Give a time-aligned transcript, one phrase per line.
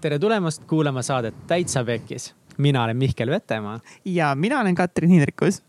[0.00, 2.34] tere tulemast kuulama saadet Täitsa Pekkis.
[2.58, 3.80] mina olen Mihkel Vetemaa.
[4.04, 5.62] ja mina olen Katrin Hindrikus.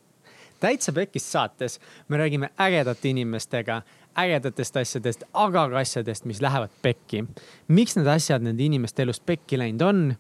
[0.60, 3.82] täitsa Pekkis saates me räägime ägedate inimestega
[4.18, 7.26] ägedatest asjadest, aga ka asjadest, mis lähevad pekki.
[7.68, 10.16] miks need asjad nende inimeste elus pekki läinud on,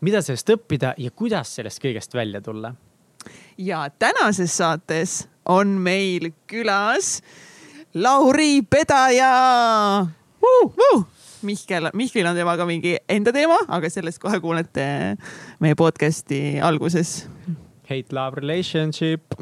[0.00, 2.74] mida sellest õppida ja kuidas sellest kõigest välja tulla.
[3.58, 7.22] ja tänases saates on meil külas
[7.94, 10.06] Lauri Pedaja
[10.42, 10.74] uh,.
[10.94, 11.04] Uh.
[11.46, 14.86] Mihkel, Mihklil on temaga mingi enda teema, aga sellest kohe kuulete
[15.62, 17.22] meie podcast'i alguses.
[17.88, 19.34] Hate love relationship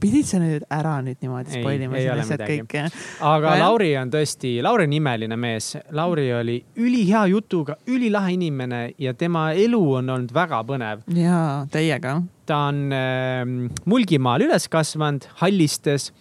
[0.00, 2.76] pidid sa nüüd ära nüüd niimoodi spoil ima siin asjad kõik?
[3.24, 3.62] aga ja.
[3.64, 5.72] Lauri on tõesti, Lauri on imeline mees.
[5.96, 11.04] Lauri oli ülihea jutuga, ülilahe inimene ja tema elu on olnud väga põnev.
[11.16, 11.40] ja,
[11.72, 12.20] täiega.
[12.46, 13.42] ta on äh,
[13.88, 16.12] Mulgimaal üles kasvanud, Hallistes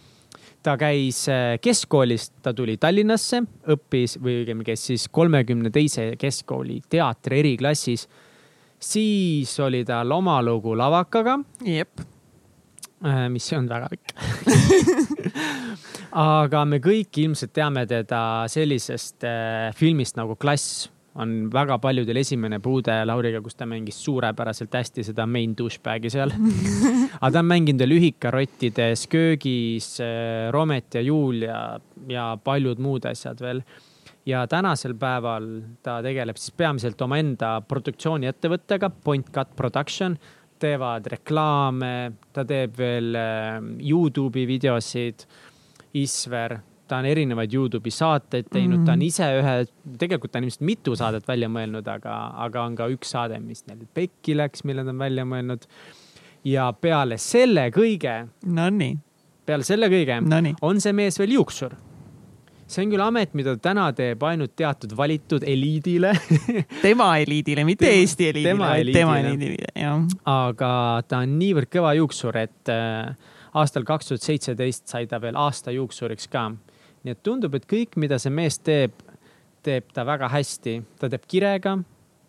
[0.65, 6.81] ta käis äh, keskkoolis, ta tuli Tallinnasse, õppis või õigemini käis siis kolmekümne teise keskkooli
[6.90, 8.07] teatri eriklassis.
[8.79, 11.40] siis oli tal oma lugu Lavakaga.
[11.65, 12.01] jep.
[13.05, 14.13] Äh, mis on väga pikk
[16.15, 20.87] aga me kõik ilmselt teame teda sellisest äh, filmist nagu Klass
[21.21, 26.34] on väga paljudel esimene puude Lauriga, kus ta mängis suurepäraselt hästi seda main douchebag'i seal
[27.21, 31.60] aga ta on mänginud veel Ühikarottides, Köögis, äh, Romet ja Julia
[32.12, 33.63] ja paljud muud asjad veel.
[34.26, 35.49] ja tänasel päeval
[35.86, 40.18] ta tegeleb siis peamiselt omaenda produktsiooniettevõttega Point Cut Production.
[40.60, 45.27] teevad reklaame, ta teeb veel äh, Youtube'i videosid.
[45.96, 48.85] Isver ta on erinevaid Youtube'i saateid teinud mm, -hmm.
[48.85, 49.07] ta on mhm.
[49.07, 49.55] ise ühe,
[49.99, 53.65] tegelikult ta on ilmselt mitu saadet välja mõelnud, aga, aga on ka üks saade, mis
[53.67, 55.65] neil pekki läks, mille ta on välja mõelnud.
[56.45, 58.27] ja peale selle kõige.
[58.45, 58.97] Nonii.
[59.45, 60.55] peale selle kõige Nonii.
[60.61, 61.75] on see mees veel juuksur.
[62.67, 66.13] see on küll amet, mida täna teeb ainult teatud valitud eliidile
[66.88, 70.06] tema eliidile, mitte tema, Eesti eliidile, vaid tema eliidile, jah.
[70.25, 73.16] aga ta on niivõrd kõva juuksur, et äh,
[73.53, 76.51] aastal kaks tuhat seitseteist sai ta veel aasta juuksuriks ka
[77.06, 78.94] nii et tundub, et kõik, mida see mees teeb,
[79.66, 81.78] teeb ta väga hästi, ta teeb kirega,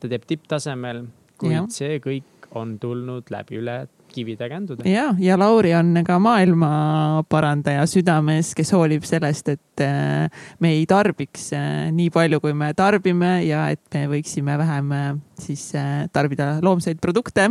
[0.00, 1.06] ta teeb tipptasemel,
[1.40, 1.66] kuid ja.
[1.72, 3.76] see kõik on tulnud läbi üle
[4.12, 4.88] kivide kändude.
[4.88, 11.50] ja, ja Lauri on ka maailmaparandaja südames, kes hoolib sellest, et äh, me ei tarbiks
[11.56, 15.08] äh, nii palju, kui me tarbime ja et me võiksime vähem äh,
[15.40, 15.68] siis
[16.12, 17.50] tarbida loomseid produkte.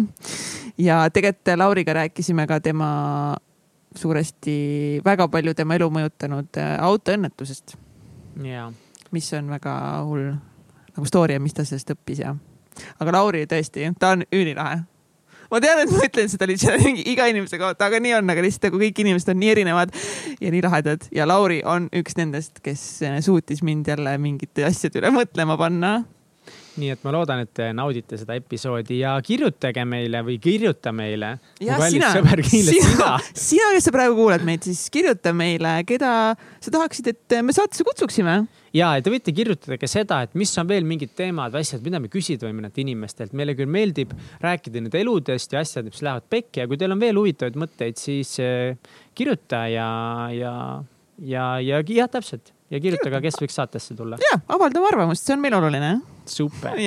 [0.77, 3.35] ja tegelikult Lauriga rääkisime ka tema
[3.95, 4.57] suuresti
[5.05, 7.77] väga palju tema elu mõjutanud äh, autoõnnetusest
[9.15, 9.75] mis on väga
[10.07, 10.33] hull
[10.95, 12.35] nagu story ja mis ta sellest õppis ja.
[12.99, 14.81] aga Lauri tõesti, ta on ülilahe.
[15.51, 18.69] ma tean, et ma ütlen seda lihtsalt iga inimese kohta, aga nii on, aga lihtsalt
[18.69, 19.95] nagu kõik inimesed on nii erinevad
[20.41, 22.85] ja nii lahedad ja Lauri on üks nendest, kes
[23.25, 25.97] suutis mind jälle mingite asjade üle mõtlema panna
[26.79, 31.35] nii et ma loodan, et te naudite seda episoodi ja kirjutage meile või kirjuta meile.
[31.63, 32.11] ja sina,
[32.43, 37.55] sina, sina, kes sa praegu kuulad meid, siis kirjuta meile, keda sa tahaksid, et me
[37.55, 38.37] saatesse kutsuksime.
[38.75, 41.83] ja, ja te võite kirjutada ka seda, et mis on veel mingid teemad või asjad,
[41.85, 43.35] mida me küsida võime neilt inimestelt.
[43.37, 47.03] meile küll meeldib rääkida nende eludest ja asjad, mis lähevad pekki ja kui teil on
[47.03, 48.75] veel huvitavaid mõtteid, siis eh,
[49.15, 49.87] kirjuta ja,
[50.35, 50.57] ja,
[51.19, 54.19] ja, ja jah, täpselt ja kirjutage, kes võiks saatesse tulla.
[54.31, 55.95] ja, avaldame arvamust, see on meil oluline.
[56.25, 56.77] super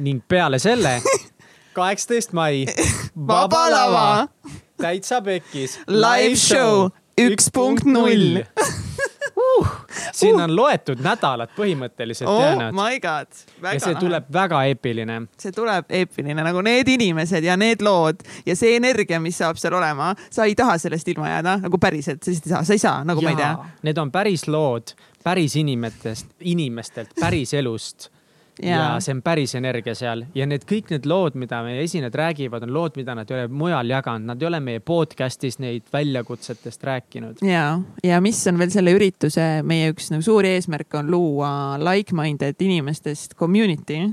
[0.00, 0.98] ning peale selle,
[1.78, 2.64] kaheksateist mai,
[3.30, 4.28] Vaba Lava,
[4.80, 5.78] täitsa pekkis.
[5.88, 6.88] Live show
[7.20, 8.40] üks punkt null
[9.58, 9.72] uh,
[10.12, 12.76] siin on loetud nädalad põhimõtteliselt oh jäänud.
[12.76, 13.42] my god.
[13.62, 15.20] ja see tuleb väga eepiline.
[15.38, 19.76] see tuleb eepiline nagu need inimesed ja need lood ja see energia, mis saab seal
[19.78, 22.84] olema, sa ei taha sellest ilma jääda nagu päriselt, sa lihtsalt ei saa, sa ei
[22.84, 23.70] saa, nagu ja, ma ei tea.
[23.88, 24.94] Need on päris lood
[25.24, 28.08] päris inimestest, inimestelt, päris elust
[28.62, 29.00] ja.
[29.00, 32.74] see on päris energia seal ja need kõik need lood, mida meie esinejad räägivad, on
[32.74, 37.44] lood, mida nad ei ole mujal jaganud, nad ei ole meie podcast'is neid väljakutsetest rääkinud.
[37.46, 37.66] ja,
[38.04, 43.36] ja mis on veel selle ürituse meie üks nagu suuri eesmärk on luua like-minded inimestest
[43.38, 44.10] community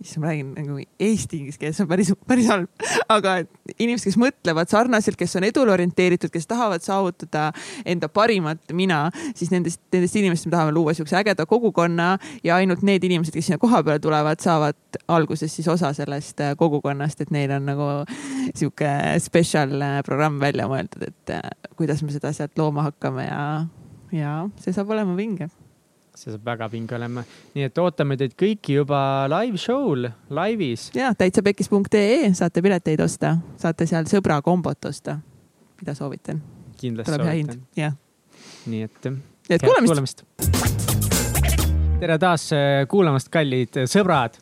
[0.00, 2.68] issand, ma räägin nagu eesti inglise keeles, on päris, päris halb.
[3.12, 3.36] aga
[3.78, 7.50] inimesed, kes mõtlevad sarnaselt, kes on edule orienteeritud, kes tahavad saavutada
[7.86, 12.84] enda parimat mina, siis nendest, nendest inimestest me tahame luua siukse ägeda kogukonna ja ainult
[12.86, 17.52] need inimesed, kes sinna kohapeale tulevad, saavad alguses siis osa sellest äh, kogukonnast, et neil
[17.56, 17.90] on nagu
[18.54, 18.90] sihuke
[19.22, 21.46] spetsial äh, programm välja mõeldud, et äh,
[21.76, 23.44] kuidas me seda asjat looma hakkame ja,
[24.14, 25.50] ja see saab olema vinge
[26.16, 27.24] see saab väga vinge olema.
[27.54, 29.00] nii et ootame teid kõiki juba
[29.32, 30.08] live show'l,
[30.38, 30.88] laivis.
[30.96, 35.18] ja täitsapekkis.ee saate pileteid osta, saate seal sõbra kombot osta,
[35.80, 36.40] mida soovitan.
[36.80, 37.62] kindlasti soovitan.
[37.76, 37.96] jah.
[38.66, 39.12] nii et.
[39.12, 42.00] nii et kuulamist, kuulamist..
[42.00, 44.40] tere taas äh, kuulamast, kallid sõbrad.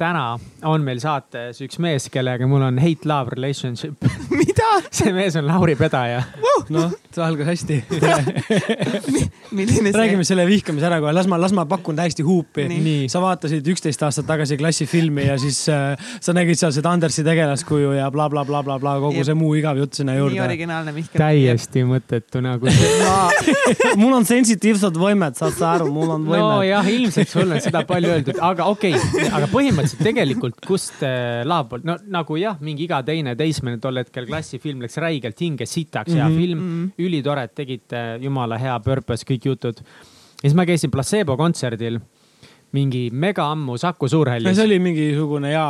[0.00, 0.26] täna
[0.68, 4.04] on meil saates üks mees, kellega mul on hate-love relationship
[4.60, 4.88] mida?
[4.90, 6.22] see mees on Lauri Pedaja
[6.70, 7.78] noh, see algas hästi
[9.56, 9.96] milline see?
[9.96, 12.66] räägime selle vihkamise ära kohe, las ma, las ma pakun täiesti huupi.
[12.70, 13.08] Nii.
[13.10, 17.94] sa vaatasid üksteist aastat tagasi klassifilmi ja siis äh, sa nägid seal seda Andersi tegelaskuju
[17.96, 19.28] ja blablabla bla, bla, bla, kogu Jep.
[19.30, 20.42] see muu igav jutt sinna nii juurde.
[20.44, 21.20] originaalne Mihkel.
[21.20, 22.70] täiesti mõttetu nagu
[24.02, 26.46] mul on sensitiivsed võimed, saad sa aru, mul on võimed.
[26.60, 31.42] nojah, ilmselt sulle on seda palju öeldud, aga okei okay., aga põhimõtteliselt tegelikult, kust äh,
[31.48, 34.28] laab poolt, no nagu jah, mingi iga teine teismeline tol hetkel
[34.60, 36.36] klassifilm läks räigelt hinge sitaks, hea Mhm.
[36.36, 36.84] film mm.
[36.84, 37.06] -hmm.
[37.06, 39.76] ülitore, et tegite jumala hea purpose, kõik jutud.
[40.42, 42.00] ja siis ma käisin Placebo kontserdil
[42.76, 45.64] mingi mega ammu Saku Suurhallis see oli mingisugune ja,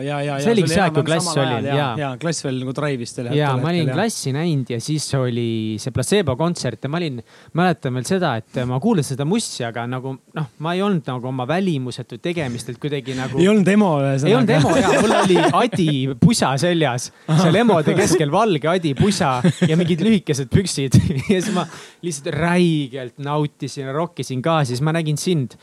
[0.00, 0.38] ja, ja.
[0.40, 3.34] See oligi see aeg, kui klass oli, ja, ja klass veel nagu drive'is teile.
[3.36, 7.20] ja ma olin klassi näinud ja siis oli see Placebo kontsert ja ma olin,
[7.58, 11.28] mäletan veel seda, et ma kuulasin seda mussi, aga nagu noh, ma ei olnud nagu
[11.28, 13.40] oma välimusetu tegemistelt kuidagi nagu.
[13.42, 14.32] ei olnud emo ühesõnaga.
[14.32, 15.88] ei olnud emo ja mul oli Adi
[16.22, 19.36] pusa seljas, seal emode keskel valge Adi pusa
[19.68, 21.68] ja mingid lühikesed püksid ja siis ma
[22.04, 25.58] lihtsalt räigelt nautisin, rokkisin ka, siis ma nägin sind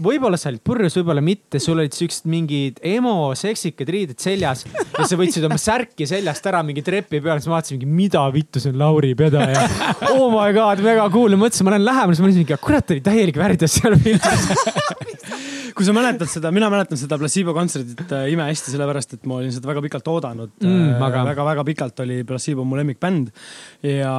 [0.00, 5.06] võib-olla sa olid purjus, võib-olla mitte, sul olid siuksed mingid emo seksikad riided seljas ja
[5.08, 8.72] sa võtsid oma särki seljast ära mingi trepi peal, siis ma vaatasin, mida vittu, see
[8.72, 9.66] on Lauri Pedaja.
[10.12, 13.04] Oh my god, väga cool, mõtlesin, ma lähen lähemale, siis ma mõtlesin, et kurat, oli
[13.04, 15.12] täielik värdjas seal filmis.
[15.76, 19.52] kui sa mäletad seda, mina mäletan seda Placebo kontserdit äh, imehästi, sellepärast et ma olin
[19.52, 23.28] seda väga pikalt oodanud Mm, äh, väga-väga pikalt oli Placebo mu lemmikbänd.
[23.84, 24.12] Ja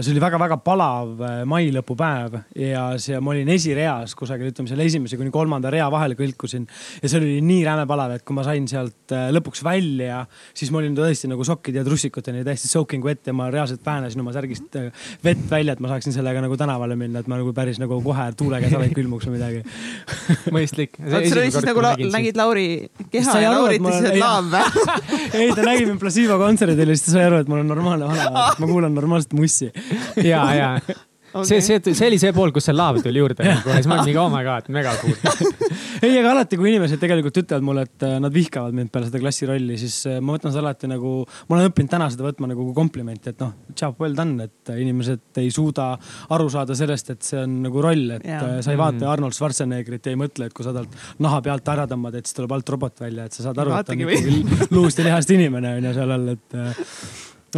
[0.00, 4.86] see oli väga-väga palav äh, mai lõpupäev ja see, ma olin esireas kusagil, ütleme selle
[4.88, 6.64] esimese kuni kolmanda rea vahele kõlkusin.
[7.02, 10.22] Ja see oli nii räme palav, et kui ma sain sealt äh, lõpuks välja,
[10.56, 14.24] siis ma olin tõesti nagu sokkide ja trussikuteni täiesti soaking wet ja ma reaalselt väänasin
[14.24, 14.88] oma särgist äh,
[15.24, 18.30] vett välja, et ma saaksin sellega nagu tänavale minna, et ma nagu päris nagu kohe
[18.38, 19.62] tuule käes alla ei külmuks või midagi
[20.62, 20.98] mõistlik.
[21.02, 22.66] oot, sul oli siis nagu la nägid Lauri
[23.12, 24.88] keha ja Lauri ütles, et laam või?
[25.38, 28.10] ei, ta nägi mind Placebo kontserdil ja siis ta sai aru, et ma olen normaalne
[28.10, 29.72] vanaema, ma kuulan normaalset mussi.
[30.22, 30.76] ja, ja
[31.48, 33.98] see, see, see oli see pool, kus see laav tuli juurde nagu ja siis ma
[33.98, 35.14] olin mingi oh my god, mega cool.
[36.06, 39.22] ei, aga alati, kui inimesed tegelikult ütlevad mulle, et äh, nad vihkavad mind peale seda
[39.22, 41.14] klassirolli, siis äh, ma võtan seda alati nagu,
[41.48, 44.80] ma olen õppinud täna seda võtma nagu komplimenti, et noh, job well done, et äh,
[44.84, 45.92] inimesed ei suuda
[46.32, 48.58] aru saada sellest, et see on nagu roll, et yeah.
[48.64, 49.10] sa ei vaata Mm.
[49.10, 52.38] Arnold Schwarzeneggerit ja ei mõtle, et kui sa talt naha pealt ära tõmbad, et siis
[52.38, 55.32] tuleb alt robot välja, et sa saad aru, et ta on ikkagi luust ja lihast
[55.34, 56.58] inimene on ju seal all, et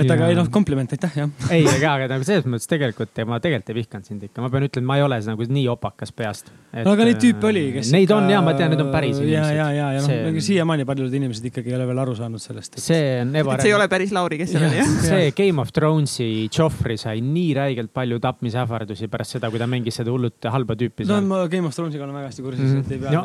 [0.02, 1.30] et aga ei noh, kompliment, aitäh jah.
[1.54, 4.66] ei, aga, aga nagu selles mõttes tegelikult ma tegelikult ei vihkanud sind ikka, ma pean
[4.66, 6.50] ütlema, ma ei ole nagu nii opakas peast.
[6.74, 7.92] no aga neid tüüpe oli, kes.
[7.94, 9.60] Neid on ja ma tean, need on päris ja, ja, inimesed.
[9.78, 12.78] ja, ja See noh on-, siiamaani paljud inimesed ikkagi ei ole veel aru saanud sellest.
[12.82, 13.88] see on et see ei ebareaalne ole.
[13.92, 14.92] päris Lauri, kes seal oli, jah?
[15.10, 20.00] see Game of Thronesi Joffrey sai nii räigelt palju tapmisähvardusi pärast seda, kui ta mängis
[20.00, 21.30] seda hullut halba tüüpi no seal.
[21.30, 23.24] ma Game of Thronesiga olen väga hästi kursis, et ei pea no,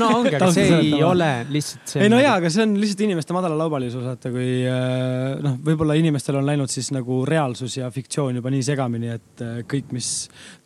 [0.00, 2.04] no ongi, aga see ei ole lihtsalt see.
[2.06, 5.96] ei no jaa, aga see on lihtsalt inimeste madala laubalisus, vaata kui äh, noh, võib-olla
[6.06, 10.10] inimestel on läinud siis nagu reaalsus ja fiktsioon juba nii segamini, et äh, kõik, mis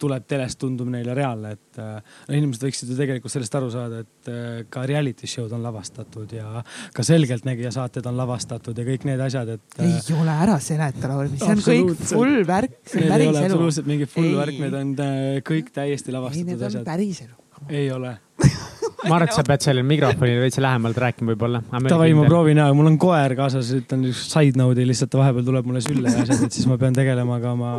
[0.01, 4.03] tuleb telest, tundub neile reaalne, et äh, no inimesed võiksid ju tegelikult sellest aru saada,
[4.05, 6.65] et äh, ka reality show'd on lavastatud ja
[6.97, 11.35] ka Selgeltnägija saated on lavastatud ja kõik need asjad, et ei ole ära seleta, Lauri,
[11.41, 13.45] see on kõik full värk, see on ei päris elu.
[13.47, 14.41] absoluutselt mingi full Ei.
[14.43, 14.97] värk, need on
[15.47, 16.89] kõik täiesti ei, lavastatud on asjad.
[16.89, 17.39] päris elu.
[17.69, 18.19] ei ole.
[19.07, 21.62] Ma arvan, et sa pead sellele mikrofonile veits lähemalt rääkima võib-olla.
[21.88, 25.69] Davai, ma proovin ja mul on koer kaasas, ütlen üks side note'i lihtsalt, vahepeal tuleb
[25.71, 27.73] mulle sülle ja asjad, et siis ma pean tegelema ka oma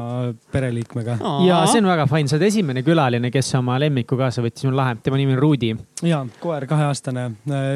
[0.53, 1.17] pereliikmega.
[1.47, 4.71] ja see on väga fine, sa oled esimene külaline, kes oma lemmiku kaasa võttis, see
[4.71, 5.71] on lahe, tema nimi on Rudi.
[6.07, 7.27] ja koer kaheaastane.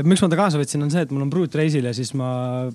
[0.07, 2.29] miks ma ta kaasa võtsin, on see, et mul on Brute reisil ja siis ma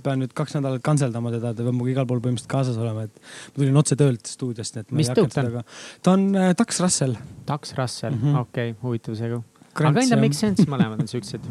[0.04, 3.14] pean nüüd kaks nädalat kantseldama teda, ta peab minuga igal pool põhimõtteliselt kaasas olema, et
[3.54, 5.50] ma tulin otse töölt stuudiost, nii et ma Mis ei hakanud ta on?
[5.50, 5.64] temaga.
[6.02, 7.16] ta on äh, Dax Russell.
[7.46, 9.42] Taks Russell mm -hmm., okei okay,, huvitav segu.
[9.78, 11.44] Aga enda make sense, mõlemad on siuksed.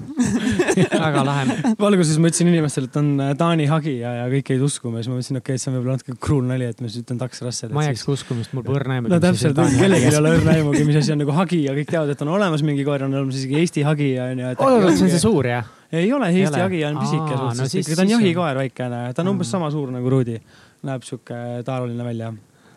[1.06, 1.56] väga lahe.
[1.90, 5.06] alguses ma ütlesin inimestele, et on äh, Taani hagi ja, ja kõik jäid uskuma ja
[5.06, 7.22] siis ma mõtlesin, okei okay,, see on võib-olla natuke cruel nali, et ma siis ütlen
[7.22, 7.74] Dax Russell.
[7.76, 9.12] ma ei jääks ka uskuma, sest mul pole õrna aimu.
[9.14, 12.14] no täpselt, kellelgi ei ole õrna aimugi, mis asi on nagu hagi ja kõik teavad,
[12.14, 14.52] et on olemas mingi koer, on olemas isegi Eesti hagi ja onju.
[14.58, 15.72] oot, see on see suur jah?
[15.96, 19.02] ei ole, Eesti hagi on pisike Aa, no suhteliselt siis- ta on siis jahikoer väikene,
[19.16, 20.38] ta on umbes sama suur nagu Rudi.
[20.84, 21.36] näeb sihuke
[21.68, 22.34] taaruline välja.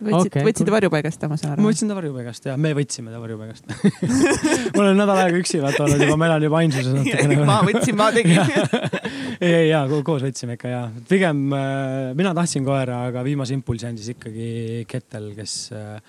[0.06, 0.76] Võtsid Okei,, võtsid cool.
[0.76, 1.66] varjupaigast ta, ma saan ma aru.
[1.70, 3.68] võtsin ta varjupaigast ja me võtsime ta varjupaigast
[4.76, 7.38] ma olen nädal aega üksi vaata olnud juba, ma elan juba ainsuses natukene.
[7.50, 8.40] ma võtsin, ma tegin.
[9.44, 13.88] ei, ei ja koos võtsime ikka ja pigem äh, mina tahtsin koera, aga viimase impulsi
[13.88, 16.00] andis ikkagi Kettel, kes äh,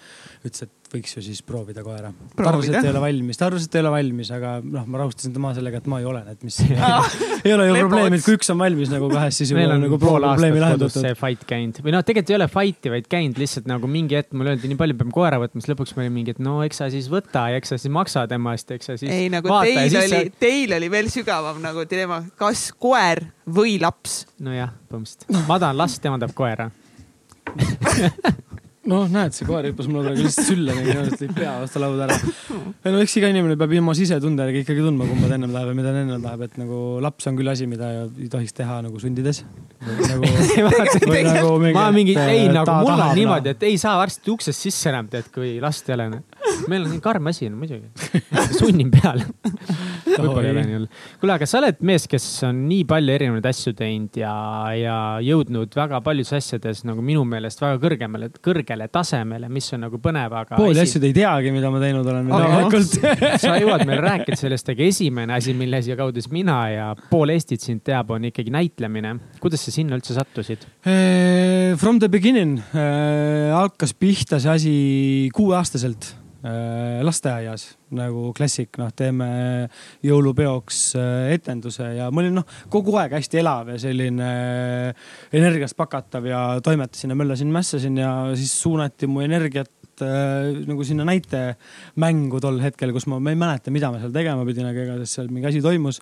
[0.44, 2.12] ütles, et võiks ju siis proovida koera.
[2.38, 5.02] ta arvas, et ei ole valmis, ta arvas, et ei ole valmis, aga noh, ma
[5.02, 6.60] rahustasin tema sellega, et ma ei ole, et mis
[7.46, 9.84] ei ole ju probleemi, et kui üks on valmis nagu kahest, siis juba meil on
[9.88, 11.08] nagu pool probleemi aastat kodus lahendatud.
[11.08, 14.38] see fight käinud või noh, tegelikult ei ole fight'i, vaid käinud lihtsalt nagu mingi hetk
[14.38, 16.84] mulle öeldi, nii palju peame koera võtma, siis lõpuks ma olin mingi, et no eks
[16.84, 19.10] sa siis võta ja eks sa siis maksa tema eest, eks sa siis.
[19.10, 23.26] ei nagu vaata ja teil siis oli, teil oli veel sügavam nagu dilemma, kas koer
[23.50, 25.46] või laps nojah, põhimõtteliselt.
[25.50, 26.70] ma tahan last, tema tahab koera.
[28.90, 32.18] noh, näed, see koer hüppas mulle praegu lihtsalt sülle, lõi pea vastu lauda ära.
[32.84, 35.72] ei no eks iga inimene peab ilma sisetunde järgi ikkagi tundma, kumba ta ennem tahab
[35.72, 38.82] ja mida ta ennem tahab, et nagu laps on küll asi, mida ei tohiks teha
[38.86, 39.44] nagu sundides.
[39.84, 40.32] nagu,
[41.30, 45.08] nagu ma mingi, ei nagu mul on niimoodi, et ei saa varsti uksest sisse enam
[45.12, 46.10] tead, kui last ei ole.
[46.72, 47.90] Meil on nii karm asi, no muidugi.
[48.60, 49.26] sunnin peale.
[50.14, 50.88] võib-olla ei ole nii hull.
[51.22, 54.34] kuule, aga sa oled mees, kes on nii palju erinevaid asju teinud ja,
[54.78, 60.00] ja jõudnud väga paljudes asjades nagu minu meelest väga kõrgemale, kõrgele tasemele, mis on nagu
[60.04, 60.58] põnev, aga.
[60.60, 62.32] pooli asju te ei teagi, mida ma teinud olen.
[62.34, 66.60] Aga- tegelikult sa jõuad meil rääkida sellest, aga esimene asi, mille siia kaudu siis mina
[66.72, 69.16] ja pool Eestit sind teab, on ikkagi näitlemine.
[69.44, 70.68] kuidas sa sinna üldse sattusid?
[70.86, 74.76] Eh, From the beginning äh, hakkas pihta see asi
[75.36, 79.28] kuueaastaselt lasteaias nagu klassik, noh, teeme
[80.06, 84.32] jõulupeoks äh, etenduse ja ma olin noh, kogu aeg hästi elav ja selline
[84.90, 89.72] äh, energiast pakatav ja toimetasin ja möllasin, mässasin ja siis suunati mu energiat
[90.04, 94.46] äh, nagu sinna näitemängu tol hetkel, kus ma, ma ei mäleta, mida ma seal tegema
[94.48, 96.02] pidin, aga igatahes seal mingi asi toimus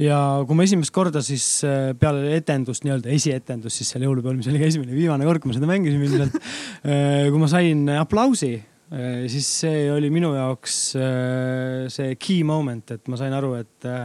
[0.00, 4.50] ja kui ma esimest korda siis äh, peale etendust, nii-öelda esietendust siis seal jõulupeol, mis
[4.52, 6.38] oli ka esimene ja viimane kord, kui ma seda mängisin ilmselt.
[6.84, 8.54] kui ma sain aplausi,
[9.30, 14.04] siis see oli minu jaoks äh, see key moment, et ma sain aru, et äh,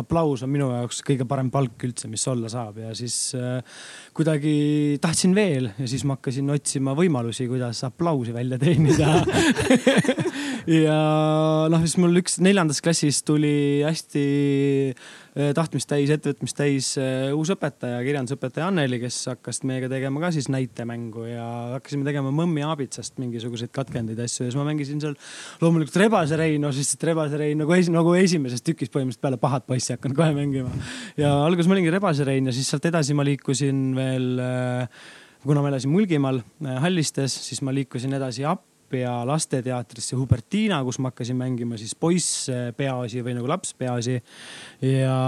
[0.00, 2.78] aplaus on minu jaoks kõige parem palk üldse, mis olla saab.
[2.84, 3.58] Ja siis äh,
[4.16, 9.18] kuidagi tahtsin veel ja siis ma hakkasin otsima võimalusi, kuidas aplausi välja teenida.
[10.68, 14.24] Ja noh, siis mul üks neljandas klassis tuli hästi
[15.54, 20.48] tahtmist täis, ettevõtmist täis eh, uus õpetaja, kirjandusõpetaja Anneli, kes hakkas meiega tegema ka siis
[20.50, 21.44] näitemängu ja
[21.76, 25.14] hakkasime tegema Mõmmi aabitsast mingisuguseid katkendeid asju ja siis ma mängisin seal
[25.62, 29.68] loomulikult Rebase Reino, sest et Rebase Rein nagu, esi, nagu esimeses tükis põhimõtteliselt peale pahat
[29.70, 30.72] poissi hakanud kohe mängima.
[31.20, 35.04] ja alguses ma olingi Rebase Rein ja siis sealt edasi ma liikusin veel äh,
[35.46, 38.44] kuna ma elasin Mulgimaal äh, Hallistes, siis ma liikusin edasi
[38.90, 44.16] Appia lasteteatrisse Hubertina, kus ma hakkasin mängima siis poiss äh, peaosi või nagu laps peaosi.
[44.82, 45.18] ja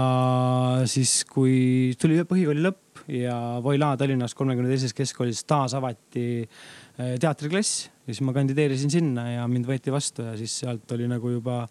[0.83, 7.85] siis, kui tuli põhikooli lõpp ja Voila Tallinnas kolmekümne teises keskkoolis taas avati äh, teatriklass
[7.87, 11.63] ja siis ma kandideerisin sinna ja mind võeti vastu ja siis sealt oli nagu juba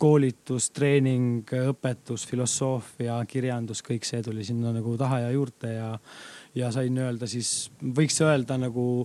[0.00, 5.94] koolitus, treening, õpetus, filosoofia, kirjandus, kõik see tuli sinna nagu taha ja juurde ja,
[6.56, 9.04] ja sain öelda siis, võiks öelda nagu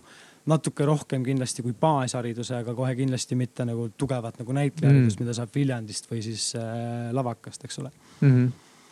[0.50, 5.38] natuke rohkem kindlasti kui baashariduse, aga kohe kindlasti mitte nagu tugevat nagu näitlejaharidust mm., mida
[5.38, 7.92] saab Viljandist või siis äh, lavakast, eks ole.
[8.22, 8.32] mm.
[8.32, 8.50] -hmm.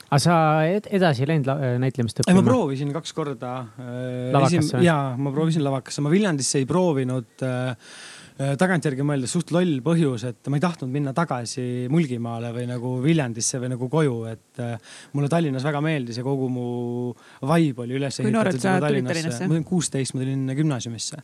[0.10, 0.38] aga sa
[0.70, 2.52] ed edasi ei läinud la- näitlemist ei, ma õppima?
[2.52, 4.86] proovisin kaks korda äh,.
[4.86, 7.78] Jaa, ma proovisin lavakasse, ma Viljandisse ei proovinud äh, äh,
[8.40, 13.60] tagantjärgi mõeldes suht loll põhjus, et ma ei tahtnud minna tagasi Mulgimaale või nagu Viljandisse
[13.60, 16.68] või nagu koju, et äh, mulle Tallinnas väga meeldis ja kogu mu
[17.44, 19.50] vibe oli üles Kui noorelt sa tulid Tallinnasse?
[19.50, 21.20] ma olin kuusteist, ma tulin gümnaasiumisse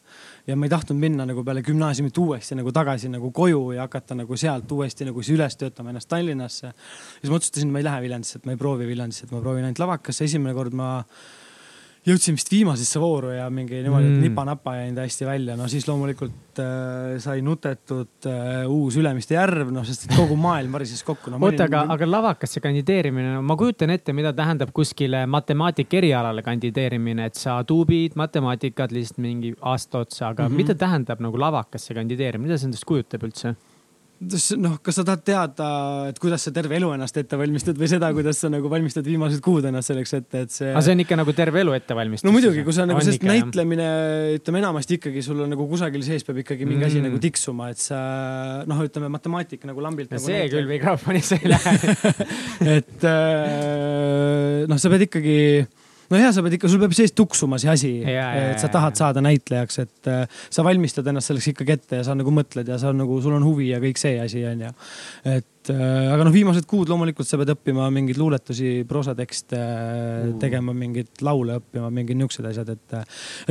[0.50, 4.20] ja ma ei tahtnud minna nagu peale gümnaasiumit uuesti nagu tagasi nagu koju ja hakata
[4.20, 6.74] nagu sealt uuesti nagu üles töötama ennast Tallinnasse.
[7.22, 9.40] siis ma otsustasin, et ma ei lähe Viljandisse, et ma ei proovi Viljandisse, et ma
[9.40, 10.28] proovin ainult lavakasse.
[10.28, 10.92] esimene kord ma
[12.06, 14.22] jõudsin vist viimasesse vooru ja mingi niimoodi Mm.
[14.22, 19.86] nipa-napa jäin täiesti välja, no siis loomulikult äh, sai nutetud äh, uus Ülemiste järv, noh,
[19.86, 21.40] sest kogu maailm varises kokku no,.
[21.42, 27.26] oota, aga, aga lavakasse kandideerimine, no ma kujutan ette, mida tähendab kuskile matemaatika erialale kandideerimine,
[27.32, 30.52] et sa tuubid matemaatikat lihtsalt mingi aasta otsa, aga mm.
[30.52, 30.62] -hmm.
[30.62, 33.56] mida tähendab nagu lavakasse kandideerimine, mida see endast kujutab üldse?
[34.62, 35.68] noh, kas sa tahad teada,
[36.10, 39.42] et kuidas sa terve elu ennast ette valmistad või seda, kuidas sa nagu valmistad viimased
[39.46, 42.28] kuud ennast selleks ette, et see aga see on ikka nagu terve elu ettevalmistus?
[42.28, 43.88] no muidugi, kui sa nagu, sest ikka, näitlemine,
[44.40, 46.90] ütleme enamasti ikkagi sul on nagu kusagil sees peab ikkagi mingi mm.
[46.90, 48.00] asi nagu tiksuma, et sa
[48.70, 50.58] noh, ütleme matemaatika nagu lambilt nagu see näitled.
[50.58, 51.76] küll mikrofonisse ei lähe.
[52.78, 55.40] et äh, noh, sa pead ikkagi,
[56.12, 59.24] no ja sa pead ikka, sul peab sees tuksuma see asi, et sa tahad saada
[59.26, 62.94] näitlejaks, et äh, sa valmistad ennast selleks ikkagi ette ja sa nagu mõtled ja sa
[62.96, 64.74] nagu, sul on huvi ja kõik see asi on ju.
[65.36, 71.24] et aga noh, viimased kuud loomulikult sa pead õppima mingeid luuletusi, proosatekste uh., tegema mingeid
[71.26, 72.98] laule õppima, mingid niisugused asjad, et.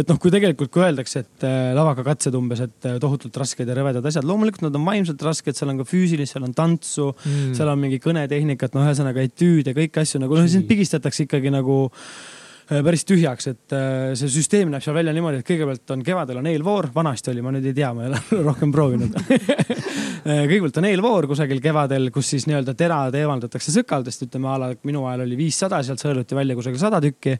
[0.02, 4.26] et noh, kui tegelikult, kui öeldakse, et lavakakatsed umbes, et tohutult rasked ja rõvedad asjad,
[4.28, 7.83] loomulikult nad on vaimselt rasked, seal on ka füüsilist, seal on tantsu mm., seal on
[7.83, 12.33] mingi kõnetehnikat, no ühesõnaga etüüd ja kõiki asju nagu noh, sind pigistatakse ikkagi nagu Äh,
[12.68, 16.49] päris tühjaks, et äh, see süsteem näeb seal välja niimoodi, et kõigepealt on kevadel on
[16.49, 19.21] eelvoor, vanasti oli, ma nüüd ei tea, ma ei ole rohkem proovinud.
[20.25, 24.68] Äh, kõigepealt on eelvoor kusagil kevadel, kus siis nii-öelda terad eemaldatakse sõkaldest, ütleme a la
[24.88, 27.35] minu ajal oli viissada, sealt sõeluti välja kusagil sada tükki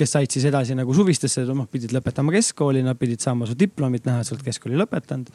[0.00, 4.06] kes said siis edasi nagu suvistesse, noh pidid lõpetama keskkooli, nad pidid saama su diplomit,
[4.08, 5.28] näha, et sa oled keskkooli lõpetanud.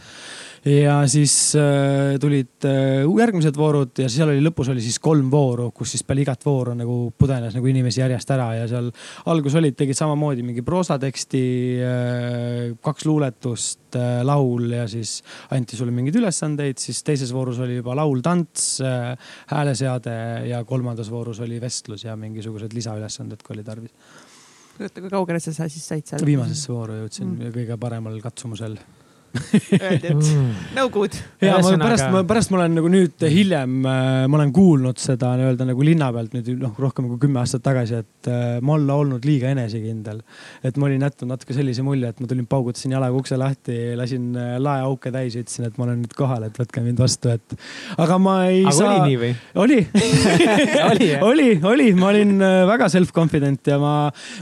[0.72, 5.70] ja siis äh, tulid äh, järgmised voorud ja seal oli lõpus oli siis kolm vooru,
[5.76, 8.90] kus siis peale igat vooru nagu pudenes nagu inimesi järjest ära ja seal
[9.32, 11.44] alguses olid, tegid samamoodi mingi proosateksti
[11.86, 15.20] äh,, kaks luuletust äh,, laul ja siis
[15.56, 19.14] anti sulle mingeid ülesandeid, siis teises voorus oli juba laul, tants äh,,
[19.54, 20.16] hääleseade
[20.50, 24.25] ja kolmandas voorus oli vestlus ja mingisugused lisaülesanded, kui oli tarvis
[24.78, 26.26] kui kaugele sa siis said seal?
[26.28, 27.56] viimasesse vooru jõudsin mm.
[27.56, 28.78] kõige paremal katsumusel
[29.36, 30.52] Öeldi, et mm.
[30.76, 31.16] no good.
[31.44, 35.34] ja ma pärast, ma pärast ma olen nagu nüüd hiljem, äh, ma olen kuulnud seda
[35.40, 38.98] nii-öelda nagu linna pealt nüüd noh, rohkem kui kümme aastat tagasi, et äh, ma olla
[39.02, 40.22] olnud liiga enesekindel.
[40.66, 44.32] et ma olin jätnud natuke sellise mulje, et ma tulin, paugutasin jalaga ukse lahti, lasin
[44.40, 47.58] äh, laeauke täis ja ütlesin, et ma olen nüüd kohal, et võtke mind vastu, et.
[47.98, 48.94] aga ma ei aga saa.
[48.94, 49.34] oli nii või?
[49.66, 49.80] oli
[50.92, 52.36] oli, oli, oli, ma olin
[52.72, 53.96] väga self-confident ja ma,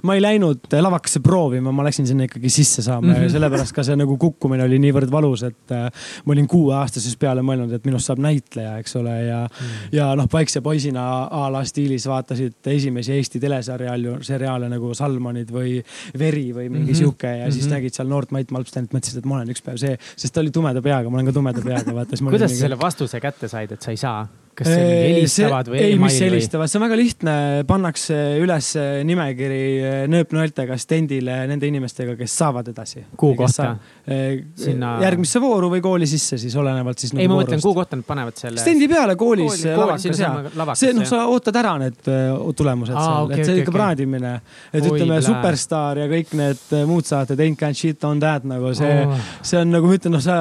[0.04, 3.98] ma ei läinud lavakasse proovima, ma läksin sinna ikkagi sisse saama ja sellepärast ka see
[4.00, 5.88] nagu kukkumine oli niivõrd valus, et äh,
[6.25, 10.30] ma olin kuueaastasest peale mõelnud, et minust saab näitleja, eks ole, ja mm., ja noh,
[10.34, 15.80] väikse poisina a la stiilis vaatasid esimesi Eesti teleseriaale, seriaale nagu Salmonid või
[16.20, 17.00] Veri või mingi mm -hmm.
[17.00, 17.58] sihuke ja mm -hmm.
[17.58, 17.74] siis mhm.
[17.78, 20.52] nägid seal noort Mait Malmstenit, mõtlesid, et ma olen üks päev see, sest ta oli
[20.52, 22.18] tumeda peaga, ma olen ka tumeda peaga, vaata.
[22.30, 24.43] kuidas sa selle vastuse kätte said, et sa ei saa?
[24.57, 27.36] Kas see helistavad või ei, mis helistavad, see on väga lihtne,
[27.69, 28.69] pannakse üles
[29.07, 33.05] nimekiri eh, nööpnõeltega stendile nende inimestega, kes saavad edasi.
[33.17, 33.72] kuhu kohta?
[34.05, 34.95] Eh, Sinna...
[35.03, 37.15] järgmisse vooru või kooli sisse siis olenevalt siis.
[37.17, 38.62] ei, ma mõtlen, kuhu kohta nad panevad selle.
[38.62, 40.33] stendi peale koolis kooli, lavakas ja.
[40.79, 43.74] see noh, sa ootad ära need eh, tulemused Aa, seal okay,, et see okay, ikka
[43.74, 43.79] okay.
[43.79, 44.36] praadimine.
[44.72, 48.74] et Oi, ütleme, Superstaar ja kõik need muud saated, Ain't Can Shit On That nagu
[48.77, 50.38] see oh., see on nagu ma ütlen, noh, sa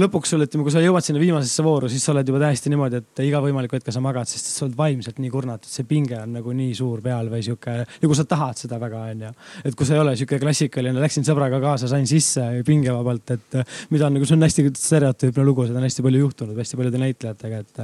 [0.00, 3.00] lõpuks sul, ütleme, kui sa jõuad sinna viimasesse vooru, siis sa oled juba täiesti niimoodi,
[3.02, 6.32] et iga võimalik hetk sa magad, sest sa oled vaimselt nii kurnatud, see pinge on
[6.38, 9.34] nagu nii suur peal või sihuke, nagu sa tahad seda väga, onju.
[9.68, 14.08] et kui sa ei ole sihuke klassikaline, läksin sõbraga kaasa, sain sisse pingevabalt, et mida
[14.08, 17.64] on nagu, see on hästi stereotüüpne lugu, seda on hästi palju juhtunud hästi paljude näitlejatega,
[17.66, 17.82] et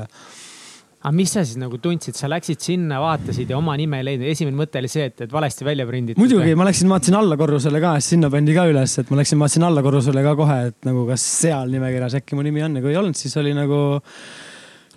[0.99, 4.31] aga mis sa siis nagu tundsid, sa läksid sinna, vaatasid ja oma nime ei leidnud,
[4.33, 6.19] esimene mõte oli see, et, et valesti välja prinditud?
[6.21, 9.39] muidugi, ma läksin, vaatasin alla korrusele ka, sest sinna pandi ka üles, et ma läksin,
[9.39, 12.85] vaatasin alla korrusele ka kohe, et nagu kas seal nimekirjas äkki mu nimi on ja
[12.85, 13.79] kui ei olnud, siis oli nagu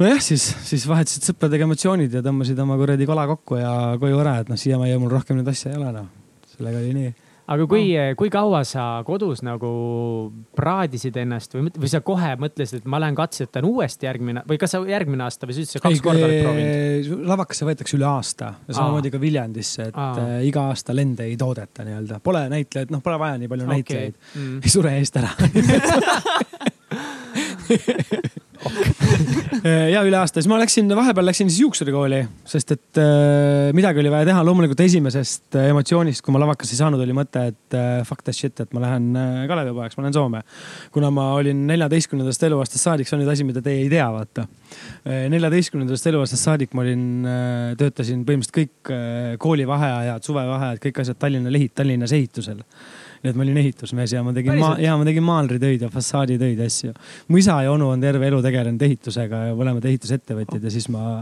[0.02, 4.40] nojah, siis, siis vahetasid sõpradega emotsioonid ja tõmbasid oma kuradi kola kokku ja koju ära,
[4.42, 6.08] et noh, siiamaani mul rohkem neid asju ei ole, noh.
[6.56, 7.12] sellega oli nii
[7.52, 9.70] aga kui no., kui kaua sa kodus nagu
[10.58, 14.76] praadisid ennast või, või sa kohe mõtlesid, et ma lähen katsetan uuesti järgmine või kas
[14.76, 17.26] sa järgmine aasta või sa ütlesid, kaks ei, korda oled proovinud?
[17.32, 20.12] lavakasse võetakse üle aasta ja samamoodi ka Viljandisse, et Aa.
[20.22, 22.22] Äh, iga aasta lende ei toodeta nii-öelda.
[22.24, 23.76] Pole näitlejaid, noh, pole vaja nii palju okay.
[23.82, 25.32] näitlejaid mm., ei sure eest ära
[29.92, 34.12] ja üle aasta, siis ma läksin, vahepeal läksin siis juuksurikooli, sest et äh, midagi oli
[34.14, 34.44] vaja teha.
[34.46, 38.38] loomulikult esimesest äh, emotsioonist, kui ma lavakas ei saanud, oli mõte, et äh, fuck that
[38.38, 40.44] shit, et ma lähen äh, Kalevipojaks, ma lähen Soome.
[40.94, 44.48] kuna ma olin neljateistkümnendast eluaastast saadik, see on nüüd asi, mida teie ei tea, vaata
[44.48, 45.28] äh,.
[45.34, 51.54] neljateistkümnendast eluaastast saadik ma olin äh,, töötasin põhimõtteliselt kõik äh, koolivaheajad, suvevaheajad, kõik asjad Tallinna
[51.54, 52.66] lehit, Tallinnas ehitusel
[53.22, 56.68] nii et ma olin ehitusmees ja ma tegin, ja ma tegin maalritöid ja fassaaditöid ja
[56.72, 56.94] asju.
[57.30, 61.18] mu isa ja onu on terve elu tegelenud ehitusega ja mõlemad ehitusettevõtjad ja siis ma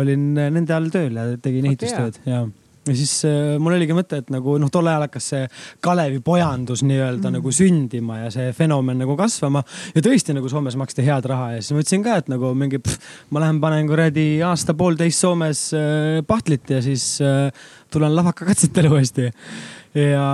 [0.00, 2.46] olin nende all tööl ja tegin ehitustööd ja
[2.86, 5.46] ja siis äh, mul oligi mõte, et nagu noh, tol ajal hakkas see
[5.84, 7.38] Kalevi pojandus nii-öelda mm.
[7.38, 9.62] nagu sündima ja see fenomen nagu kasvama.
[9.94, 12.80] ja tõesti nagu Soomes maksti head raha ja siis ma ütlesin ka, et nagu mingi
[13.34, 17.50] ma lähen panen kuradi aasta-poolteist Soomes äh, pahtlit ja siis äh,
[17.90, 19.30] tulen lavakakatsetele uuesti
[19.96, 20.24] ja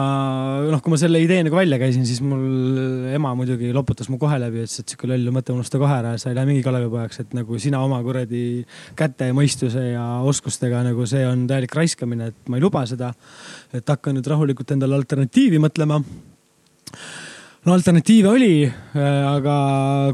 [0.66, 4.38] noh, kui ma selle idee nagu välja käisin, siis mul ema muidugi loputas mu kohe
[4.42, 7.37] läbi, ütles, et sihuke loll mõte unusta kohe ära, sa ei lähe mingi Kalevipojaks, et
[7.38, 8.62] nagu sina oma kuradi
[8.98, 13.12] käte ja mõistuse ja oskustega nagu see on täielik raiskamine, et ma ei luba seda.
[13.72, 16.03] et hakka nüüd rahulikult endale alternatiivi mõtlema
[17.62, 18.55] no alternatiive oli,
[18.98, 19.57] aga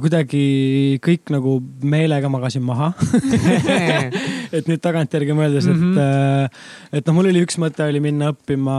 [0.02, 2.92] kuidagi kõik nagu meelega magasin maha
[4.52, 6.62] et nüüd tagantjärgi mõeldes, et mm, -hmm.
[7.00, 8.78] et noh, mul oli üks mõte oli minna õppima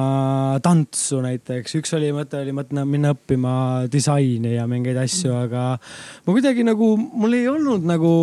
[0.65, 3.53] tantsu näiteks, üks oli mõte oli mõte minna õppima
[3.91, 5.69] disaini ja mingeid asju, aga
[6.25, 8.13] ma kuidagi nagu, mul ei olnud nagu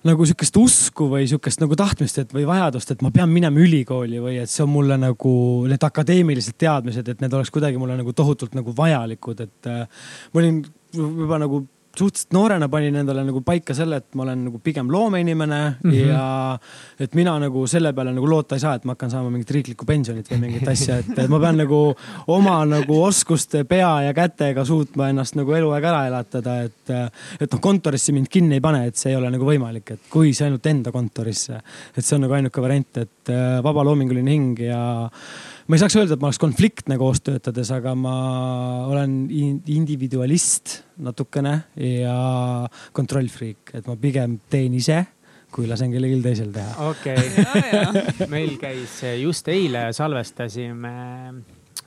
[0.00, 4.20] nagu sihukest usku või sihukest nagu tahtmist, et või vajadust, et ma pean minema ülikooli
[4.22, 5.32] või et see on mulle nagu
[5.68, 9.84] need akadeemilised teadmised, et need oleks kuidagi mulle nagu tohutult nagu vajalikud, et äh,
[10.32, 10.62] ma olin
[10.96, 15.60] juba nagu suhteliselt noorena panin endale nagu paika selle, et ma olen nagu pigem loomeinimene
[15.70, 16.08] mm -hmm.
[16.08, 16.58] ja
[17.00, 19.86] et mina nagu selle peale nagu loota ei saa, et ma hakkan saama mingit riiklikku
[19.86, 21.94] pensionit või mingit asja, et ma pean nagu
[22.26, 26.90] oma nagu oskuste, pea ja kätega suutma ennast nagu eluaeg ära elatada, et,
[27.40, 30.34] et noh, kontorisse mind kinni ei pane, et see ei ole nagu võimalik, et kui
[30.34, 31.60] see ainult enda kontorisse,
[31.96, 34.80] et see on nagu ainuke variant, et vaba loominguline hing ja
[35.70, 38.14] ma ei saaks öelda, et ma oleks konfliktne koos töötades, aga ma
[38.90, 42.16] olen individualist natukene ja
[42.96, 45.04] kontrollfriik, et ma pigem teen ise
[45.54, 46.90] kui lasen kellelgi teisel teha.
[46.90, 47.30] okei
[48.34, 50.94] meil käis just eile salvestasime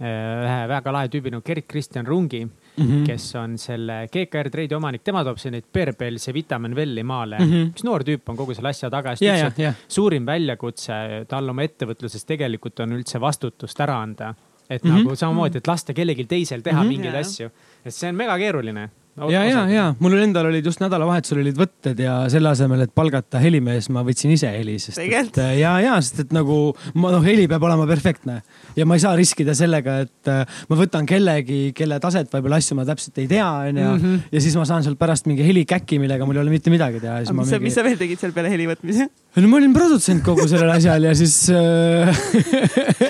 [0.02, 3.04] ühe väga lahe tüübi nagu Gerd Kristjan Rungi mm, -hmm.
[3.06, 7.52] kes on selle GKR Trade'i omanik, tema toob siin neid Berbelse Vitamin Welli maale mm.
[7.52, 7.70] -hmm.
[7.74, 9.16] üks noor tüüp on kogu selle asja taga.
[9.22, 9.76] Yeah, yeah, yeah.
[9.88, 14.34] suurim väljakutse tal oma ettevõtluses tegelikult on üldse vastutust ära anda.
[14.70, 15.04] et mm -hmm.
[15.04, 16.90] nagu samamoodi, et lasta kellelgi teisel teha mm -hmm.
[16.90, 17.28] mingeid yeah.
[17.28, 17.50] asju,
[17.86, 18.90] et see on mega keeruline
[19.30, 23.42] ja, ja, ja mul endal olid just nädalavahetusel olid võtted ja selle asemel, et palgata
[23.42, 26.58] helimees, ma võtsin ise heli, sest et äh, ja, ja sest et nagu
[26.98, 28.40] ma noh, heli peab olema perfektne
[28.78, 32.80] ja ma ei saa riskida sellega, et äh, ma võtan kellegi, kelle taset võib-olla asju
[32.80, 33.90] ma täpselt ei tea, onju.
[34.00, 34.24] Mhm.
[34.34, 37.22] ja siis ma saan sealt pärast mingi helikäki, millega mul ei ole mitte midagi teha.
[37.28, 39.10] mis mingi..., mis sa veel tegid seal peale heli võtmise?
[39.34, 42.14] No ma olin produtsent kogu sellel asjal ja siis äh,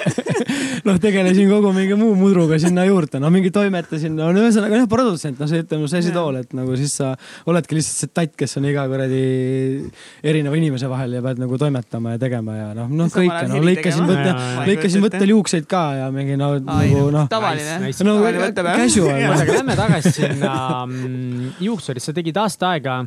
[0.87, 5.39] noh, tegelesin kogu mingi muu mudruga sinna juurde, no mingi toimetasin, no ühesõnaga jah, produtsent,
[5.41, 7.11] noh, see ütleme, see esitool, et nagu siis sa
[7.49, 9.23] oledki lihtsalt see tatt, kes on iga kuradi
[10.23, 14.07] erineva inimese vahel ja pead nagu toimetama ja tegema ja noh, noh kõike, no lõikasin
[14.07, 14.35] võtte,
[14.69, 17.27] lõikasin võttel juukseid ka ja mingi no nagu noh.
[17.31, 17.91] tavaline.
[18.07, 18.15] no
[18.79, 19.27] casual.
[19.33, 20.55] aga lähme tagasi sinna
[20.87, 23.01] mm, juuksurisse, sa tegid aasta aega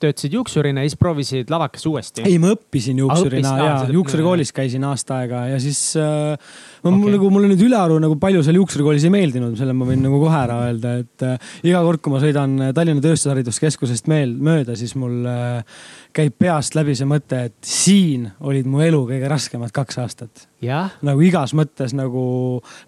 [0.00, 2.24] töötasid juuksurina ja siis proovisid lavakas uuesti?
[2.26, 6.34] ei, ma õppisin juuksurina ja juuksurikoolis käisin aasta aega ja siis äh,
[6.82, 6.98] no okay.
[6.98, 10.20] mul nagu, mulle nüüd ülearu nagu palju seal juuksurikoolis ei meeldinud, selle ma võin nagu
[10.22, 14.96] kohe ära öelda, et äh, iga kord, kui ma sõidan Tallinna Tööstushariduskeskusest meel, mööda, siis
[14.98, 15.80] mul äh,
[16.16, 21.22] käib peast läbi see mõte, et siin olid mu elu kõige raskemad kaks aastat nagu
[21.24, 22.22] igas mõttes nagu,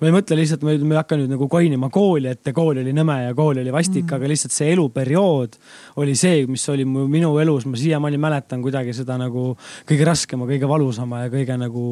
[0.00, 3.16] ma ei mõtle lihtsalt, ma ei hakka nüüd nagu koinima kooli, et kool oli nõme
[3.24, 5.56] ja kool oli vastik mm., aga lihtsalt see eluperiood
[6.02, 9.52] oli see, mis oli mu, minu elus, ma siiamaani mäletan kuidagi seda nagu
[9.88, 11.85] kõige raskema, kõige valusama ja kõige nagu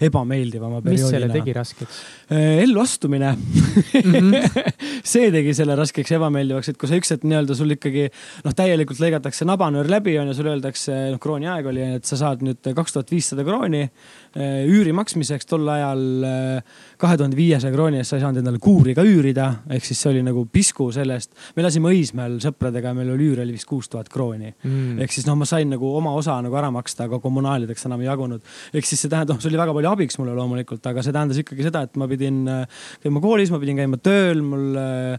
[0.00, 1.04] ebameeldivama perioodina.
[1.04, 2.00] mis selle tegi raskeks?
[2.30, 4.00] Äh, elluastumine mm.
[4.00, 4.72] -hmm.
[5.12, 8.08] see tegi selle raskeks ja ebameeldivaks, et kui sa üks hetk nii-öelda sul ikkagi
[8.46, 12.18] noh, täielikult lõigatakse nabanöör läbi on ju, sulle öeldakse, noh krooni aeg oli, et sa
[12.20, 17.72] saad nüüd kaks tuhat viissada krooni äh, üüri maksmiseks tol ajal äh, kahe tuhande viiesaja
[17.74, 20.90] krooni eest sa ei saanud endale kuuri ka üürida, ehk siis see oli nagu pisku
[20.94, 21.32] sellest.
[21.56, 25.00] me elasime Õismäel sõpradega, meil oli üür oli vist kuus tuhat krooni mm..
[25.04, 28.10] ehk siis noh, ma sain nagu oma osa nagu ära maksta, aga kommunaalideks enam ei
[28.10, 28.44] jagunud.
[28.74, 31.40] ehk siis see tähendab, noh, see oli väga palju abiks mulle loomulikult, aga see tähendas
[31.42, 35.18] ikkagi seda, et ma pidin äh, käima koolis, ma pidin käima tööl, mul Äh,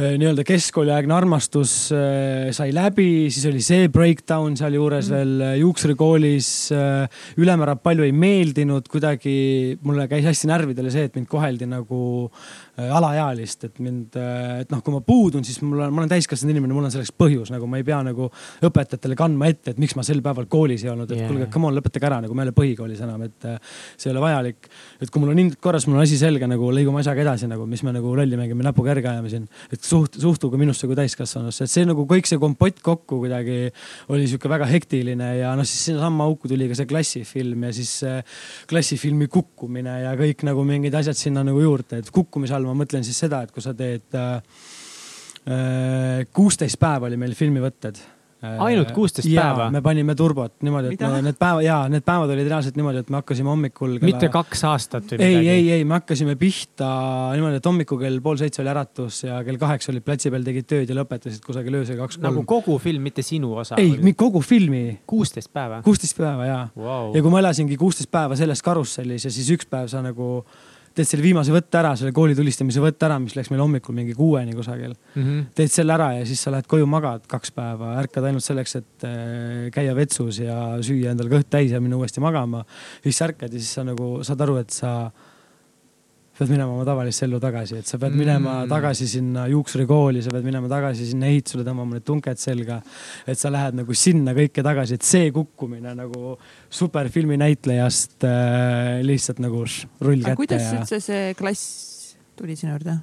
[0.00, 5.16] nii-öelda keskkooliaegne armastus äh, sai läbi, siis oli see breakdown sealjuures mm.
[5.16, 6.50] veel äh, juuksurikoolis.
[7.40, 12.30] ülemäära palju ei meeldinud, kuidagi mulle käis hästi närvidele see, et mind koheldi nagu
[12.88, 14.16] alaealist, et mind,
[14.62, 17.12] et noh, kui ma puudun, siis mul on, ma olen täiskasvanud inimene, mul on selleks
[17.16, 18.28] põhjus, nagu ma ei pea nagu
[18.66, 21.30] õpetajatele kandma ette, et miks ma sel päeval koolis ei olnud, et yeah.
[21.30, 23.48] kuulge, come on, lõpetage ära, nagu ma ei ole põhikoolis enam, et
[23.96, 24.70] see ei ole vajalik.
[25.00, 27.66] et kui mul on hinded korras, mul on asi selge, nagu lõigume asjaga edasi nagu,
[27.70, 29.48] mis me nagu lolli mängime, näpuga järge ajame siin.
[29.72, 33.70] et suht-, suhtuge minusse kui täiskasvanusse, et see nagu kõik see kompott kokku kuidagi
[34.12, 37.92] oli sihuke väga hektiline ja noh, siis sinnasamma auku tuli ka see klassifilm ja siis
[38.70, 43.04] klassifilmi kukkumine ja kõik nagu mingid asjad sinna nagu juurde, et kukkumise all ma mõtlen
[43.06, 44.62] siis seda, et kui sa teed äh,
[45.50, 48.00] äh, kuusteist äh, päeva oli meil filmivõtted
[48.40, 49.68] ainult kuusteist päeva?
[49.72, 53.10] me panime turbot niimoodi, et me, need päevad ja need päevad olid reaalselt niimoodi, et
[53.12, 54.08] me hakkasime hommikul kella....
[54.08, 55.36] mitte kaks aastat või midagi?
[55.36, 56.88] ei, ei, ei, me hakkasime pihta
[57.36, 60.68] niimoodi, et hommikul kell pool seitse oli äratus ja kell kaheksa olid platsi peal, tegid
[60.72, 62.30] tööd ja lõpetasid kusagil öösel kaks-kolm.
[62.30, 63.78] nagu kogu film, mitte sinu osa?
[63.80, 64.84] ei, kogu filmi.
[65.10, 65.82] kuusteist päeva?
[65.84, 69.68] kuusteist päeva ja wow., ja kui ma elasingi kuusteist päeva selles karussellis ja siis üks
[69.68, 70.40] päev sa nagu
[70.94, 74.14] teed selle viimase võtte ära, selle kooli tulistamise võtte ära, mis läks meil hommikul mingi
[74.18, 75.22] kuueni kusagil mm.
[75.22, 75.44] -hmm.
[75.56, 79.06] teed selle ära ja siis sa lähed koju, magad kaks päeva, ärkad ainult selleks, et
[79.06, 82.64] äh, käia vetsus ja süüa endale kõht täis ja minna uuesti magama.
[83.02, 85.10] siis ärkad ja siis sa nagu saad aru, et sa
[86.40, 88.70] pead minema oma tavalisse ellu tagasi, et sa pead minema mm.
[88.70, 92.80] tagasi sinna juuksurikooli, sa pead minema tagasi sinna ehitusele, tõmbama need tunked selga.
[93.28, 96.34] et sa lähed nagu sinna kõike tagasi, et see kukkumine nagu
[96.72, 100.36] superfilmi näitlejast äh, lihtsalt nagu rull kätte.
[100.40, 100.80] kuidas ja...
[100.80, 102.96] üldse see klass tuli sinu juurde?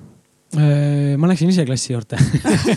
[0.58, 2.18] Äh, ma läksin ise klassi juurde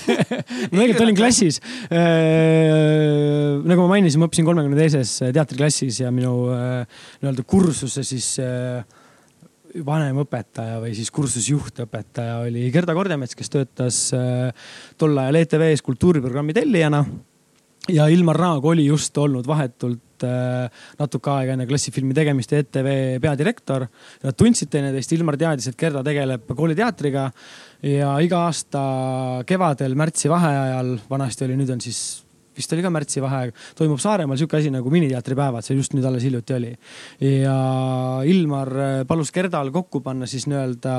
[0.74, 1.60] ma tegelikult olin klassis.
[1.88, 8.34] nagu ma mainisin, ma õppisin kolmekümne teises teatriklassis ja minu nii-öelda kursuse siis
[9.86, 13.98] vanemõpetaja või siis kursusjuhtõpetaja oli Gerda Kordemets, kes töötas
[14.98, 17.04] tol ajal ETV-s kultuuriprogrammi tellijana.
[17.88, 20.24] ja Ilmar Raag oli just olnud vahetult
[21.00, 23.86] natuke aega enne klassifilmi tegemist ETV peadirektor.
[24.22, 27.30] Nad tundsid teineteist, Ilmar teadis, et Gerda tegeleb kooliteatriga
[27.82, 28.82] ja iga aasta
[29.48, 32.02] kevadel märtsi vaheajal, vanasti oli, nüüd on siis
[32.60, 36.24] vist oli ka märtsi vaheaeg, toimub Saaremaal sihuke asi nagu miniteatripäevad, see just nüüd alles
[36.26, 36.72] hiljuti oli.
[37.24, 37.56] ja
[38.28, 38.72] Ilmar
[39.08, 40.94] palus Gerdal kokku panna siis nii-öelda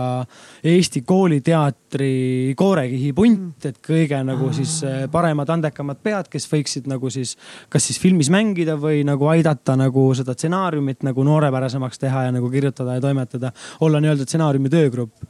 [0.71, 7.09] Eesti kooliteatri koorekihi punt, et kõige nagu siis eh, paremad, andekamad pead, kes võiksid nagu
[7.13, 7.35] siis
[7.71, 12.49] kas siis filmis mängida või nagu aidata nagu seda stsenaariumit nagu noorepärasemaks teha ja nagu
[12.53, 13.53] kirjutada ja toimetada,
[13.85, 15.29] olla nii-öelda stsenaariumi töögrupp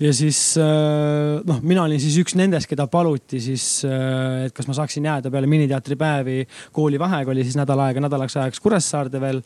[0.00, 4.68] ja siis äh, noh, mina olin siis üks nendest, keda paluti siis, äh, et kas
[4.70, 6.46] ma saaksin jääda peale miniteatripäevi.
[6.72, 9.42] koolivaheaeg oli siis nädal aega, nädalaks ajaks Kuressaarde veel.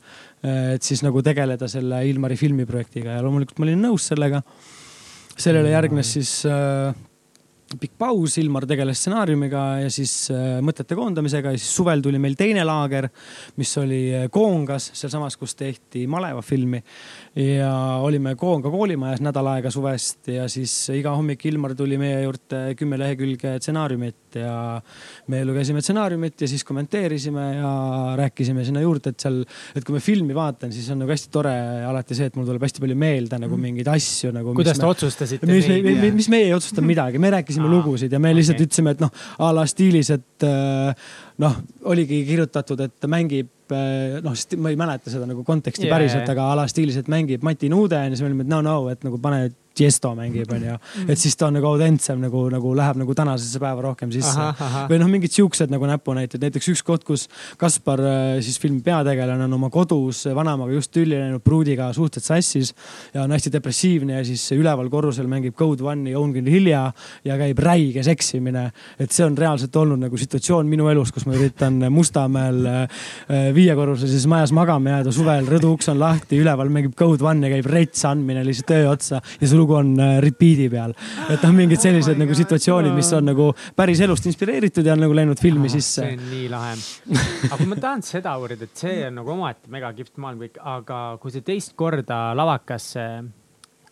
[0.75, 4.43] Et siis nagu tegeleda selle Ilmari filmiprojektiga ja loomulikult ma olin nõus sellega.
[5.37, 6.95] sellele järgnes siis äh,
[7.81, 12.37] pikk paus, Ilmar tegeles stsenaariumiga ja siis äh, mõtete koondamisega ja siis suvel tuli meil
[12.39, 13.09] teine laager,
[13.57, 16.83] mis oli äh, Koongas, sealsamas, kus tehti Maleva filmi.
[17.35, 17.71] Ja
[18.05, 22.99] olime Koonga koolimajas nädal aega suvest ja siis iga hommik Ilmar tuli meie juurde kümme
[23.01, 24.81] lehekülge stsenaariumit ja
[25.31, 27.73] me lugesime stsenaariumit ja siis kommenteerisime ja
[28.19, 29.41] rääkisime sinna juurde, et seal,
[29.75, 31.55] et kui ma filmi vaatan, siis on nagu hästi tore
[31.89, 33.69] alati see, et mul tuleb hästi palju meelde nagu mm.
[33.71, 34.55] mingeid asju nagu.
[34.55, 35.51] kuidas te me, otsustasite?
[35.51, 38.67] mis, mis, mis meie ei otsustanud midagi, me rääkisime rääkisime lugusid ja me lihtsalt okay.
[38.67, 40.95] ütlesime, et noh, a la stiilis, et äh,
[41.39, 43.09] noh, oligi kirjutatud, et ta
[43.65, 46.97] mängib äh, noh, ma ei mäleta seda nagu konteksti yeah, päriselt, aga a la stiilis,
[47.01, 50.13] et mängib Mati Nuude ja siis me olime, et no, no, et nagu pane Tiesto
[50.15, 50.75] mängib, onju.
[50.79, 51.11] Mm.
[51.11, 54.47] et siis ta on nagu autentsem nagu, nagu läheb nagu tänasesse päeva rohkem sisse.
[54.91, 57.27] või noh, mingid siuksed nagu näpunäited, näiteks üks koht, kus
[57.59, 62.71] Kaspar äh, siis filmi peategelane on oma kodus vanaemaga just tülli läinud pruudiga suhted sassis
[63.15, 66.85] ja on hästi depressiivne ja siis üleval korrusel mängib Code One'i Owen Hilja
[67.25, 68.71] ja käib räige seksimine.
[68.99, 74.27] et see on reaalselt olnud nagu situatsioon minu elus, kus ma üritan Mustamäel äh, viiekorruselises
[74.31, 78.45] majas magama jääda suvel, rõduuks on lahti, üleval mängib Code One ja käib rets andmine
[78.47, 80.95] lihtsalt öö otsa ja see lugu on äh, repeat'i peal.
[81.33, 85.05] et noh, mingid sellised oh nagu situatsioonid, mis on nagu päris elust inspireeritud ja on
[85.07, 86.03] nagu läinud filmi oh, sisse.
[86.03, 86.75] see on nii lahe.
[87.51, 90.61] aga kui ma tahan seda uurida, et see on nagu omaette mega kihvt maailm kõik,
[90.75, 93.09] aga kui sa teist korda lavakasse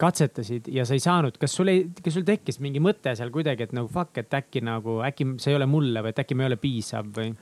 [0.03, 3.69] katsetasid ja sa ei saanud, kas sul ei, kas sul tekkis mingi mõte seal kuidagi,
[3.69, 6.47] et nagu fuck, et äkki nagu, äkki see ei ole mulle või et äkki ma
[6.47, 7.33] ei ole piisav või?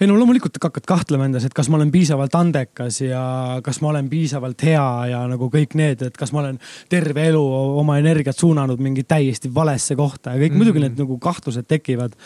[0.00, 3.22] Ei no loomulikult hakkad kahtlema endas, et kas ma olen piisavalt andekas ja
[3.64, 6.58] kas ma olen piisavalt hea ja nagu kõik need, et kas ma olen
[6.90, 7.42] terve elu
[7.80, 10.62] oma energiat suunanud mingi täiesti valesse kohta ja kõik mm.
[10.62, 12.16] muidugi need nagu kahtlused tekivad.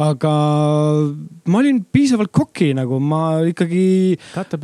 [0.00, 0.34] aga
[1.48, 4.18] ma olin piisavalt koki nagu ma ikkagi.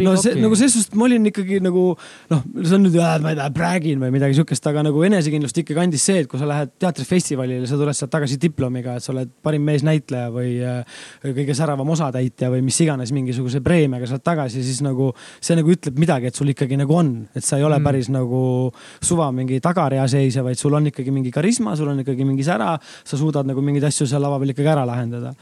[0.04, 1.86] no see nagu selles suhtes ma olin ikkagi nagu
[2.30, 5.84] noh, see on nüüd, ma ei tea, prägin või midagi sihukest, aga nagu enesekindlust ikkagi
[5.84, 9.32] andis see, et kui sa lähed teatrifestivalile, sa tuled sealt tagasi diplomiga, et sa oled
[9.44, 14.80] parim meesnäitleja või äh, kõige säravam osatäitja või mis iganes mingisuguse preemiaga saad tagasi, siis
[14.84, 15.10] nagu
[15.40, 17.86] see nagu ütleb midagi, et sul ikkagi nagu on, et sa ei ole mm.
[17.86, 18.42] päris nagu
[19.02, 22.74] suva mingi tagarea seisja, vaid sul on ikkagi mingi karisma, sul on ikkagi mingi sära,
[22.80, 25.34] sa suudad nagu mingeid asju seal lava peal ikkagi ära lahendada.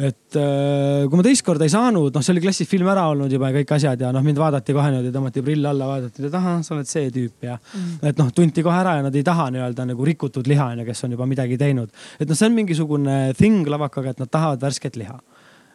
[0.00, 3.32] et äh, kui ma teist korda ei saanud, noh, see oli klassis film ära olnud
[3.32, 6.38] juba ja kõik asjad ja noh, mind vaadati kohe niimoodi, tõmmati prill alla, vaadati, et
[6.40, 8.06] ahah, sa oled see tüüp ja mm.
[8.12, 11.04] et noh, tunti kohe ära ja nad ei taha nii-öelda nagu rikutud liha, onju, kes
[11.04, 11.92] on juba midagi teinud.
[12.18, 15.18] et noh, see on mingisugune thing lavakaga, et nad tahavad värsket liha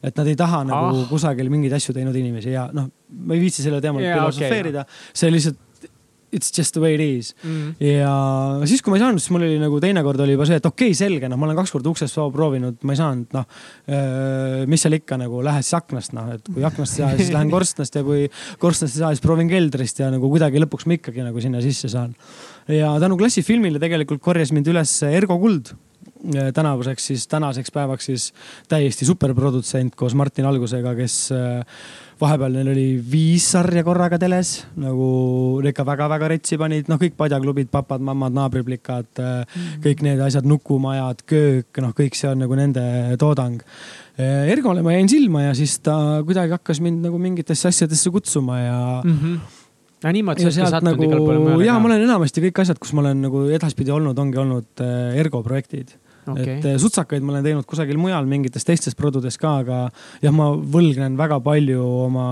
[0.06, 1.06] et nad ei taha nagu ah.
[1.10, 2.90] kusagil mingeid asju teinud inimesi ja noh,
[3.26, 5.14] ma ei viitsi selle teemal yeah, filosofeerida okay,.
[5.14, 5.62] see lihtsalt
[6.36, 7.76] it's just the way it is mm..
[7.80, 8.12] ja
[8.68, 10.92] siis, kui ma ei saanud, siis mul oli nagu teinekord oli juba see, et okei
[10.92, 13.46] okay,, selge, noh, ma olen kaks korda uksest proovinud, ma ei saanud, noh.
[14.72, 17.54] mis seal ikka nagu, lähed siis aknast, noh, et kui aknast ei saa, siis lähen
[17.56, 18.28] korstnast ja kui
[18.62, 21.92] korstnast ei saa, siis proovin keldrist ja nagu kuidagi lõpuks ma ikkagi nagu sinna sisse
[21.94, 22.16] saan.
[22.72, 25.76] ja tänu klassifilmile tegelikult korjas mind üles Ergo Kuld
[26.54, 28.32] tänavuseks siis, tänaseks päevaks siis
[28.70, 31.64] täiesti superprodutsent koos Martin Algusega, kes äh,
[32.22, 35.08] vahepeal neil oli viis sarja korraga teles, nagu
[35.66, 41.84] ikka väga-väga retsi panid, noh, kõik padjaklubid, papad-mammad, naabriplikad mm., kõik need asjad, nukumajad, köök,
[41.84, 42.86] noh, kõik see on nagu nende
[43.22, 43.60] toodang.
[44.16, 48.60] Äh, Ergole ma jäin silma ja siis ta kuidagi hakkas mind nagu mingitesse asjadesse kutsuma
[48.64, 49.20] ja mm.
[49.22, 49.62] -hmm
[50.06, 51.66] no niimoodi sa oled sattunud nagu, igale poole mujale.
[51.66, 55.20] ja ma olen enamasti kõik asjad, kus ma olen nagu edaspidi olnud, ongi olnud äh,
[55.22, 55.96] Ergo projektid
[56.28, 56.58] okay..
[56.58, 59.82] et eh, sutsakaid ma olen teinud kusagil mujal mingites teistes produdes ka, aga
[60.24, 62.30] jah, ma võlgnen väga palju oma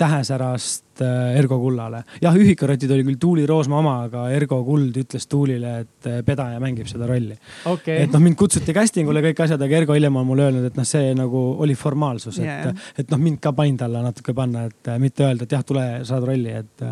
[0.00, 2.02] tähesärast äh, Ergo Kullale.
[2.22, 6.60] jah, ühikarotid oli küll Tuuli Roosma oma, aga Ergo Kuld ütles Tuulile, et äh, pedaja
[6.62, 8.04] mängib seda rolli okay..
[8.04, 10.78] et noh, mind kutsuti casting ule kõik asjad, aga Ergo hiljem on mulle öelnud, et
[10.78, 14.66] noh, see nagu oli formaalsus, et yeah., et noh, mind ka pand alla natuke panna,
[14.70, 16.86] et mitte öelda, et jah, tule, saad rolli, et.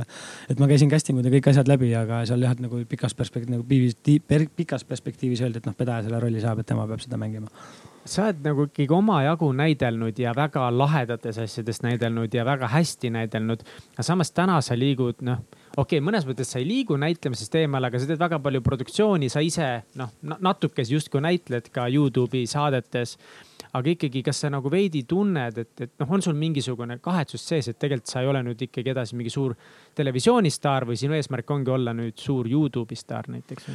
[0.50, 3.16] et ma käisin casting ud ja kõik asjad läbi, aga seal jah, et nagu pikas
[3.16, 7.20] perspektiivis, nagu pikas perspektiivis öeldi, et noh, pedaja selle rolli saab, et tema peab seda
[7.20, 7.50] mängima
[8.04, 13.64] sa oled nagu ikkagi omajagu näidelnud ja väga lahedates asjades näidelnud ja väga hästi näidelnud.
[13.94, 15.40] aga samas täna sa liigud, noh,
[15.76, 19.28] okei okay,, mõnes mõttes sa ei liigu näitlemisest eemale, aga sa teed väga palju produktsiooni,
[19.32, 23.16] sa ise noh, natukese justkui näitled ka Youtube'i saadetes
[23.74, 27.68] aga ikkagi, kas sa nagu veidi tunned, et, et noh, on sul mingisugune kahetsus sees,
[27.70, 29.54] et tegelikult sa ei ole nüüd ikkagi edasi mingi suur
[29.98, 33.70] televisioonistaar või sinu eesmärk ongi olla nüüd suur Youtube'i staar näiteks?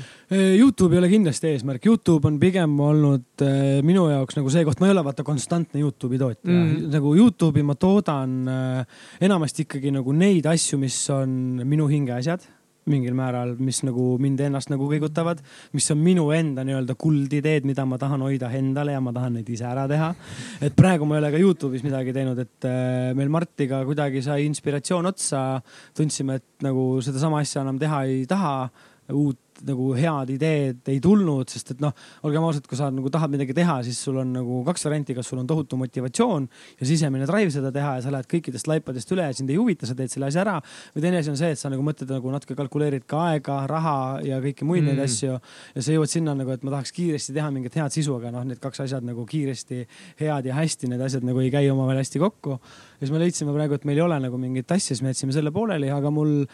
[0.59, 4.79] Youtube ei ole kindlasti eesmärk, Youtube on pigem olnud äh, minu jaoks nagu see koht,
[4.79, 6.47] ma ei ole vaata konstantne Youtube'i tootja.
[6.47, 6.87] Mm..
[6.93, 12.47] nagu Youtube'i ma toodan äh, enamasti ikkagi nagu neid asju, mis on minu hingeasjad
[12.91, 15.41] mingil määral, mis nagu mind ennast nagu kõigutavad,
[15.77, 19.49] mis on minu enda nii-öelda kuldideed, mida ma tahan hoida endale ja ma tahan neid
[19.49, 20.13] ise ära teha.
[20.61, 24.45] et praegu ma ei ole ka Youtube'is midagi teinud, et äh, meil Martiga kuidagi sai
[24.49, 25.61] inspiratsioon otsa.
[25.95, 28.69] tundsime, et nagu sedasama asja enam teha ei taha,
[29.13, 31.93] uut nagu head ideed ei tulnud, sest et noh,
[32.27, 35.29] olgem ausad, kui sa nagu tahad midagi teha, siis sul on nagu kaks varianti, kas
[35.31, 36.47] sul on tohutu motivatsioon
[36.79, 39.89] ja sisemine drive seda teha ja sa lähed kõikidest laipadest üle ja sind ei huvita,
[39.89, 40.57] sa teed selle asja ära.
[40.95, 43.97] või teine asi on see, et sa nagu mõtled nagu natuke kalkuleerid ka aega, raha
[44.25, 44.93] ja kõiki muid mm.
[44.93, 48.17] neid asju ja sa jõuad sinna nagu, et ma tahaks kiiresti teha mingit head sisu,
[48.19, 49.85] aga noh, need kaks asjad nagu kiiresti
[50.21, 52.59] head ja hästi, need asjad nagu ei käi omavahel hästi kokku.
[52.99, 55.35] ja siis me leidsime praegu, et meil ei ole nagu mingit asja, siis me jätsime
[55.35, 56.45] selle pooleli, aga mul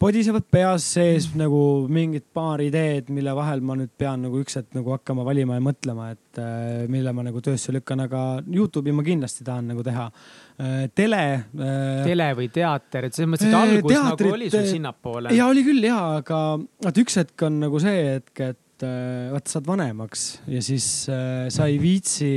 [0.00, 1.60] podisevad peas sees nagu
[1.92, 5.64] mingid paar ideed, mille vahel ma nüüd pean nagu üks hetk nagu hakkama valima ja
[5.64, 10.08] mõtlema, et äh, mille ma nagu töösse lükkan, aga Youtube'i ma kindlasti tahan nagu teha
[10.08, 10.88] äh,.
[10.96, 12.00] tele äh,.
[12.06, 15.36] tele või teater, et selles mõttes, et äh, algus teatrit, nagu oli sul äh, sinnapoole.
[15.36, 16.42] ja oli küll ja, aga
[16.86, 21.48] vaata üks hetk on nagu see hetk, et äh, vaata, saad vanemaks ja siis äh,
[21.52, 22.34] sa ei viitsi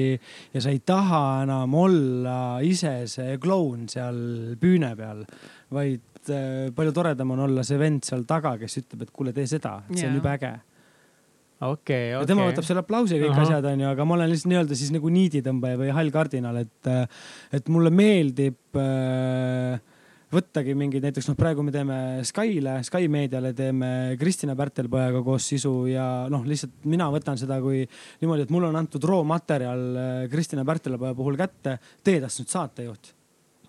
[0.52, 4.20] ja sa ei taha enam olla ise see kloun seal
[4.60, 5.24] püüne peal,
[5.72, 9.36] vaid et äh, palju toredam on olla see vend seal taga, kes ütleb, et kuule,
[9.36, 10.54] tee seda, et see on jube äge.
[11.64, 12.18] Okei okay,, okei.
[12.18, 12.28] okay..
[12.28, 13.48] tema võtab selle aplausi ja kõik Aha.
[13.48, 17.26] asjad onju, aga ma olen lihtsalt nii-öelda siis nagu niiditõmbaja või hall kardinal, et, äh,
[17.56, 19.78] et mulle meeldib äh,
[20.34, 25.76] võttagi mingeid, näiteks noh, praegu me teeme Skyle, Sky meediale teeme Kristina Pärtelpojaga koos sisu
[25.92, 30.66] ja noh, lihtsalt mina võtan seda kui niimoodi, et mulle on antud roomaterjal äh, Kristina
[30.68, 33.14] Pärtelpoja puhul kätte, tee tast nüüd saatejuht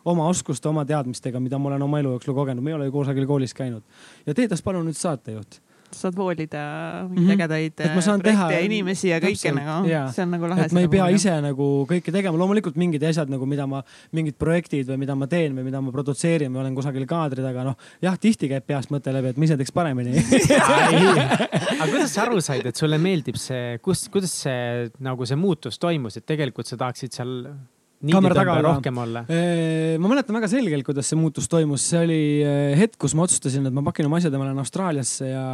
[0.04, 2.96] oma oskuste, oma teadmistega, mida ma olen oma elu jooksul kogenud, ma ei ole ju
[2.98, 3.82] kusagil koolis käinud.
[4.26, 5.60] ja tee tast palun nüüd saatejuht
[5.94, 6.60] saad voolida
[7.08, 7.32] mingeid mm -hmm.
[7.32, 10.66] ägedaid projekte teha, ja inimesi ja kõike nagu, see on nagu lahe.
[10.66, 14.38] et ma ei pea ise nagu kõike tegema, loomulikult mingid asjad nagu, mida ma, mingid
[14.38, 17.76] projektid või mida ma teen või mida ma produtseerin või olen kusagil kaadri taga, noh
[18.02, 20.18] jah, tihti käib peast mõte läbi, et ma ise teeks paremini.
[21.80, 25.78] Aga kuidas sa aru said, et sulle meeldib see, kus, kuidas see nagu see muutus
[25.78, 27.54] toimus, et tegelikult sa tahaksid seal
[28.12, 29.24] kaamera taga rohkem olla?
[29.24, 32.20] ma mäletan väga selgelt, kuidas see muutus toimus, see oli
[32.78, 35.44] hetk, kus ma otsustasin, et ma pakin oma asjad ja ma lähen Austraaliasse ja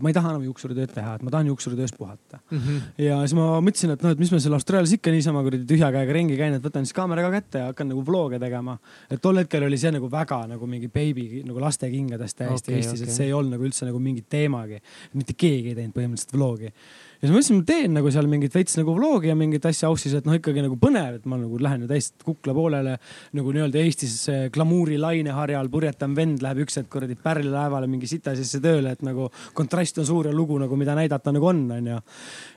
[0.00, 2.58] ma ei taha enam juuksuritööd teha, et ma tahan juuksuritöös puhata mm.
[2.58, 2.86] -hmm.
[3.06, 5.90] ja siis ma mõtlesin, et noh, et mis ma seal Austraalias ikka niisama kuradi tühja
[5.94, 8.78] käega ringi käin, et võtan siis kaamera ka kätte ja hakkan nagu vlog'e tegema.
[9.10, 13.00] et tol hetkel oli see nagu väga nagu mingi beebi nagu lastekingades täiesti okay, Eestis
[13.00, 14.80] okay., et see ei olnud nagu üldse nagu mingi teemagi.
[15.14, 16.72] mitte keegi ei teinud põhimõtteliselt vlog'i
[17.20, 19.90] ja siis ma mõtlesin, ma teen nagu seal mingit veits nagu vlogi ja mingit asja
[19.90, 22.96] aussis, et noh, ikkagi nagu põnev, et ma nagu lähen ju täiesti kukla poolele
[23.36, 24.14] nagu nii-öelda Eestis
[24.54, 29.28] glamuuri laineharjal purjetav vend läheb üks hetk kuradi pärlilaevale mingi sita sisse tööle, et nagu
[29.56, 32.00] kontrast on suur ja lugu nagu, mida näidata nagu on, onju.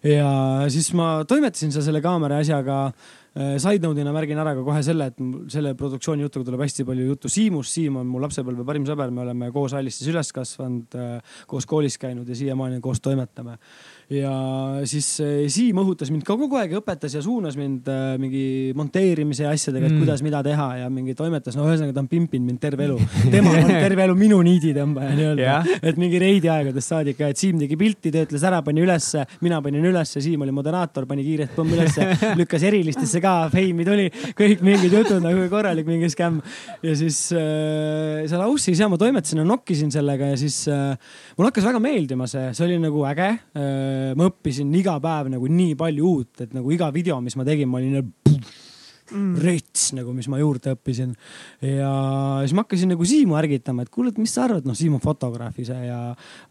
[0.07, 0.31] ja
[0.71, 5.07] siis ma toimetasin seal selle kaamera asjaga Äh, side note'ina märgin ära ka kohe selle,
[5.09, 5.21] et
[5.53, 7.73] selle produktsiooni jutuga tuleb hästi palju juttu Siimust.
[7.73, 11.97] Siim on mu lapsepõlve parim sõber, me oleme koos Allistis üles kasvanud, äh, koos koolis
[12.01, 13.57] käinud ja siiamaani koos toimetame
[14.11, 14.33] ja
[14.89, 18.73] siis eh, Siim õhutas mind ka kogu aeg ja õpetas ja suunas mind äh, mingi
[18.77, 20.03] monteerimise asjadega, et mm.
[20.03, 22.97] kuidas, mida teha ja mingi toimetas, no ühesõnaga ta on pimpinud mind terve elu.
[23.31, 27.39] tema on terve elu minu niiditõmbaja nii-öelda yeah., et mingi reidi aegadest saadik ka, et
[27.39, 31.55] Siim tegi pilti, töötles ära, pani ülesse, mina panin ülesse, Siim oli moderaator, pani kiirelt
[31.55, 36.41] pomm ülesse, lükkas erilistesse ka, feimi tuli, kõik mingid jutud nagu korralik mingi skämm.
[36.83, 40.93] ja siis äh, seal Aussis ja ma toimetasin ja nokkisin sellega ja siis äh,
[41.37, 45.49] mulle hakkas väga meeldima see, see oli nagu äge äh, ma õppisin iga päev nagu
[45.49, 48.01] nii palju uut, et nagu iga video, mis ma tegin, ma olin
[49.13, 49.37] mm.
[49.43, 51.13] rets, nagu, mis ma juurde õppisin.
[51.63, 51.91] ja
[52.43, 55.03] siis ma hakkasin nagu Siimu ärgitama, et kuule, et mis sa arvad, noh, Siim on
[55.03, 55.99] fotograaf ise ja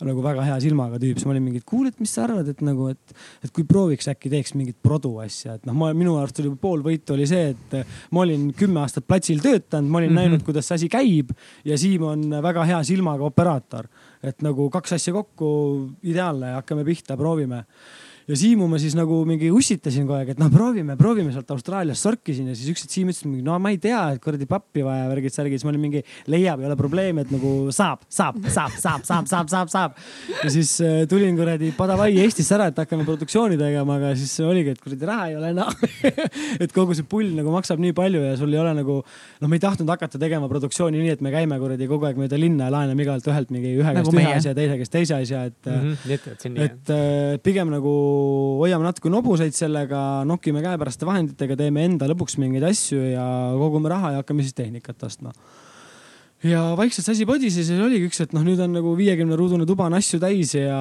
[0.06, 2.48] nagu väga hea silmaga tüüp, siis ma olin mingi, et kuule, et mis sa arvad,
[2.52, 6.16] et nagu, et, et kui prooviks äkki teeks mingit produ asja, et noh, ma minu
[6.20, 7.76] arust oli pool võitu oli see, et
[8.12, 10.32] ma olin kümme aastat platsil töötanud, ma olin mm -hmm.
[10.32, 13.88] näinud, kuidas see asi käib ja Siim on väga hea silmaga operaator.
[14.22, 17.64] et nagu kaks asja kokku, ideaalne, hakkame pihta, proovime
[18.28, 22.06] ja Siimu ma siis nagu mingi ussitasin kogu aeg, et noh, proovime, proovime sealt Austraaliast
[22.06, 25.08] sorkisin ja siis üks hetk Siim ütles no ma ei tea, et kuradi pappi vaja,
[25.10, 28.76] värgid, särgid, siis ma olin mingi, leiab, ei ole probleemi, et nagu saab, saab, saab,
[28.78, 29.98] saab, saab, saab, saab, saab.
[30.38, 34.76] ja siis äh, tulin kuradi Padavai Eestisse ära, et hakkame produktsiooni tegema, aga siis oligi,
[34.76, 35.72] et kuradi raha ei ole enam
[36.62, 39.58] et kogu see pull nagu maksab nii palju ja sul ei ole nagu, noh, me
[39.58, 42.76] ei tahtnud hakata tegema produktsiooni nii, et me käime kuradi kogu aeg mööda linna ja
[42.76, 45.96] laename igalt ühelt mingi ühe käest nagu ühe asja, teise käest teise asja, et mm.
[46.06, 47.96] -hmm, et, et pigem nagu
[48.60, 53.26] hoiame natuke nobuseid sellega, nokime käepäraste vahenditega, teeme enda lõbuks mingeid asju ja
[53.58, 55.34] kogume raha ja hakkame siis tehnikat ostma
[56.46, 59.36] ja vaikselt see asi podises ja siis oligi üks, et noh, nüüd on nagu viiekümne
[59.38, 60.78] ruudune tuba on asju täis ja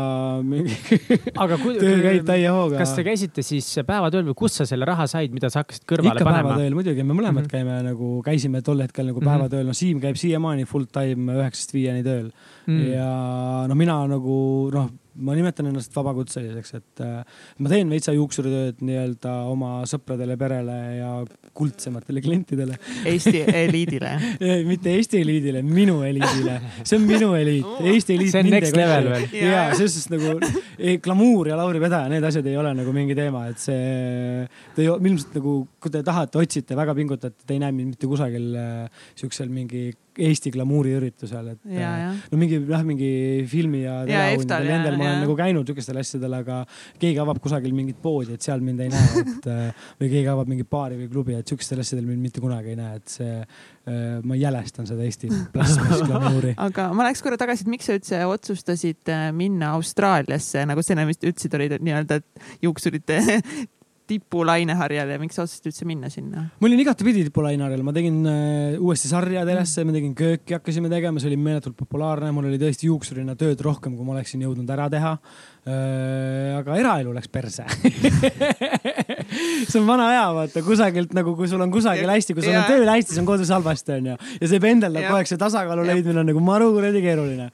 [1.44, 2.80] aga kui, töö käib täie hooga.
[2.82, 6.18] kas te käisite siis päevatööl või kust sa selle raha said, mida sa hakkasid kõrvale
[6.18, 6.56] Ikka panema?
[6.56, 7.54] päevatööl muidugi, me mõlemad mm -hmm.
[7.54, 9.34] käime nagu, käisime tol hetkel nagu -hmm.
[9.34, 12.74] päevatööl, no Siim käib siiamaani full time üheksast viieni tööl mm.
[12.74, 12.90] -hmm.
[12.96, 14.36] ja no mina nagu
[14.74, 14.90] noh
[15.22, 17.22] ma nimetan ennast vabakutseliseks, et äh,
[17.62, 21.12] ma teen veitsa juuksuritööd nii-öelda oma sõpradele, perele ja
[21.58, 22.78] kuldsematele klientidele.
[23.12, 24.16] Eesti eliidile
[24.68, 26.58] mitte Eesti eliidile, minu eliidile.
[26.84, 28.34] see on minu eliit, Eesti eliit.
[28.34, 29.28] see on next level veel.
[29.38, 30.36] ja selles suhtes nagu
[30.78, 34.46] ei, glamuur ja Lauri Vedaja, need asjad ei ole nagu mingi teema, et see,
[34.76, 38.56] te ilmselt nagu, kui te tahate, otsite, väga pingutate, te ei näe mind mitte kusagil
[38.58, 42.10] äh, siuksel mingi Eesti glamuuriüritusel, et ja, äh, ja.
[42.34, 43.12] no mingi jah, mingi
[43.48, 46.58] filmi ja teleauhindadel, nendel ma olen nagu käinud siukestel asjadel, aga
[47.00, 50.52] keegi avab kusagil mingit poodi, et seal mind ei näe, et äh, või keegi avab
[50.52, 54.00] mingi baari või klubi, et siukestel asjadel mind mitte kunagi ei näe, et see, äh,
[54.28, 58.24] ma jälestan seda Eesti plasmas glamuuri aga ma läheks korra tagasi, et miks sa üldse
[58.28, 62.20] otsustasid minna Austraaliasse, nagu sa enne vist ütlesid, olid nii-öelda
[62.66, 63.22] juuksurite
[64.10, 66.46] tipulaineharjal ja miks sa otsustasid üldse minna sinna?
[66.60, 71.22] ma olin igatepidi tipulaineharjal, ma tegin äh, uuesti sarja telesse, me tegin kööki, hakkasime tegema,
[71.22, 74.88] see oli meeletult populaarne, mul oli tõesti juuksurina tööd rohkem, kui ma oleksin jõudnud ära
[74.94, 76.60] teha äh,.
[76.60, 77.68] aga eraelu läks perse
[79.72, 82.66] see on vana hea, vaata kusagilt nagu, kui sul on kusagil hästi, kui sul on
[82.70, 84.18] tööl hästi, siis on kodus halvasti, onju.
[84.42, 87.52] ja see pendeldab kogu aeg, see tasakaalu leidmine on nagu maru kuradi keeruline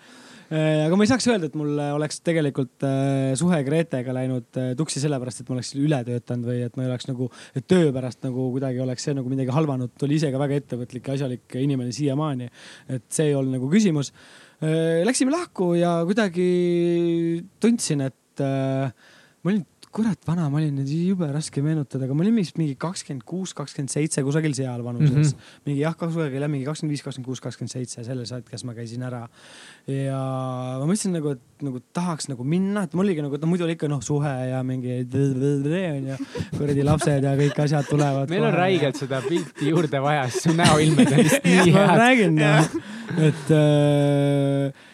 [0.47, 5.01] aga ma ei saaks öelda, et mul oleks tegelikult äh, suhe Gretega läinud äh, tuksi
[5.03, 7.29] sellepärast, et ma oleks üle töötanud või et ma ei oleks nagu,
[7.67, 9.91] töö pärast nagu kuidagi oleks see nagu midagi halvanud.
[9.97, 12.49] ta oli ise ka väga ettevõtlik ja asjalik inimene siiamaani.
[12.95, 14.13] et see ei olnud nagu küsimus.
[14.57, 16.47] Läksime lahku ja kuidagi
[17.61, 19.65] tundsin, et ma olin
[19.95, 23.91] kurat vana ma olin, jube raske meenutada, aga ma olin vist mingi kakskümmend kuus, kakskümmend
[23.91, 25.23] seitse, kusagil seal vanuses mm.
[25.23, 25.61] -hmm.
[25.69, 29.05] mingi jah, kusagil jah, mingi kakskümmend viis, kakskümmend kuus, kakskümmend seitse, selles hetkes ma käisin
[29.07, 29.23] ära.
[29.87, 30.19] ja
[30.79, 33.65] ma mõtlesin nagu, et nagu tahaks nagu minna, et mul oligi nagu, et no muidu
[33.65, 36.19] oli ikka noh, suhe ja mingi onju,
[36.57, 38.29] kuradi lapsed ja kõik asjad tulevad.
[38.29, 41.87] meil on räigelt seda pilti juurde vaja, sest su näoilmed on lihtsalt nii head.
[41.87, 42.37] ma räägin
[43.27, 44.85] et äh,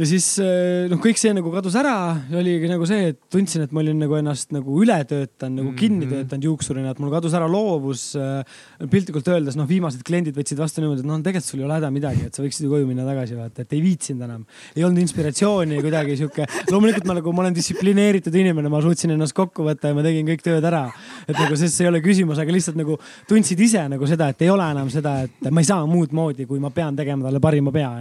[0.00, 1.94] ja siis eh, noh, kõik see nagu kadus ära
[2.38, 6.06] oligi nagu see, et tundsin, et ma olin nagu ennast nagu üle töötanud, nagu kinni
[6.06, 6.14] mhm.
[6.14, 8.06] töötanud juuksurina, et mul kadus ära loovus.
[8.16, 11.76] Eh, piltlikult öeldes noh, viimased kliendid võtsid vastu niimoodi, et noh, tegelikult sul ei ole
[11.76, 14.46] häda midagi, et sa võiksid ju koju minna tagasi vaata, et ei viitsinud enam.
[14.76, 19.36] ei olnud inspiratsiooni kuidagi sihuke, loomulikult ma nagu, ma olen distsiplineeritud inimene, ma suutsin ennast
[19.36, 20.86] kokku võtta ja ma tegin kõik tööd ära.
[21.28, 22.96] et nagu see, see ei ole küsimus, aga lihtsalt nagu
[23.28, 26.48] tundsid ise nagu seda, et ei ole enam seda, et ma ei saa muud moodi,
[26.48, 27.92] kui ma pean tegema talle parima pea.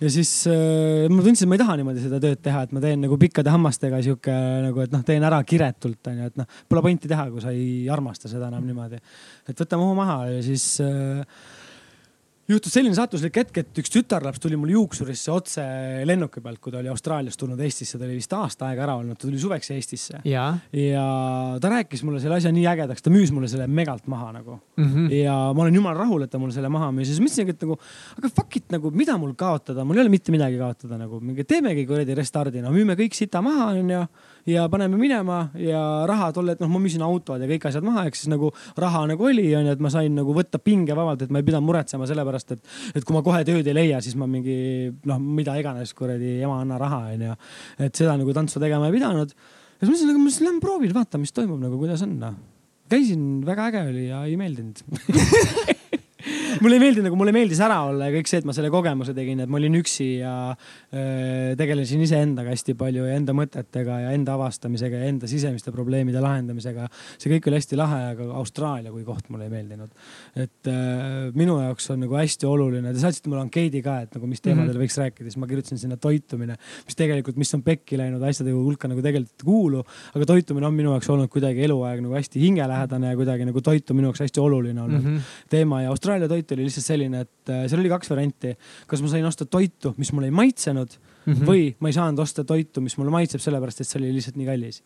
[0.00, 2.82] ja siis äh, ma tundsin, et ma ei taha niimoodi seda tööd teha, et ma
[2.84, 4.36] teen nagu pikkade hammastega sihuke
[4.66, 7.88] nagu, et noh, teen ära kiretult onju, et noh, pole pointi teha, kui sa ei
[7.92, 9.00] armasta seda enam niimoodi.
[9.48, 11.24] et võtame ohu maha ja siis äh,
[12.52, 15.64] juhtus selline sattuslik hetk, et üks tütarlaps tuli mul juuksurisse otse
[16.08, 19.18] lennuki pealt, kui ta oli Austraaliast tulnud Eestisse, ta oli vist aasta aega ära olnud,
[19.18, 20.22] ta tuli suveks Eestisse.
[20.76, 21.06] ja
[21.62, 24.84] ta rääkis mulle selle asja nii ägedaks, ta müüs mulle selle megalt maha nagu mm.
[24.84, 25.14] -hmm.
[25.22, 27.64] ja ma olen jumala rahul, et ta mulle selle maha müüs ja siis mõtlesingi, et
[27.66, 27.78] nagu,
[28.18, 31.86] aga fuck it nagu, mida mul kaotada, mul ei ole mitte midagi kaotada nagu, teemegi
[31.86, 34.06] kuradi restardi, no müüme kõik sita maha, onju
[34.48, 38.06] ja paneme minema ja raha tol hetkel, noh, ma müüsin autod ja kõik asjad maha,
[38.08, 41.34] ehk siis nagu raha nagu oli, onju, et ma sain nagu võtta pinge vabalt, et
[41.34, 44.28] ma ei pidanud muretsema sellepärast, et, et kui ma kohe tööd ei leia, siis ma
[44.30, 47.36] mingi noh, mida iganes kuradi ema anna raha, onju.
[47.86, 49.32] et seda nagu tantsu tegema ei pidanud.
[49.32, 52.38] ja siis mõtlesin, aga ma siis lähen proovin, vaatan, mis toimub nagu, kuidas on noh.
[52.92, 54.82] käisin, väga äge oli ja ei meeldinud
[56.60, 59.14] mulle ei meeldi nagu, mulle meeldis ära olla ja kõik see, et ma selle kogemuse
[59.16, 64.14] tegin, et ma olin üksi ja äh, tegelesin iseendaga hästi palju ja enda mõtetega ja
[64.16, 66.88] enda avastamisega ja enda sisemiste probleemide lahendamisega.
[67.16, 69.90] see kõik oli hästi lahe, aga Austraalia kui koht mulle ei meeldinud.
[70.36, 74.26] et äh, minu jaoks on nagu hästi oluline, te saatsite mulle ankeedi ka, et nagu
[74.26, 74.84] mis teemadel mm -hmm.
[74.84, 78.88] võiks rääkida, siis ma kirjutasin sinna toitumine, mis tegelikult, mis on pekki läinud asjade hulka
[78.88, 79.82] nagu tegelikult ei kuulu,
[80.14, 83.90] aga toitumine on minu jaoks olnud kuidagi eluaeg nagu hästi hingelähedane ja kuidagi nagu toit
[83.90, 85.48] on minu jaoks hästi oluline olnud mm -hmm.
[85.50, 88.56] teema ja Austraalia toit oli lihtsalt selline, et äh, seal oli kaks varianti.
[88.90, 91.48] kas ma sain osta toitu, mis mulle ei maitsenud mm -hmm.
[91.48, 94.46] või ma ei saanud osta toitu, mis mulle maitseb, sellepärast et see oli lihtsalt nii
[94.46, 94.82] kallis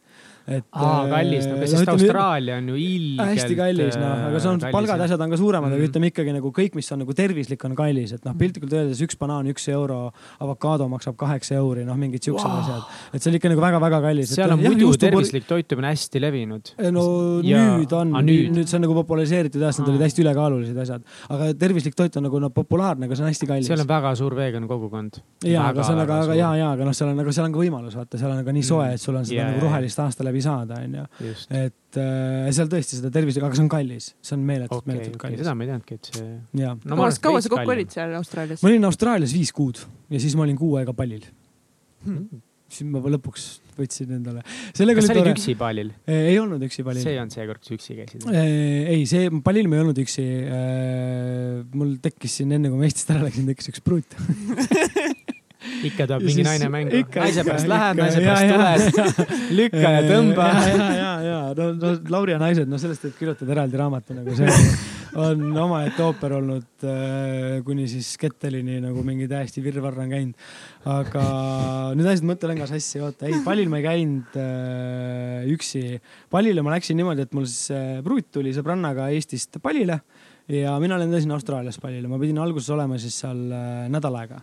[0.46, 0.66] et.
[0.78, 3.32] aa, kallis, no sest no, Austraalia on ju ilgelt.
[3.32, 5.82] hästi kallis, noh, aga see on, palgad ja asjad on ka suuremad mm, -hmm.
[5.82, 8.40] aga ütleme ikkagi nagu kõik, mis on nagu tervislik, on kallis, et noh, mhm.
[8.42, 9.98] piltlikult öeldes üks banaan, üks euro,
[10.42, 12.60] avokaado maksab kaheksa euri, noh, mingid siuksed wow.
[12.62, 12.94] asjad.
[13.12, 14.34] et see on ikka nagu väga-väga kallis.
[14.34, 16.72] seal on muidu jah, tervislik toitumine hästi levinud.
[16.94, 17.06] no
[17.46, 17.64] ja...
[17.74, 18.54] nüüd on, nüüd.
[18.54, 22.28] nüüd see on nagu populariseeritud jah, need olid hästi ülekaalulised asjad, aga tervislik toit on
[22.28, 23.72] nagu no populaarne, aga see on hästi kallis.
[23.72, 25.20] seal on väga suur vegan kogukond.
[25.42, 27.54] ja, aga see on aga, aga ja, ja, aga noh, seal on, aga seal on
[27.54, 30.02] ka võimalus, vaata, seal on aga nii soe, et sul on seda yeah, nagu rohelist
[30.04, 31.04] aasta läbi saada, onju
[31.56, 35.20] et äh, seal tõesti seda tervisega, aga see on kallis, see on meeletult okay,, meeletult
[35.22, 35.44] kallis okay,.
[35.44, 36.32] seda ma ei teadnudki, et see.
[36.60, 38.64] no, kaua, kaua sa kokku olid seal Austraalias?
[38.64, 41.24] ma olin Austraalias viis kuud ja siis ma olin kuu aega pallil
[42.06, 42.42] hmm..
[42.70, 43.46] siis ma lõpuks
[43.76, 44.42] võtsin endale.
[44.42, 45.92] kas sa olid üksi pallil?
[46.10, 47.04] ei olnud üksi pallil.
[47.04, 48.28] see ei olnud see kord, kui sa üksi käisid?
[48.32, 50.26] ei, see pallil ma ei olnud üksi.
[51.76, 54.16] mul tekkis siin enne, kui ma Eestist ära läksin, tekkis üks pruut
[55.86, 57.04] ikka tuleb mingi naine mängu.
[57.16, 60.50] naise pärast lähed, naise pärast tuled, lükka ja tõmba.
[60.66, 64.36] ja, ja, ja no, no Lauri ja naised, no sellest võib kirjutada eraldi raamatu nagu
[64.38, 64.52] see
[65.16, 70.48] on omaette ooper olnud äh, kuni siis Kettelini nagu mingi täiesti virvarr on käinud.
[70.92, 71.24] aga
[71.96, 76.00] nüüd ajasid mõtte lenga sassi, oota, ei pallil ma ei käinud äh, üksi.
[76.32, 80.00] pallile ma läksin niimoodi, et mul siis äh, pruut tuli sõbrannaga Eestist pallile
[80.52, 84.42] ja mina lendasin Austraalias pallile, ma pidin alguses olema siis seal äh, nädal aega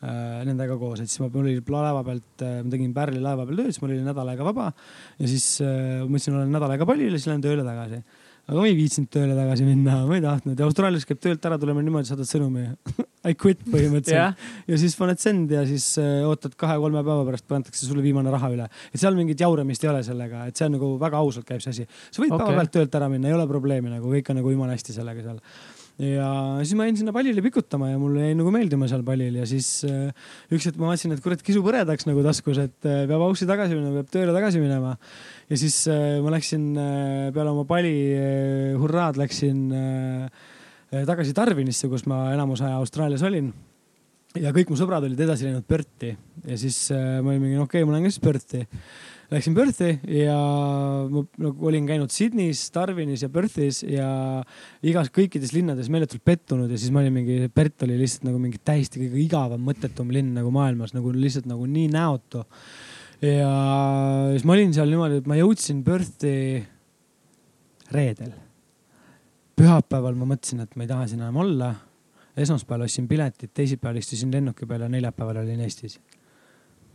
[0.00, 3.60] nendega koos, et siis ma, mul oli laeva pealt, äh, ma tegin Pärli laeva peal
[3.60, 7.12] tööd, siis mul oli nädal aega vaba ja siis äh, mõtlesin, olen nädal aega pallil
[7.12, 7.98] ja siis lähen tööle tagasi.
[8.48, 11.58] aga ma ei viitsinud tööle tagasi minna, ma ei tahtnud ja Austraalias käib töölt ära
[11.60, 12.64] tulema niimoodi, saadad sõnumi
[13.28, 14.38] I quit põhimõtteliselt yeah.
[14.72, 18.70] ja siis paned send ja siis ootad kahe-kolme päeva pärast pannakse sulle viimane raha üle.
[18.88, 21.76] et seal mingit jauramist ei ole sellega, et see on nagu väga ausalt käib see
[21.76, 21.84] asi.
[22.08, 22.46] sa võid okay.
[22.46, 25.28] päeva pealt töölt ära minna, ei ole probleemi nagu kõik on nagu jumala hästi sellega
[25.28, 25.44] seal
[26.00, 26.28] ja
[26.64, 29.68] siis ma jäin sinna pallile pikutama ja mulle jäi nagu meeldima seal pallil ja siis
[29.88, 30.12] äh,
[30.52, 33.76] üks hetk ma vaatasin, et kurat, kisu põredaks nagu taskus, et äh, peab auksi tagasi
[33.76, 34.94] minema, peab tööle tagasi minema.
[35.50, 36.70] ja siis äh, ma läksin
[37.34, 37.94] peale oma pali
[38.80, 39.66] hurraad läksin
[40.90, 43.52] tagasi Darwinisse, kus ma enamus aja Austraalias olin.
[44.38, 46.12] Ja kõik mu sõbrad olid edasi läinud Perthi.
[46.46, 48.62] Ja siis äh, ma olin mingi, okei okay,, ma lähen ka siis Perthi
[49.30, 50.36] läksin Perthi ja
[51.10, 54.08] ma nagu olin käinud Sydneys, Darwinis ja Perthis ja
[54.86, 58.58] igas, kõikides linnades meeletult pettunud ja siis ma olin mingi, Perth oli lihtsalt nagu mingi
[58.58, 62.42] täiesti kõige igavam, mõttetum linn nagu maailmas, nagu lihtsalt nagu nii näotu.
[63.22, 63.52] ja
[64.34, 66.34] siis ma olin seal niimoodi, et ma jõudsin Perthi
[67.94, 68.34] reedel.
[69.60, 71.74] pühapäeval ma mõtlesin, et ma ei taha siin enam olla.
[72.36, 76.00] esmaspäeval ostsin piletid, teisipäeval istusin lennuki peal ja neljapäeval olin Eestis.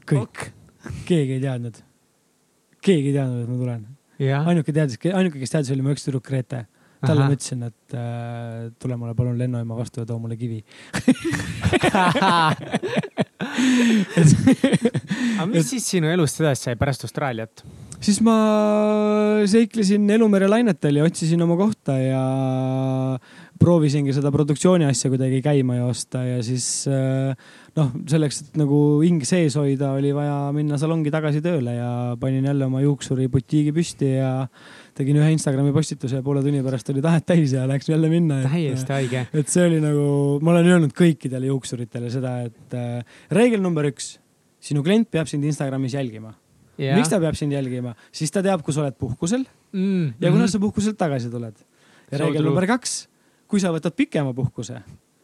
[0.04, 0.50] kõik,
[1.08, 1.95] keegi ei teadnud
[2.86, 3.84] keegi ei teadnud, et ma tulen.
[4.54, 6.66] ainuke teadis, ainuke, kes teadis, oli mu üks tüdruk Grete.
[7.06, 10.64] talle ma ütlesin, et äh, tule mulle palun lennujaama vastu ja too mulle kivi
[15.36, 17.62] aga mis siis sinu elust edasi sai pärast Austraaliat?
[18.00, 18.36] siis ma
[19.50, 22.24] seiklesin Elumere lainetel ja otsisin oma kohta ja
[23.60, 27.32] proovisingi seda produktsiooni asja kuidagi käima joosta ja siis äh,
[27.78, 31.90] noh, selleks, et nagu hing sees hoida, oli vaja minna salongi tagasi tööle ja
[32.20, 34.32] panin jälle oma juuksuri butiigi püsti ja
[34.96, 38.42] tegin ühe Instagrami postituse ja poole tunni pärast oli tahet täis ja läks jälle minna.
[38.46, 39.26] täiesti haige.
[39.32, 40.08] et see oli nagu,
[40.44, 44.18] ma olen öelnud kõikidele juuksuritele seda, et äh, reegel number üks,
[44.60, 46.36] sinu klient peab sind Instagramis jälgima
[46.80, 46.96] yeah..
[46.98, 50.46] miks ta peab sind jälgima, siis ta teab, kui sa oled puhkusel mm, ja kuna
[50.46, 50.52] -hmm.
[50.52, 51.56] sa puhkuselt tagasi tuled.
[52.12, 53.08] ja reegel number kaks,
[53.48, 54.80] kui sa võtad pikema puhkuse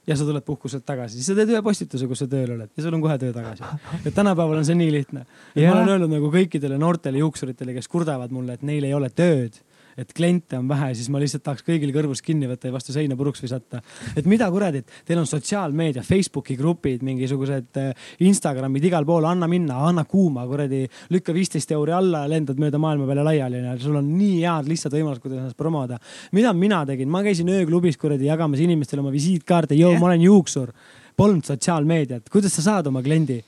[0.07, 2.83] ja sa tuled puhkuselt tagasi, siis sa teed ühe postituse, kus sa tööl oled ja
[2.83, 3.67] sul on kohe töö tagasi.
[4.05, 5.25] et tänapäeval on see nii lihtne.
[5.55, 9.61] ma olen öelnud nagu kõikidele noortele juuksuritele, kes kurdavad mulle, et neil ei ole tööd
[9.97, 13.17] et kliente on vähe, siis ma lihtsalt tahaks kõigil kõrvust kinni võtta ja vastu seina
[13.19, 13.81] puruks visata.
[14.15, 19.81] et mida kuradit, teil on sotsiaalmeedia, Facebooki grupid, mingisugused äh, Instagramid igal pool, anna minna,
[19.87, 20.83] anna kuuma, kuradi,
[21.13, 23.63] lükka viisteist euri alla ja lendad mööda maailma peale laiali.
[23.81, 25.99] sul on nii head lihtsad võimalused, kuidas ennast promoda.
[26.31, 30.21] mida mina tegin, ma käisin ööklubis kuradi jagamas inimestele oma visiitkaarte, joo yeah., ma olen
[30.21, 30.71] juuksur.
[31.17, 33.41] Polnud sotsiaalmeediat, kuidas sa saad oma kliendi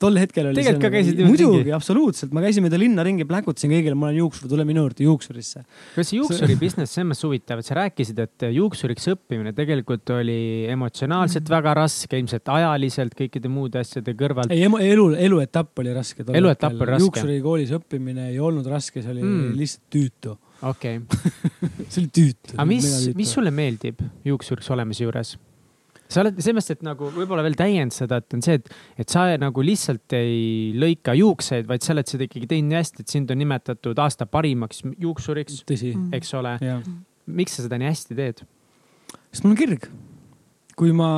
[0.00, 1.74] tol hetkel oli Tegelikult ka käisid nagu, niimoodi muidugi, ringi?
[1.76, 5.62] absoluutselt, ma käisin mööda linna ringi, pläkutasin kõigile, mul on juuksur, tule minu juurde juuksurisse.
[5.94, 10.38] kas see juuksuri business selles mõttes huvitav, et sa rääkisid, et juuksuriks õppimine tegelikult oli
[10.72, 14.52] emotsionaalselt väga raske, ilmselt ajaliselt kõikide muude asjade kõrvalt.
[14.54, 16.26] ei, elu, eluetapp oli raske.
[16.26, 17.04] Eluetapp oli raske.
[17.06, 19.50] juuksurikoolis õppimine ei olnud raske, see oli mm.
[19.60, 20.36] lihtsalt tüütu.
[20.62, 21.34] okei okay.,
[21.90, 22.56] see oli tüütu.
[22.56, 25.36] aga mis, mis sulle meeldib juuksuriks olemise juures?
[26.08, 28.70] Sa oled selles mõttes, et nagu võib-olla veel täiend seda, et on see, et,
[29.02, 33.04] et sa nagu lihtsalt ei lõika juukseid, vaid sa oled seda ikkagi teinud nii hästi,
[33.04, 35.62] et sind on nimetatud aasta parimaks juuksuriks,
[36.16, 36.56] eks ole.
[37.26, 38.44] miks sa seda nii hästi teed?
[39.30, 39.88] sest mul on kirg.
[40.76, 41.08] Kui ma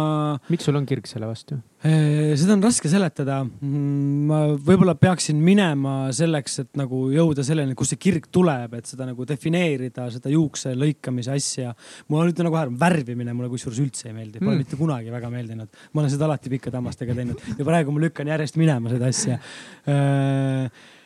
[0.53, 1.57] miks sul on kirg selle vastu?
[1.83, 3.41] Eh, seda on raske seletada.
[3.43, 9.07] ma võib-olla peaksin minema selleks, et nagu jõuda selleni, kust see kirg tuleb, et seda
[9.07, 11.75] nagu defineerida, seda juukse lõikamise asja.
[12.09, 14.55] mul ütlen nagu ära, värvimine mulle kusjuures üldse ei meeldi, pole Mm.
[14.55, 14.65] mm.
[14.65, 15.69] mitte kunagi väga meeldinud.
[15.93, 19.39] ma olen seda alati pikkade hammastega teinud ja praegu ma lükkan järjest minema seda asja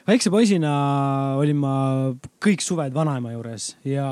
[0.09, 0.72] väikse poisina
[1.38, 1.74] olin ma
[2.42, 4.07] kõik suved vanaema juures ja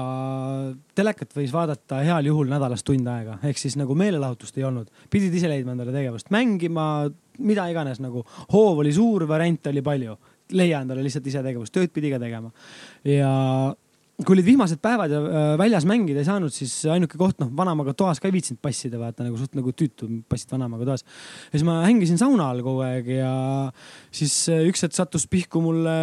[0.96, 4.90] telekat võis vaadata heal juhul nädalas tund aega, ehk siis nagu meelelahutust ei olnud.
[5.10, 8.24] pidid ise leidma endale tegevust, mängima, mida iganes nagu.
[8.52, 10.16] hoov oli suur, variante oli palju.
[10.52, 12.50] leia endale lihtsalt ise tegevust, tööd pidi ka tegema.
[13.04, 13.74] ja
[14.24, 17.94] kui olid vihmased päevad ja äh, väljas mängida ei saanud, siis ainuke koht, noh, vanaemaga
[17.96, 21.04] toas ka ei viitsinud passida, vaata nagu suht nagu tüütu passid vanaemaga toas.
[21.50, 23.34] ja siis ma hängisin sauna all kogu aeg ja
[24.14, 25.96] siis äh, üks hetk sattus pihku mulle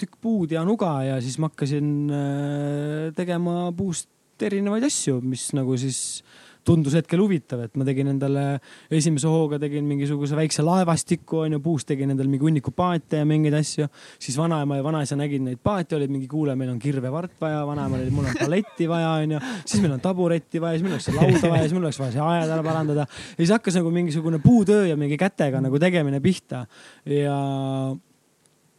[0.00, 4.10] tükk puud ja nuga ja siis ma hakkasin äh, tegema puust
[4.42, 6.24] erinevaid asju, mis nagu siis
[6.64, 8.44] tundus hetkel huvitav, et ma tegin endale
[8.92, 13.56] esimese hooga tegin mingisuguse väikse laevastiku onju, puust tegin endale mingi hunniku paate ja mingeid
[13.58, 13.88] asju.
[14.18, 18.00] siis vanaema ja vanaisa nägid neid paate, olid mingi kuule, meil on kirvevart vaja, vanaemal
[18.00, 21.52] oli, mul on paletti vaja onju, siis meil on taburetti vaja, siis meil oleks lauda
[21.52, 23.06] vaja, siis mul oleks vaja see aed ära parandada.
[23.34, 26.64] ja siis hakkas nagu mingisugune puutöö ja mingi kätega nagu tegemine pihta
[27.10, 27.36] ja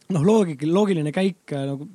[0.06, 1.88] noh, loogik, loogiline käik nagu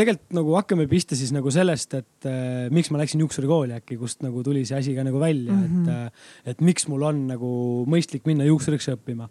[0.00, 4.24] tegelikult nagu hakkame pihta siis nagu sellest, et äh, miks ma läksin juuksurikooli äkki, kust
[4.24, 5.90] nagu tuli see asi ka nagu välja mm, -hmm.
[5.90, 7.50] et äh,, et miks mul on nagu
[7.90, 9.28] mõistlik minna juuksuriks õppima.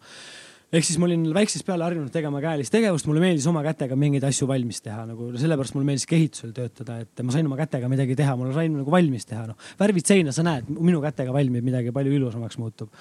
[0.71, 4.23] ehk siis ma olin väiksest peale harjunud tegema käelist tegevust, mulle meeldis oma kätega mingeid
[4.23, 7.89] asju valmis teha, nagu sellepärast mulle meeldis ka ehitusel töötada, et ma sain oma kätega
[7.89, 9.57] midagi teha, mul sain nagu valmis teha, noh.
[9.79, 12.93] värvid seina, sa näed, minu kätega valmib midagi palju ilusamaks muutub.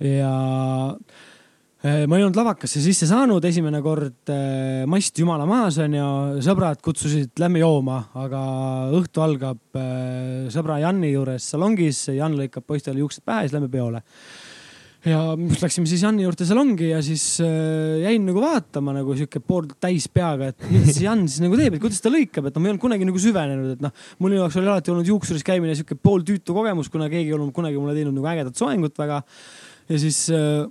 [0.00, 0.34] ja
[1.84, 7.36] ma ei olnud lavakasse sisse saanud, esimene kord äh, mast jumala maas onju, sõbrad kutsusid
[7.42, 8.40] lähme jooma, aga
[8.96, 14.00] õhtu algab äh, sõbra Janni juures salongis, Jan lõikab poistele juuksed pähe, siis lähme peole.
[15.04, 19.68] ja läksime siis Janni juurde salongi ja siis äh, jäin nagu vaatama nagu sihuke pool
[19.76, 22.64] täis peaga, et mida siis Jan siis nagu teeb, et kuidas ta lõikab, et noh,
[22.64, 23.92] ma ei olnud kunagi nagu süvenenud, et noh,
[24.24, 27.76] mul jaoks oli alati olnud juuksuris käimine sihuke pooltüütu kogemus, kuna keegi ei olnud kunagi
[27.76, 29.20] mulle teinud nagu ägedat soengut väga.
[29.92, 30.64] ja siis äh,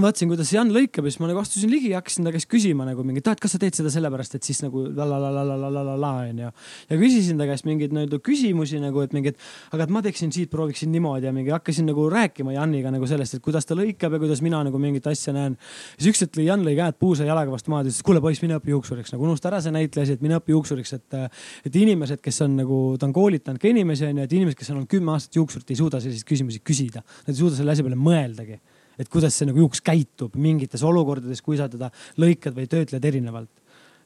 [0.00, 2.86] vaatasin, kuidas Jan lõikab ja siis ma nagu astusin ligi ja hakkasin ta käest küsima
[2.88, 5.42] nagu mingi, et kas sa teed seda sellepärast, et siis nagu la la la la
[5.44, 6.48] la la la la la onju.
[6.88, 10.32] ja küsisin ta käest mingeid nii-öelda küsimusi nagu, et mingi, et aga et ma teeksin
[10.32, 14.16] siit, prooviksin niimoodi ja mingi hakkasin nagu rääkima Janiga nagu sellest, et kuidas ta lõikab
[14.16, 15.58] ja kuidas mina nagu mingit asja näen.
[15.98, 18.56] siis üks hetk Jan lõi käed puusa jalaga vastu maad ja ütles, kuule poiss, mine
[18.56, 21.20] õpi juuksuriks, nagu unusta ära see näitleja asi, et mine õpi juuksuriks, et,
[21.68, 24.80] et inimesed, kes on nagu, ta on koolitanud ka inimesi onju, et inimesed, kes on
[24.80, 27.04] olnud kümme aastat juuksurit, ei suuda selliseid küsimusi küsida.
[27.26, 28.58] Nad ei suuda selle asja peale mõeldagi
[29.02, 31.90] et kuidas see nagu juuks käitub mingites olukordades, kui sa teda
[32.22, 33.50] lõikad või töötled erinevalt.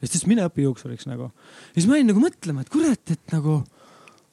[0.01, 1.31] ja siis ta ütles, mine õpi juuksuriks nagu.
[1.31, 3.59] ja siis ma jäin nagu mõtlema, et kurat, et nagu,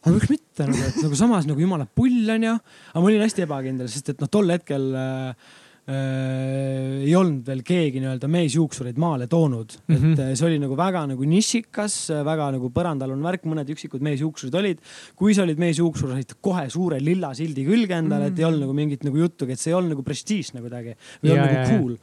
[0.03, 2.55] aga miks mitte nagu, et nagu samas nagu jumala pull onju.
[2.93, 5.51] aga ma olin hästi ebakindel, sest et noh, tol hetkel äh,
[5.89, 10.13] äh, ei olnud veel keegi nii-öelda meesjuuksureid maale toonud mm, -hmm.
[10.13, 14.59] et äh, see oli nagu väga nagu nišikas, väga nagu põrandaalune värk, mõned üksikud meesjuuksurid
[14.59, 14.83] olid.
[15.15, 18.33] kui sa olid meesjuuksur, said kohe suure lilla sildi külge endale mm, -hmm.
[18.33, 20.95] et ei olnud nagu mingit nagu juttugi, et see ei olnud nagu prestiiž nagu kuidagi
[21.21, 21.97] või ei olnud nagu cool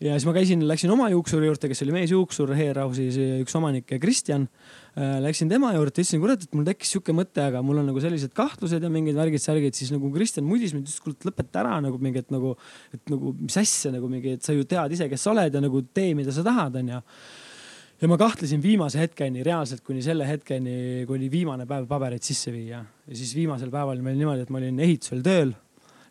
[0.00, 4.48] ja siis ma käisin, läksin oma juuksuri juurde, kes oli meesjuuksur, Heerausis üks omanik Kristjan.
[4.96, 8.32] Läksin tema juurde, ütlesin, kurat, et mul tekkis sihuke mõte, aga mul on nagu sellised
[8.36, 12.22] kahtlused ja mingid värgid-särgid, siis nagu Kristjan mudis mind, ütles, kuule lõpeta ära nagu mingi,
[12.24, 12.54] et nagu,
[12.96, 15.60] et nagu mis asja nagu mingi, et sa ju tead ise, kes sa oled ja
[15.60, 17.02] nagu tee, mida sa tahad, onju
[18.00, 22.52] ja ma kahtlesin viimase hetkeni, reaalselt kuni selle hetkeni, kui oli viimane päev pabereid sisse
[22.52, 22.82] viia.
[23.06, 25.54] Ja siis viimasel päeval meil niimoodi, et ma olin ehitusel tööl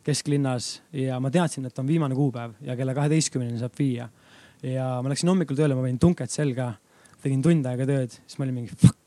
[0.06, 4.10] kesklinnas ja ma teadsin, et on viimane kuupäev ja kella kaheteistkümneni saab viia.
[4.64, 6.72] ja ma läksin hommikul tööle, ma panin tunked selga,
[7.26, 9.05] tegin tund aega tööd, siis ma olin mingi fuck.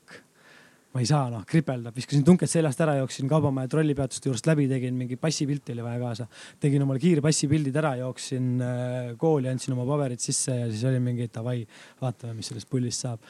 [0.98, 4.96] Ma ei saa noh, kripeldab, viskasin tunked seljast ära, jooksin Kaubamaja trollipeatuste juurest läbi, tegin
[4.98, 6.24] mingi passipilti oli vaja kaasa.
[6.58, 10.98] tegin omale kiire passipildid ära, jooksin äh, kooli, andsin oma paberid sisse ja siis oli
[11.02, 11.60] mingi davai,
[12.02, 13.22] vaatame, mis sellest pullist saab.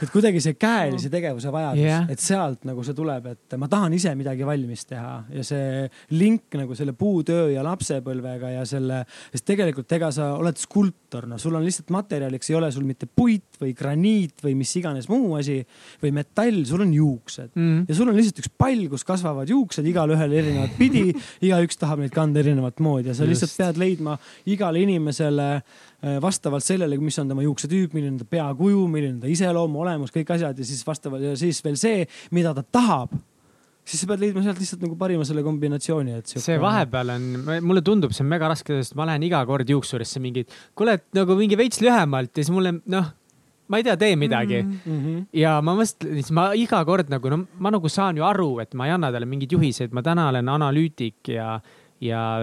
[0.00, 3.98] et kuidagi see käelise tegevuse vajadus yeah., et sealt nagu see tuleb, et ma tahan
[3.98, 5.84] ise midagi valmis teha ja see
[6.16, 9.02] link nagu selle puutöö ja lapsepõlvega ja selle,
[9.34, 13.10] sest tegelikult ega sa oled skulptor, no sul on lihtsalt materjaliks ei ole sul mitte
[13.12, 15.60] puit või graniit või mis iganes muu asi
[16.00, 17.84] või metall, sul on juuksed mm.
[17.88, 21.08] ja sul on lihtsalt üks pall, kus kasvavad juuksed igalühel erinevat pidi,
[21.46, 23.32] igaüks tahab neid kanda erinevat moodi ja sa Just.
[23.34, 24.16] lihtsalt pead leidma
[24.50, 29.24] igale inimesele äh, vastavalt sellele, mis on tema juuksetüüp, milline on ta peakuju, milline on
[29.24, 32.06] ta iseloom, olemus, kõik asjad ja siis vastavalt ja siis veel see,
[32.36, 33.18] mida ta tahab
[33.90, 37.24] siis sa pead leidma sealt lihtsalt nagu parima selle kombinatsiooni, et see vahepeal on,
[37.66, 40.44] mulle tundub, see on mega raske, sest ma lähen iga kord juuksurisse mingi,
[40.78, 43.10] kuule, nagu mingi veits lühemalt ja siis mulle noh,
[43.70, 44.78] ma ei tea, tee midagi mm.
[44.86, 45.26] -hmm.
[45.40, 48.74] ja ma mõtlen, siis ma iga kord nagu, no ma nagu saan ju aru, et
[48.74, 51.60] ma ei anna talle mingeid juhiseid, ma täna olen analüütik ja
[52.00, 52.40] ja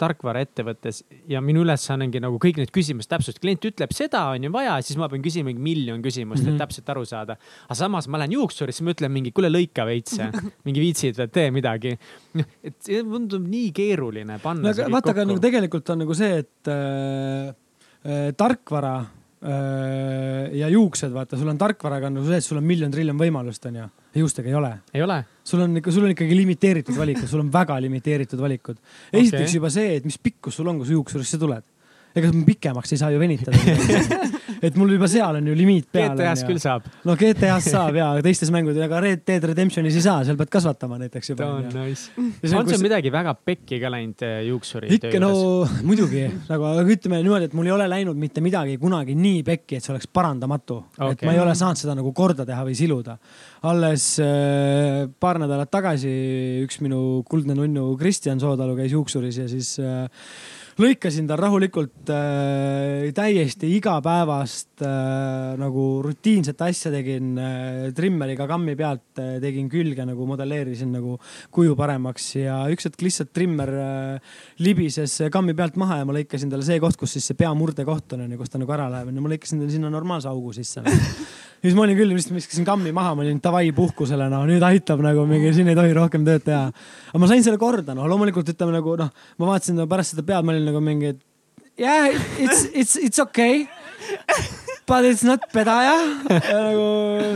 [0.00, 3.42] tarkvaraettevõttes ja minu ülesanne ongi nagu kõik need küsimused täpsustada.
[3.44, 6.48] klient ütleb, seda on ju vaja, siis ma pean küsima mingi miljon küsimust mm, -hmm.
[6.48, 6.62] et mhm.
[6.64, 7.36] täpselt aru saada.
[7.68, 10.18] aga samas ma lähen juuksurisse, ma ütlen mingi, kuule lõika veits,
[10.66, 11.94] mingi viitsid tee midagi.
[12.34, 14.66] noh, et see tundub nii keeruline panna.
[14.66, 17.54] no aga vaata, aga nagu tegelikult on nagu see, et äh,
[18.02, 22.90] äh, tarkvara äh, ja juuksed, vaata, sul on tarkvaraga on see, et sul on miljon
[22.90, 23.84] triljon võimalust, onju.
[24.16, 24.72] juustega ei ole.
[24.96, 28.80] ei ole sul on ikka, sul on ikkagi limiteeritud valikud, sul on väga limiteeritud valikud.
[29.12, 29.58] esiteks okay.
[29.60, 31.64] juba see, et mis pikkus sul on, kui sa juuksurisse tuled
[32.16, 33.56] ega pikemaks ei saa ju venitada
[34.62, 36.14] et mul juba seal on ju limiit peal.
[36.16, 36.86] GTA-s küll saab.
[37.06, 40.52] no GTA-s saab ja, aga teistes mängudes, aga Red Dead Redemptionis ei saa, seal pead
[40.52, 41.48] kasvatama näiteks juba.
[41.58, 42.10] on nice.
[42.16, 45.22] on sul midagi väga pekki ka läinud äh, juuksuri töö juures?
[45.22, 49.42] no muidugi, nagu aga ütleme niimoodi, et mul ei ole läinud mitte midagi kunagi nii
[49.46, 51.14] pekki, et see oleks parandamatu okay..
[51.16, 53.18] et ma ei ole saanud seda nagu korda teha või siluda.
[53.68, 56.12] alles äh, paar nädalat tagasi
[56.64, 60.06] üks minu kuldne nunnu Kristjan Soodalu käis juuksuris ja siis äh,
[60.76, 69.22] lõikasin tal rahulikult äh, täiesti igapäevast äh, nagu rutiinset asja tegin äh, trimmeriga kammi pealt
[69.22, 71.16] äh,, tegin külge nagu modelleerisin nagu
[71.54, 76.52] kuju paremaks ja üks hetk lihtsalt trimmer äh, libises kammi pealt maha ja ma lõikasin
[76.52, 79.12] talle see koht, kus siis see peamurde koht on, onju, kus ta nagu ära läheb,
[79.12, 80.84] onju, ma lõikasin talle sinna normaalse augu sisse
[81.56, 84.64] ja siis ma olin küll, lihtsalt viskasin kammi maha, ma olin davai puhkusele, no nüüd
[84.66, 86.68] aitab nagu mingi, siin ei tohi rohkem tööd teha.
[87.12, 90.26] aga ma sain selle korda, noh, loomulikult ütleme nagu noh, ma vaatasin no, pärast seda
[90.26, 91.24] pead, ma olin nagu mingi, et
[91.80, 93.66] yeah, it's, it's, it's okay.
[94.86, 95.96] But it's not pedaja.
[96.30, 96.84] nagu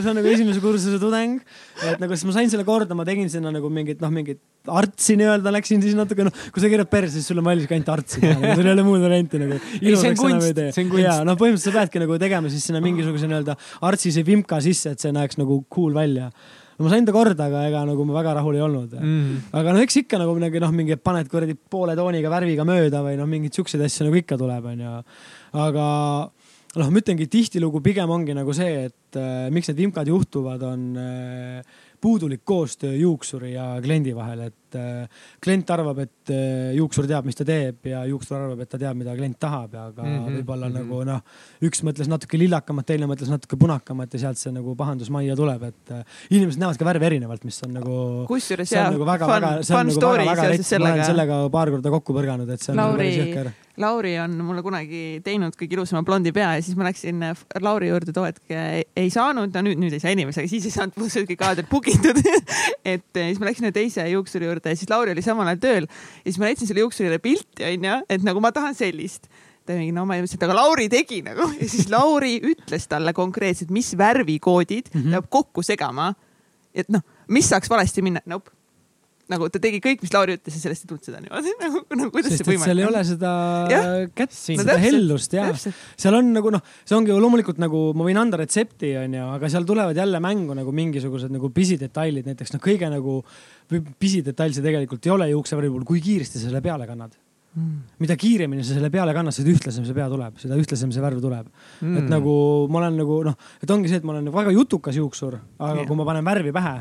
[0.02, 1.40] see on nagu esimese kursuse tudeng.
[1.82, 4.38] et nagu siis ma sain selle korda, ma tegin sinna nagu mingit noh, mingit
[4.70, 7.74] artsi nii-öelda läksin siis natuke noh, kui sa keerad perse, siis sul on valmis ka
[7.74, 9.58] ainult artsi teha nagu,, sul ei ole muud varianti nagu.
[9.80, 11.04] see on kunst, see on kunst.
[11.06, 13.56] ja noh, põhimõtteliselt sa peadki nagu tegema siis sinna mingisuguse nii-öelda
[13.88, 16.28] artsi see vimka sisse, et see näeks nagu cool välja
[16.80, 19.52] no ma sain ta korda, aga ega nagu ma väga rahul ei olnud mm..
[19.60, 23.18] aga no eks ikka nagu midagi noh, mingi paned kuradi poole tooniga värviga mööda või
[23.20, 24.94] noh, mingeid siukseid asju nagu ikka tuleb, onju.
[25.66, 25.88] aga
[26.78, 30.84] noh, ma ütlengi, tihtilugu pigem ongi nagu see, et äh, miks need vimkad juhtuvad, on
[31.00, 37.26] äh, puudulik koostöö juuksuri ja kliendi vahel, et äh, klient arvab, et äh, juuksur teab,
[37.28, 40.36] mis ta teeb ja juuksur arvab, et ta teab, mida klient tahab, aga mm -hmm,
[40.40, 40.90] võib-olla mm -hmm.
[40.90, 41.22] nagu noh,
[41.68, 45.62] üks mõtles natuke lillakamat, teine mõtles natuke punakamat ja sealt see nagu pahandus majja tuleb,
[45.62, 47.96] et äh, inimesed näevad ka värve erinevalt, mis on nagu.
[48.28, 50.88] kusjuures jah, nagu väga, fun, fun nagu story seoses sellega.
[50.88, 52.90] ma olen sellega paar korda kokku põrganud, et see on Lauri...
[52.90, 56.84] nagu päris jõhker Lauri on mulle kunagi teinud kõige ilusama blondi pea ja siis ma
[56.88, 57.22] läksin
[57.64, 60.98] Lauri juurde too hetk ei saanud, no nüüd, nüüd ei saa inimesega, siis ei saanud,
[61.40, 62.20] kaadrid book itud
[62.92, 65.86] et siis ma läksin ühe teise juuksuri juurde ja siis Lauri oli samal ajal tööl
[65.86, 69.30] ja siis ma näitasin selle juuksurile pilti onju, et nagu ma tahan sellist
[69.66, 73.14] ta mingi, no ma ei et aga Lauri tegi nagu ja siis Lauri ütles talle
[73.16, 75.10] konkreetselt, mis värvikoodid mm -hmm.
[75.16, 76.14] peab kokku segama.
[76.74, 78.50] et noh, mis saaks valesti minna, nope
[79.30, 82.10] nagu ta tegi kõik, mis Lauri ütles ja sellest ei tulnud seda niimoodi nagu, nagu
[82.14, 82.68] kuidas Sest, see võimalik on.
[82.70, 83.32] seal ei ole seda
[83.70, 83.80] ja?
[84.16, 88.06] kätt, seda no, hellust ja seal on nagu noh, see ongi ju loomulikult nagu ma
[88.08, 92.62] võin anda retsepti, onju, aga seal tulevad jälle mängu nagu mingisugused nagu pisidetailid, näiteks noh,
[92.64, 93.20] kõige nagu
[94.00, 97.18] pisidetail see tegelikult ei ole juuksevärvi puhul, kui kiiresti sa selle peale kannad.
[97.50, 97.80] Mm..
[97.98, 101.18] mida kiiremini sa selle peale kannad, seda ühtlasem see pea tuleb, seda ühtlasem see värv
[101.18, 101.48] tuleb.
[101.82, 101.96] Mm..
[101.98, 102.34] et nagu
[102.70, 105.80] ma olen nagu noh, et ongi see, et ma olen nagu väga jutukas juuksur, aga
[105.80, 105.88] yeah.
[105.88, 106.76] kui ma panen värvi pähe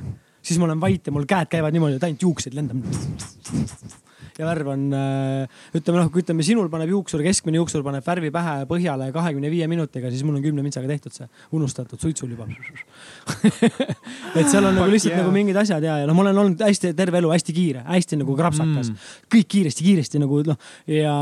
[0.49, 3.97] siis ma olen vait ja mul käed käivad niimoodi, et ainult juuksed lendavad.
[4.39, 8.31] ja värv on, äh, ütleme noh, kui ütleme, sinul paneb juuksur, keskmine juuksur paneb värvi
[8.31, 11.27] pähe põhjale kahekümne viie minutiga, siis mul on kümne mintsaga tehtud see,
[11.57, 12.47] unustatud suitsul juba
[14.39, 15.21] et seal on nagu lihtsalt yeah.
[15.21, 18.23] nagu mingid asjad ja, ja noh, ma olen olnud hästi terve elu hästi kiire, hästi
[18.23, 21.15] nagu krapsakas mm., kõik kiiresti-kiiresti nagu noh ja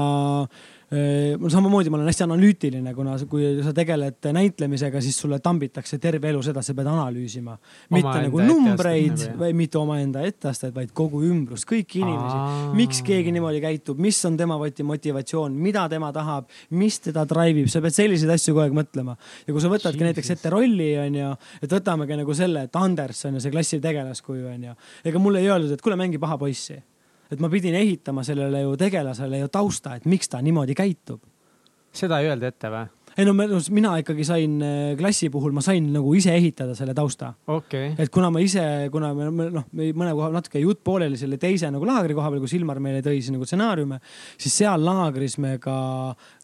[0.87, 6.29] mul samamoodi, ma olen hästi analüütiline, kuna kui sa tegeled näitlemisega, siis sulle tambitakse terve
[6.31, 7.57] elu seda, sa pead analüüsima.
[7.91, 12.71] mitte oma nagu numbreid või mitte omaenda etteasteid, vaid kogu ümbrust, kõiki inimesi.
[12.79, 17.71] miks keegi niimoodi käitub, mis on tema motivatsioon, mida tema tahab, mis teda drive ib,
[17.71, 19.17] sa pead selliseid asju kogu aeg mõtlema.
[19.43, 20.07] ja kui sa võtadki Jesus.
[20.07, 24.53] näiteks ette rolli, onju, et võtamegi nagu selle, et Anders on ju see klassi tegelaskuju,
[24.55, 24.77] onju.
[25.03, 26.79] ega mulle ei öeldud, et kuule, mängi paha poissi
[27.31, 31.23] et ma pidin ehitama sellele ju tegelasele ju tausta, et miks ta niimoodi käitub.
[31.93, 32.85] seda ei öelda ette või?
[33.17, 33.33] ei no
[33.73, 37.91] mina ikkagi sain äh, klassi puhul, ma sain nagu ise ehitada selle tausta okay..
[37.97, 38.63] et kuna ma ise,
[38.93, 42.53] kuna me noh, mõne koha natuke jutt pooleli selle teise nagu laagri koha peal, kus
[42.59, 43.99] Ilmar meile tõi siis nagu stsenaariume,
[44.37, 45.77] siis seal laagris me ka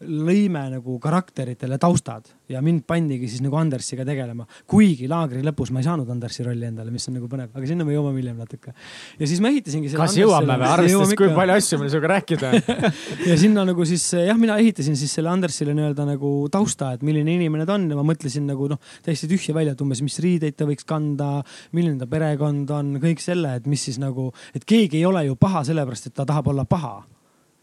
[0.07, 4.45] lõime nagu karakteritele taustad ja mind pandigi siis nagu Andersiga tegelema.
[4.69, 7.85] kuigi laagri lõpus ma ei saanud Andersi rolli endale, mis on nagu põnev, aga sinna
[7.87, 8.73] me jõuame hiljem natuke.
[9.19, 9.91] ja siis ma ehitasingi.
[9.93, 12.91] kas Andersile, jõuame või, arvestades kui palju asju meil sinuga rääkida on
[13.31, 17.37] ja sinna nagu siis jah, mina ehitasin siis selle Andersile nii-öelda nagu tausta, et milline
[17.37, 20.59] inimene ta on ja ma mõtlesin nagu noh, täiesti tühja välja, et umbes, mis riideid
[20.59, 21.31] ta võiks kanda,
[21.71, 25.39] milline ta perekond on, kõik selle, et mis siis nagu, et keegi ei ole ju
[25.39, 26.99] paha sellepärast, et ta tahab olla paha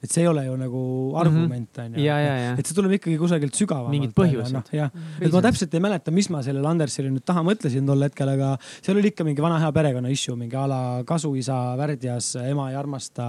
[0.01, 0.83] et see ei ole ju nagu
[1.21, 2.05] argument on ju.
[2.09, 3.93] et see tuleb ikkagi kusagilt sügavamalt.
[3.93, 4.63] mingid põhjused no,.
[4.73, 8.31] jah, et ma täpselt ei mäleta, mis ma sellele Andersile nüüd taha mõtlesin tol hetkel,
[8.33, 12.71] aga seal oli ikka mingi vana hea perekonna issue, mingi a la kasuisa värdjas, ema
[12.73, 13.27] ei armasta.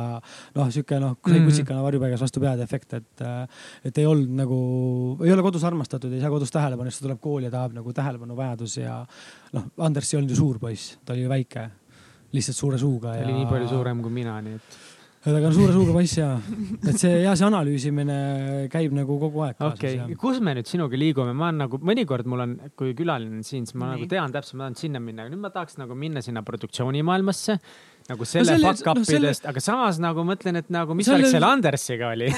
[0.56, 1.50] noh, sihuke noh, sai mhm.
[1.50, 3.26] kutsikana varjupaigas vastu pead efekt, et,
[3.92, 4.62] et ei olnud nagu,
[5.26, 7.94] ei ole kodus armastatud, ei saa kodus tähelepanu, siis ta tuleb kooli ja tahab nagu
[7.96, 9.02] tähelepanu vajadus ja
[9.58, 11.68] noh, Anders ei olnud ju suur poiss, ta oli ju väike,
[12.32, 13.12] lihtsalt suure suuga.
[13.12, 13.28] ta ja...
[13.28, 14.80] oli nii palju suurem kui mina, nii et
[15.22, 16.30] ühesõnaga on suure suuga poiss ja,
[16.82, 18.16] et see ja see analüüsimine
[18.74, 19.60] käib nagu kogu aeg.
[19.68, 23.38] okei okay., kus me nüüd sinuga liigume, ma olen nagu mõnikord mul on, kui külaline
[23.38, 24.00] on siin, siis ma Nii.
[24.00, 27.60] nagu tean täpselt, ma tahan sinna minna, aga nüüd ma tahaks nagu minna sinna produktsioonimaailmasse
[28.10, 31.28] nagu selle no fuck up idest no, aga samas nagu mõtlen, et nagu mis värk
[31.30, 32.30] selle Andersiga oli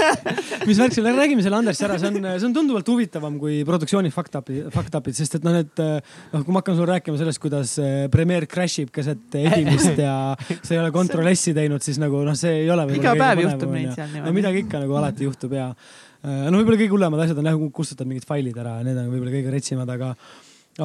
[0.68, 4.10] mis värk selle, räägime selle Andersi ära, see on, see on tunduvalt huvitavam kui produktsiooni
[4.14, 7.42] fuck up'id, fuck up'id, sest et noh, need noh, kui ma hakkan sulle rääkima sellest,
[7.42, 10.16] kuidas eh, Premiere crash ib keset edimist ja
[10.56, 12.88] sa ei ole Ctrl S-i teinud, siis nagu noh, see ei ole.
[12.98, 14.26] iga päev juhtub neid seal niimoodi.
[14.26, 17.64] no midagi ikka nagu alati juhtub ja eh, no võib-olla kõige hullemad asjad on jah,
[17.78, 20.16] kustutad mingid failid ära ja need on võib-olla kõige retsimad, aga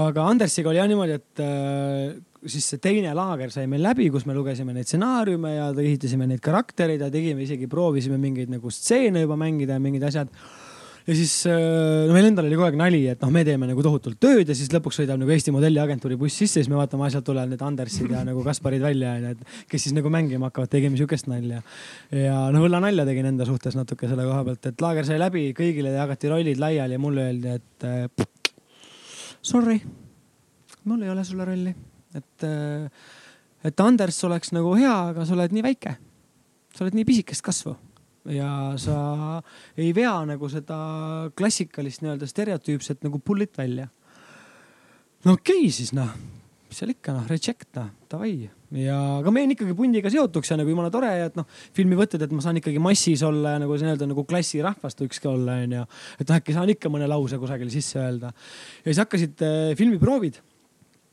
[0.01, 2.19] aga Andersiga oli jah niimoodi, et äh,
[2.49, 6.41] siis see teine laager sai meil läbi, kus me lugesime neid stsenaariume ja ehitasime neid
[6.43, 10.31] karaktereid ja tegime isegi, proovisime mingeid nagu stseene juba mängida ja mingid asjad.
[11.05, 13.85] ja siis äh, no meil endal oli kogu aeg nali, et noh, me teeme nagu
[13.85, 17.25] tohutult tööd ja siis lõpuks sõidab nagu Eesti modelliagentuuri buss sisse, siis me vaatame, sealt
[17.29, 20.97] tulevad need Andersid ja nagu Kasparid välja onju, et kes siis nagu mängima hakkavad, tegime
[20.97, 21.61] siukest nalja.
[22.13, 25.93] ja noh, võllanalja tegin enda suhtes natuke selle koha pealt, et laager sai läbi, kõigile
[25.93, 28.27] jagati rollid laiali ja mulle öeldi, et äh,
[29.41, 29.81] sorry,
[30.85, 31.73] mul ei ole sulle rolli,
[32.15, 32.89] et, äh,
[33.67, 35.95] et Anders oleks nagu hea, aga sa oled nii väike.
[36.75, 37.75] sa oled nii pisikest kasvu
[38.31, 39.41] ja sa
[39.77, 40.77] ei vea nagu seda
[41.35, 43.89] klassikalist nii-öelda stereotüüpset nagu pullit välja.
[45.25, 46.11] no okei okay, siis noh
[46.71, 48.47] mis seal ikka noh, reject noh, davai.
[48.79, 51.97] ja, aga ma jäin ikkagi pundiga seotuks ja nagu jumala tore ja et noh, filmi
[51.99, 55.83] võtted, et ma saan ikkagi massis olla ja nagu nii-öelda nagu klassirahvast võikski olla, onju.
[56.15, 58.31] et noh, äkki saan ikka mõne lause kusagile sisse öelda.
[58.31, 60.39] ja siis hakkasid äh, filmiproovid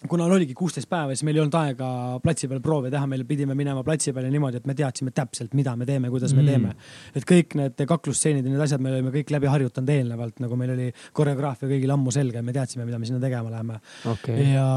[0.07, 1.89] kuna oligi kuusteist päeva, siis meil ei olnud aega
[2.23, 5.75] platsi peal proove teha, meil pidime minema platsi peale niimoodi, et me teadsime täpselt, mida
[5.77, 6.39] me teeme, kuidas mm.
[6.39, 6.75] me teeme.
[7.19, 10.75] et kõik need kaklusstseenid ja need asjad me olime kõik läbi harjutanud eelnevalt, nagu meil
[10.77, 13.81] oli koreograafia kõigil ammu selge, me teadsime, mida me sinna tegema läheme.
[14.15, 14.53] Okay..
[14.53, 14.69] ja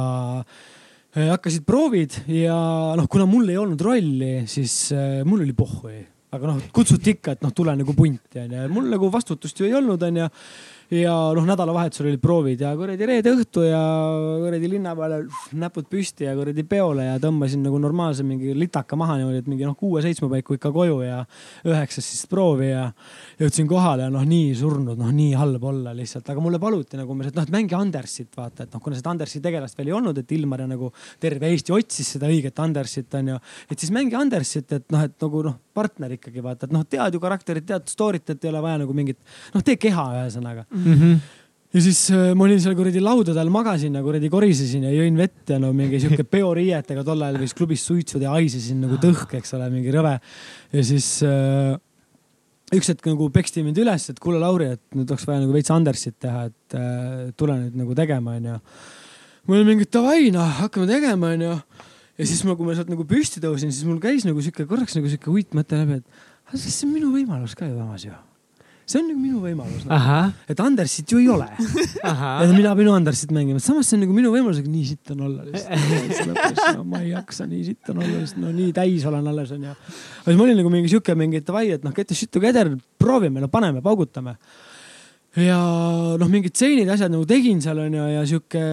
[0.41, 2.57] äh, hakkasid proovid ja
[2.97, 5.93] noh, kuna mul ei olnud rolli, siis äh, mul oli pohhu.
[6.31, 9.75] Aga noh, kutsuti ikka, et noh, tule nagu punti onju, mul nagu vastutust ju ei
[9.77, 10.29] olnud onju
[10.91, 13.79] ja noh, nädalavahetusel olid proovid ja kuradi reede õhtu ja
[14.41, 15.21] kuradi linna peale
[15.55, 19.67] näpud püsti ja kuradi peole ja tõmbasin nagu normaalse mingi litaka maha niimoodi, et mingi
[19.67, 21.21] noh, kuue-seitsme paiku ikka koju ja
[21.67, 22.89] üheksast siis proovi ja
[23.39, 27.15] jõudsin kohale ja noh, nii surnud, noh, nii halb olla lihtsalt, aga mulle paluti nagu
[27.15, 29.95] umbes, et noh, et mängi Andersit, vaata, et noh, kuna seda Andersi tegelast veel ei
[29.95, 30.91] olnud, et Ilmar ja nagu
[31.23, 33.39] terve Eesti otsis seda õiget Andersit onju,
[33.71, 37.15] et siis mängi Andersit, et noh, et nagu noh, partner ikkagi vaata, et noh, tead
[37.15, 39.19] ju karakterit, tead story't, et ei ole vaja nagu mingit
[39.55, 40.80] noh, tee keha ühesõnaga mm.
[40.85, 41.21] -hmm
[41.71, 45.19] ja siis äh, ma olin seal kuradi laudade all magasin ja kuradi korisesin ja jõin
[45.19, 49.37] vett ja no mingi sihuke peoriietega tol ajal võis klubis suitsuda ja haisesin nagu tõhk,
[49.39, 50.17] eks ole, mingi rõve.
[50.75, 51.77] ja siis äh,
[52.75, 55.71] üks hetk nagu peksti mind üles, et kuule, Lauri, et nüüd oleks vaja nagu veits
[55.71, 58.57] Andersit teha, et äh, tule nüüd nagu tegema, onju.
[59.47, 61.53] ma olin mingi davai, noh, hakkame tegema, onju.
[62.19, 64.99] ja siis ma, kui ma sealt nagu püsti tõusin, siis mul käis nagu sihuke korraks
[64.99, 68.17] nagu sihuke uitmõte läbi, et see on minu võimalus ka ju samas ju
[68.85, 70.31] see on nagu minu võimalus nagu..
[70.49, 71.47] et Andersit ju ei ole.
[72.03, 75.23] ja mina pean Andersit mängima, samas see on nagu minu võimalus, aga nii sitt on
[75.27, 79.31] olla lihtsalt no, ma ei jaksa, nii sitt on olla, sest no nii täis olen
[79.31, 79.75] alles onju.
[79.75, 82.73] aga siis ma olin nagu mingi sihuke mingi davai, et noh, get the shit together,
[83.01, 84.37] proovime, no paneme, paugutame.
[85.39, 85.59] ja
[86.19, 88.65] noh, mingid stseenid, asjad nagu tegin seal onju ja sihuke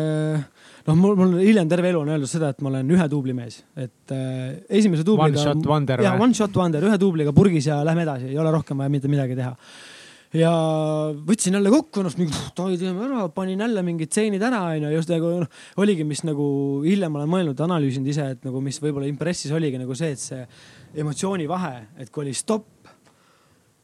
[0.89, 3.61] noh, mul, mul hiljem terve elu on öeldud seda, et ma olen ühe duubli mees,
[3.77, 5.37] et äh, esimese duubliga.
[5.37, 6.03] One shot wonder.
[6.03, 9.11] jah, one shot wonder, ühe duubliga purgis ja lähme edasi, ei ole rohkem vaja mitte
[9.13, 9.55] midagi teha
[10.37, 10.53] ja
[11.29, 15.13] võtsin jälle kokku ennast, mingi davai teeme ära, panin jälle mingid stseenid ära onju, just
[15.13, 16.49] nagu noh, oligi, mis nagu
[16.85, 20.43] hiljem olen mõelnud, analüüsinud ise, et nagu mis võib-olla impressis oligi nagu see, et see
[21.01, 22.78] emotsioonivahe, et kui oli stopp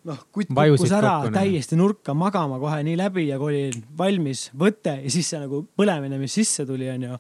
[0.09, 4.46] noh, kutt kukkus ära kokku, täiesti nurka magama kohe nii läbi ja kui oli valmis
[4.61, 7.18] võte ja siis see nagu põlemine, mis sisse tuli, onju.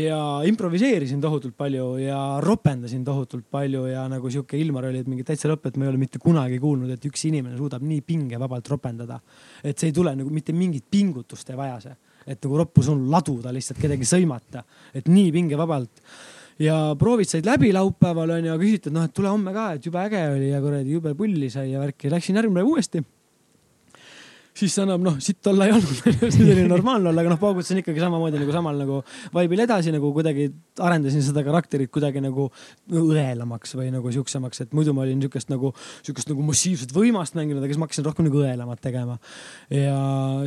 [0.00, 5.26] ja improviseerisin tohutult palju ja ropendasin tohutult palju ja nagu sihuke Ilmar oli, et mingi
[5.26, 8.72] täitsa lõpp, et ma ei ole mitte kunagi kuulnud, et üks inimene suudab nii pingevabalt
[8.72, 9.20] ropendada.
[9.62, 11.96] et see ei tule nagu mitte mingit pingutust ei vaja see,
[12.26, 14.64] et nagu roppu sul laduda lihtsalt kedagi sõimata,
[14.94, 16.00] et nii pingevabalt
[16.58, 20.00] ja proovid said läbi laupäeval onju küsiti, et noh, et tule homme ka, et jube
[20.02, 22.10] äge oli ja kuradi jube pulli sai ja värki.
[22.12, 23.04] Läksin järgmine päev uuesti
[24.54, 28.02] siis annab noh, sitt olla ei olnud siis oli normaalne olla, aga noh, paugutasin ikkagi
[28.02, 29.00] samamoodi nagu samal nagu
[29.34, 30.46] vibe'il edasi nagu kuidagi
[30.84, 32.46] arendasin seda karakterit kuidagi nagu
[32.94, 35.72] õelamaks või nagu siuksemaks, et muidu ma olin niukest nagu,
[36.06, 39.18] siukest nagu massiivset võimast mänginud, aga siis ma hakkasin rohkem nagu õelamat tegema.
[39.74, 39.98] ja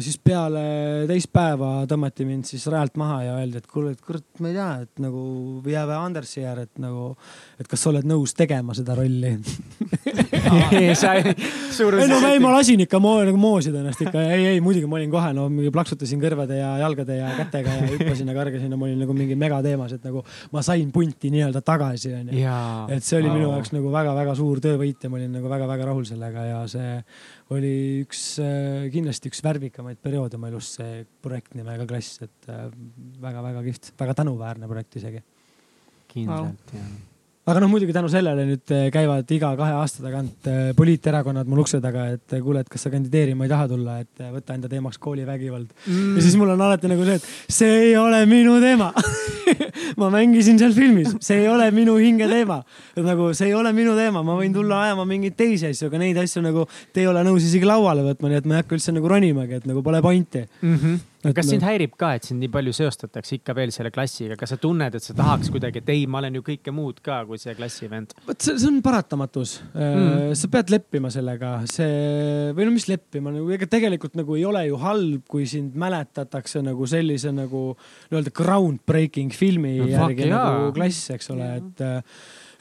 [0.03, 0.64] siis peale
[1.12, 4.58] teist päeva tõmmati mind siis rajalt maha ja öeldi, et kuule, et kurat, ma ei
[4.58, 5.26] tea, et nagu
[5.68, 7.12] have Andersi äär, et nagu,
[7.60, 9.36] et kas sa oled nõus tegema seda rolli
[10.78, 14.45] ei, sa ei, ei no ei, ma lasin ikka mo nagu moosida ennast ikka, ei,
[14.53, 18.36] ei muidugi ma olin kohe, no plaksutasin kõrvade ja jalgade ja kätega ja hüppasin ja
[18.38, 22.38] kargasin ja ma olin nagu mingi megateemas, et nagu ma sain punti nii-öelda tagasi onju.
[22.93, 26.07] et see oli minu jaoks nagu väga-väga suur töövõit ja ma olin nagu väga-väga rahul
[26.09, 26.95] sellega ja see
[27.55, 33.61] oli üks, äh, kindlasti üks värvikamaid perioode oma elus, see projekt nimega Klass, et väga-väga
[33.61, 35.24] äh, kihvt, väga tänuväärne projekt isegi.
[36.07, 36.82] kindlalt wow.
[36.82, 37.15] jah
[37.48, 41.62] aga noh, muidugi tänu sellele nüüd eh, käivad iga kahe aasta tagant eh, poliiterakonnad mul
[41.64, 44.72] ukse taga, et eh, kuule, et kas sa kandideerima ei taha tulla, et võta enda
[44.72, 46.18] teemaks koolivägivald mm..
[46.18, 48.91] ja siis mul on alati nagu see, et see ei ole minu teema
[50.02, 52.60] ma mängisin seal filmis, see ei ole minu hinge teema.
[52.98, 56.04] et nagu see ei ole minu teema, ma võin tulla ajama mingeid teisi asju, aga
[56.04, 58.76] neid asju nagu te ei ole nõus isegi lauale võtma, nii et ma ei hakka
[58.76, 60.76] üldse nagu ronimagi, et nagu pole pointi mm.
[60.76, 64.53] -hmm kas sind häirib ka, et sind nii palju seostatakse ikka veel selle klassiga, kas
[64.53, 67.41] sa tunned, et sa tahaks kuidagi, et ei, ma olen ju kõike muud ka kui
[67.41, 68.15] see klassi vend?
[68.28, 69.57] vot see, see on paratamatus.
[69.73, 70.34] Mm..
[70.38, 74.65] sa pead leppima sellega, see või no mis leppima nagu, ega tegelikult nagu ei ole
[74.69, 77.69] ju halb, kui sind mäletatakse nagu sellise nagu
[78.11, 81.88] nii-öelda groundbreaking filmi no, järgi nagu klass, eks ole, et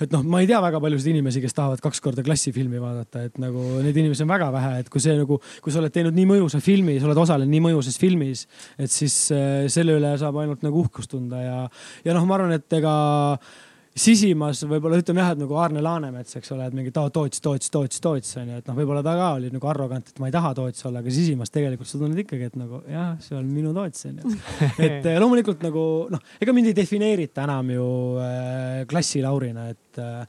[0.03, 3.38] et noh, ma ei tea väga paljusid inimesi, kes tahavad kaks korda klassifilmi vaadata, et
[3.42, 6.28] nagu neid inimesi on väga vähe, et kui see nagu, kui sa oled teinud nii
[6.34, 8.47] mõjusa filmi, sa oled osalenud nii mõjusas filmis,
[8.78, 11.61] et siis äh, selle üle saab ainult nagu uhkust tunda ja,
[12.07, 12.97] ja noh, ma arvan, et ega
[13.97, 18.03] sisimas võib-olla ütleme jah, et nagu Aarne Laanemets, eks ole, et mingi Toots, Toots, Toots,
[18.05, 20.84] Toots onju, et noh, võib-olla ta ka oli nagu arrogant, et ma ei taha Toots
[20.88, 24.36] olla, aga sisimas tegelikult sa tunned ikkagi, et nagu jah, see on minu Toots onju.
[24.86, 27.88] et eh, loomulikult nagu noh, ega mind ei defineerita enam ju
[28.20, 30.22] äh, klassi Laurina, et äh,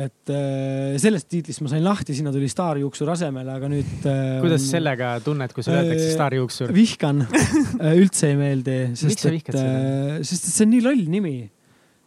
[0.00, 4.36] et äh, sellest tiitlist ma sain lahti, sinna tuli staarjuuksur asemele, aga nüüd äh,.
[4.40, 6.70] kuidas sellega tunned, kui sulle öeldakse staarjuuksur?
[6.72, 7.24] vihkan
[8.00, 9.50] üldse ei meeldi, sest et,
[10.22, 11.40] sest et see on nii loll nimi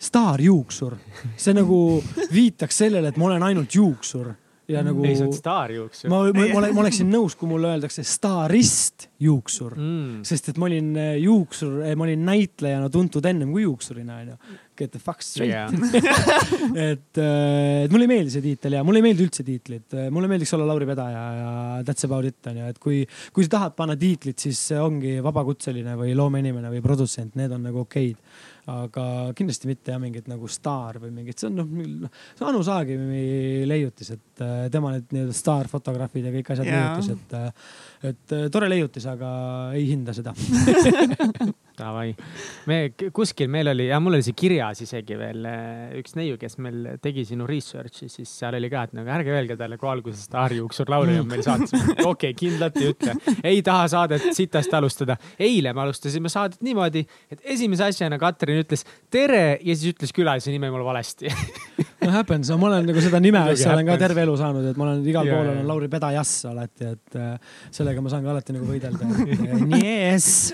[0.04, 0.98] staarjuuksur.
[1.38, 1.78] see nagu
[2.34, 4.34] viitaks sellele, et ma olen ainult juuksur
[4.68, 4.88] ja mm.
[4.90, 5.06] nagu.
[5.06, 6.12] ei, sa oled staarjuuksur.
[6.12, 10.68] ma, ma, ma, ma oleksin nõus, kui mulle öeldakse staarist juuksur mm., sest et ma
[10.70, 14.38] olin äh, juuksur, äh, ma olin näitlejana tuntud ennem kui juuksurina onju.
[14.74, 15.70] Get the fuck straight yeah.
[16.92, 20.32] et, äh, et mulle ei meeldi see tiitel ja mulle ei meeldi üldse tiitlid, mulle
[20.32, 21.52] meeldiks olla Lauri Vedaja ja
[21.86, 23.04] that's about it onju, et kui,
[23.36, 27.86] kui sa tahad panna tiitlit, siis ongi vabakutseline või loomeinimene või produtsent, need on nagu
[27.86, 28.18] okeid
[28.72, 29.06] aga
[29.36, 34.14] kindlasti mitte jah, mingit nagu staar või mingit, see on noh, see Anu Saagimi leiutis,
[34.16, 36.94] et tema need nii-öelda staarfotograafid ja kõik asjad yeah.
[36.94, 39.32] leiutis, et, et tore leiutis, aga
[39.78, 40.34] ei hinda seda
[41.78, 42.12] Davai,
[42.70, 42.78] me
[43.16, 45.48] kuskil meil oli ja mul oli see kirjas isegi veel
[46.00, 49.58] üks neiu, kes meil tegi sinu research'i, siis seal oli ka, et nagu ärge öelge
[49.60, 51.74] talle, kui alguses staarjuuksur Lauri on meil saates.
[51.98, 55.18] okei okay,, kindlalt ei ütle, ei taha saadet sitast alustada.
[55.40, 60.54] eile me alustasime saadet niimoodi, et esimese asjana Katrin ütles tere ja siis ütles külalise
[60.54, 61.32] nime mul valesti
[62.04, 64.88] no happens, ma olen nagu seda nime asja olen ka terve elu saanud, et ma
[64.88, 68.56] olen igal yeah, pool olen Lauri Pedajass alati, et äh, sellega ma saan ka alati
[68.56, 69.10] nagu võidelda.
[69.80, 70.54] Yes,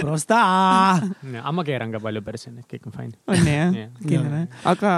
[0.00, 0.43] prosta.
[1.40, 3.18] aga ma keeran ka palju perse, nii et kõik on fine.
[3.26, 3.92] on jah yeah.?
[4.00, 4.94] kindel jah, aga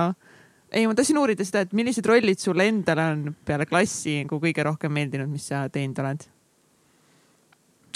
[0.73, 4.67] ei, ma tahtsin uurida seda, et millised rollid sulle endale on peale klassi nagu kõige
[4.67, 6.29] rohkem meeldinud, mis sa teinud oled?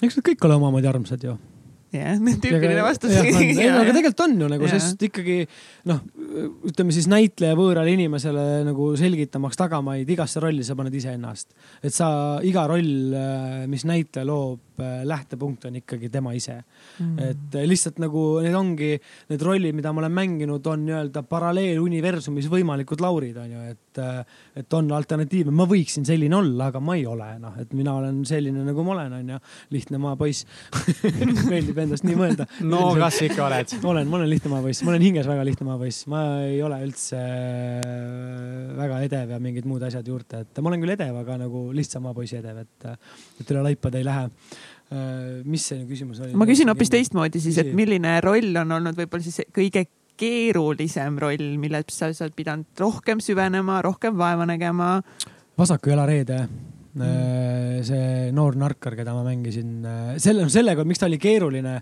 [0.00, 1.36] eks nad kõik ole omamoodi armsad ju
[1.94, 3.14] jah, tüüpiline vastus.
[3.18, 4.78] aga tegelikult on ju nagu, Jaa.
[4.78, 5.42] sest ikkagi
[5.90, 6.02] noh,
[6.70, 11.50] ütleme siis näitleja võõrale inimesele nagu selgitamaks tagamaid igasse rolli sa paned iseennast.
[11.82, 12.10] et sa
[12.46, 13.16] iga roll,
[13.70, 14.62] mis näitleja loob,
[15.04, 16.60] lähtepunkt on ikkagi tema ise.
[17.00, 17.18] Mm.
[17.30, 18.90] et lihtsalt nagu need ongi
[19.30, 24.00] need rollid, mida ma olen mänginud, on nii-öelda paralleeluniversumis võimalikud Laurid on ju, et,
[24.60, 28.22] et on alternatiive, ma võiksin selline olla, aga ma ei ole noh, et mina olen
[28.28, 29.40] selline nagu ma olen, on ju,
[29.74, 30.46] lihtne maapoiss
[31.52, 32.46] meeldib endast nii mõelda.
[32.66, 33.76] no kas ikka oled?
[33.92, 37.20] olen, ma olen lihtne maapoiss, ma olen hinges väga lihtne maapoiss, ma ei ole üldse
[37.20, 41.66] äh, väga edev ja mingid muud asjad juurde, et ma olen küll edev, aga nagu
[41.76, 42.90] lihtsa maapoisi edev, et,
[43.42, 44.26] et üle laipade ei lähe.
[45.46, 46.34] Mis see küsimus oli?
[46.34, 46.90] ma küsin hoopis.
[46.90, 49.84] teistmoodi siis, et milline roll on olnud võib-olla siis kõige
[50.20, 54.98] keerulisem roll, milles sa, oled pidanud rohkem süvenema, rohkem vaeva nägema.
[55.58, 56.42] vasaku jala reede.
[57.86, 59.84] see noor narkar, keda ma mängisin,
[60.18, 61.76] selle, sellega, miks ta oli keeruline,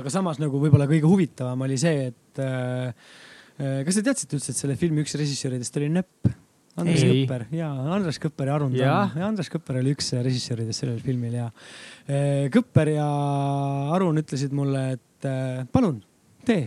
[0.00, 2.90] aga samas nagu võib-olla kõige huvitavam oli see, et äh,
[3.86, 6.34] kas te teadsite üldse, et selle filmi üks režissööridest oli Nööp?
[6.74, 7.20] Andres Ei.
[7.22, 9.12] Kõpper ja Andres Kõpper ja Arun Jah.
[9.12, 13.06] Tamm ja Andres Kõpper oli üks režissööridest sellel filmil ja äh, Kõpper ja
[13.94, 16.00] Arun ütlesid mulle, et äh, palun
[16.44, 16.66] tee,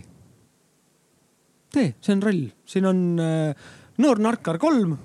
[1.75, 3.67] tee, see on roll, siin on äh,
[4.01, 4.95] noor narkar kolm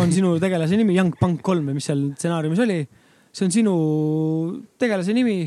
[0.00, 2.80] on sinu tegelase nimi, Young Punk kolm või mis seal stsenaariumis oli.
[3.32, 3.74] see on sinu
[4.80, 5.44] tegelase nimi,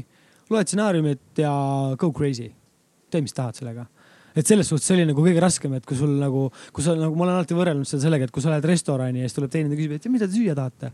[0.51, 1.53] loed stsenaariumit ja
[1.97, 2.51] go crazy.
[3.09, 3.87] tee, mis tahad sellega.
[4.35, 7.15] Et selles suhtes see oli nagu kõige raskem, et kui sul nagu, kui sa nagu,
[7.17, 9.79] ma olen alati võrrelnud seda sellega, et kui sa lähed restorani ja siis tuleb teenindaja
[9.81, 10.91] küsib, et mida te süüa tahate.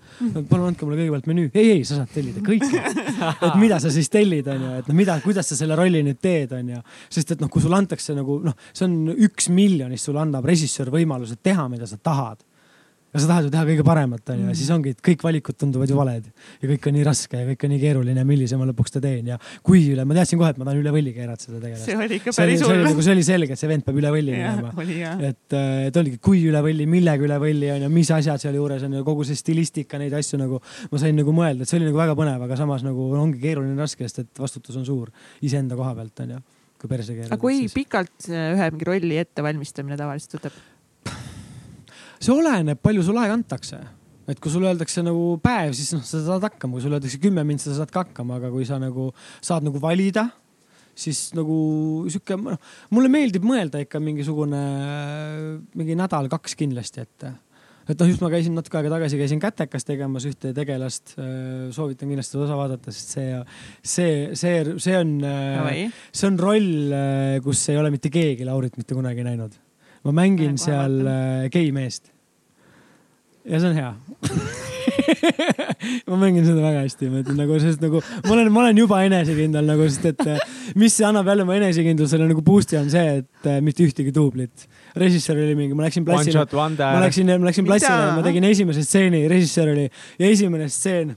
[0.50, 1.52] palun andke mulle kõigepealt menüü.
[1.54, 2.82] ei, ei, sa saad tellida kõike.
[3.50, 6.56] et mida sa siis tellid, onju, et noh, mida, kuidas sa selle rolli nüüd teed,
[6.56, 6.82] onju.
[7.10, 10.94] sest et noh, kui sulle antakse nagu noh, see on üks miljonist, sulle annab režissöör
[10.94, 12.44] võimaluse teha, mida sa tahad
[13.16, 15.92] ja sa tahad ju teha kõige paremat, onju, ja siis ongi, et kõik valikud tunduvad
[15.92, 16.26] ju valed
[16.62, 19.32] ja kõik on nii raske ja kõik on nii keeruline, millise ma lõpuks ta teen
[19.32, 21.86] ja kui üle, ma teadsin kohe, et ma tahan üle võlli keerata seda tegelast.
[21.88, 24.36] see oli ikka päris hull nagu, see oli selge, et see vend peab üle võlli
[24.36, 25.24] minema, oli jah.
[25.32, 25.58] et,
[25.90, 29.06] et oligi, kui üle võlli, millega üle võlli on ju, mis asjad sealjuures on ju,
[29.08, 30.60] kogu see stilistika, neid asju nagu
[30.92, 33.80] ma sain nagu mõelda, et see oli nagu väga põnev, aga samas nagu ongi keeruline
[33.80, 35.12] raske, sest et vastutus on suur
[35.46, 36.44] iseenda koha pealt on ju,
[36.82, 37.32] kui perse keerad.
[37.32, 40.64] aga kui pikalt see ühe mingi rolli ettevalmistamine tavaliselt võtab?
[42.20, 43.82] See oleneb, palju sul aega antakse.
[44.26, 47.44] et kui sulle öeldakse nagu päev, siis noh, sa saad hakkama, kui sulle öeldakse kümme
[47.46, 50.24] mintsa, sa saad ka hakkama, aga kui sa nagu saad nagu valida,
[50.98, 51.58] siis nagu
[52.10, 52.58] sihuke, noh,
[52.96, 54.62] mulle meeldib mõelda ikka mingisugune,
[55.78, 57.36] mingi nädal-kaks kindlasti ette
[57.86, 61.14] et noh, just ma käisin natuke aega tagasi, käisin Kätekas tegemas ühte tegelast.
[61.76, 63.36] soovitan kindlasti seda osa vaadata, sest see,
[63.86, 65.14] see, see, see on,
[66.10, 66.98] see on roll,
[67.46, 69.54] kus ei ole mitte keegi Laurit mitte kunagi näinud.
[70.06, 72.12] Ma mängin seal äh, gei meest.
[73.46, 73.92] ja see on hea
[76.10, 79.02] ma mängin seda väga hästi, ma ütlen nagu, sest nagu ma olen, ma olen juba
[79.06, 80.40] enesekindel nagu, sest et äh,
[80.82, 84.68] mis annab jälle mu enesekindlusele nagu boost'i on see, et äh, mitte ühtegi duublit.
[84.96, 87.02] režissöör oli mingi, ma läksin platsile, ma.
[87.06, 91.16] läksin, ma läksin platsile, ma tegin esimese stseeni, režissöör oli ja esimene stseen.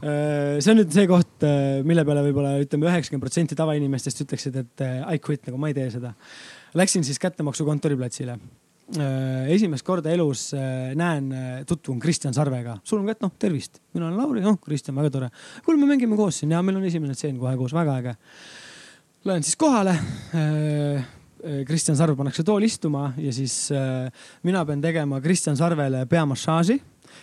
[0.00, 1.44] see on nüüd see koht,
[1.84, 5.90] mille peale võib-olla ütleme, üheksakümmend protsenti tavainimestest ütleksid, et I quit nagu ma ei tee
[5.92, 6.14] seda.
[6.74, 8.38] Läksin siis kättemaksu kontoriplatsile.
[9.48, 11.28] esimest korda elus äh, näen,
[11.66, 15.10] tutvun Kristjan Sarvega, sul on ka, et noh, tervist, mina olen Lauri, noh, Kristjan, väga
[15.10, 15.28] tore.
[15.64, 18.16] kuule, me mängime koos siin ja meil on esimene stseen kohe koos, väga äge.
[19.24, 19.94] Lähen siis kohale
[21.66, 24.10] Kristjan Sarv pannakse tooli istuma ja siis äh,
[24.42, 26.76] mina pean tegema Kristjan Sarvele peamassaaži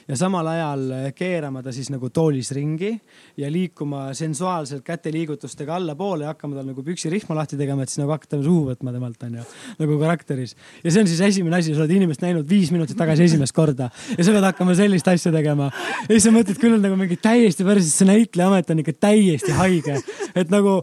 [0.07, 0.83] ja samal ajal
[1.15, 2.93] keerama ta siis nagu toolis ringi
[3.37, 8.13] ja liikuma sensuaalselt käteliigutustega allapoole ja hakkama tal nagu püksirihma lahti tegema, et siis nagu
[8.15, 9.43] hakata suhu võtma temalt onju,
[9.81, 10.55] nagu karakteris.
[10.83, 13.89] ja see on siis esimene asi, sa oled inimest näinud viis minutit tagasi esimest korda
[14.17, 15.71] ja sa pead hakkama sellist asja tegema.
[16.05, 20.01] ja siis sa mõtled küll nagu mingi täiesti päris, see näitlejaamet on ikka täiesti haige,
[20.35, 20.81] et nagu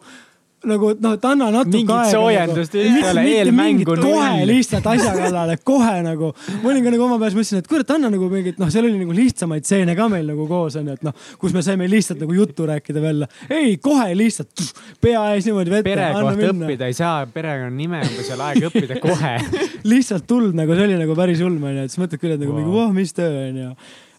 [0.68, 2.10] nagu noh, et anna natuke Mingit aega.
[2.12, 6.32] soojendust ei Mitte- ole, mitte eelmängu mingit, kohe lihtsalt asja kallale, kohe nagu.
[6.62, 8.98] ma olin ka nagu oma peas mõtlesin, et kurat, anna nagu mingit, noh, seal oli
[9.02, 12.32] nagu lihtsamaid stseene ka meil nagu koos onju, et noh, kus me saime lihtsalt nagu
[12.38, 13.26] juttu rääkida veel.
[13.50, 14.64] ei, kohe lihtsalt
[15.00, 15.84] pea ees niimoodi vette.
[15.90, 19.34] pere kohta õppida ei saa, perekonnanime on ka seal aeg õppida kohe.
[19.92, 22.52] lihtsalt tuld nagu, see oli nagu päris ulm onju, et siis mõtled küll, et nagu
[22.54, 22.60] Wow.
[22.62, 23.70] mingi voh, mis töö onju.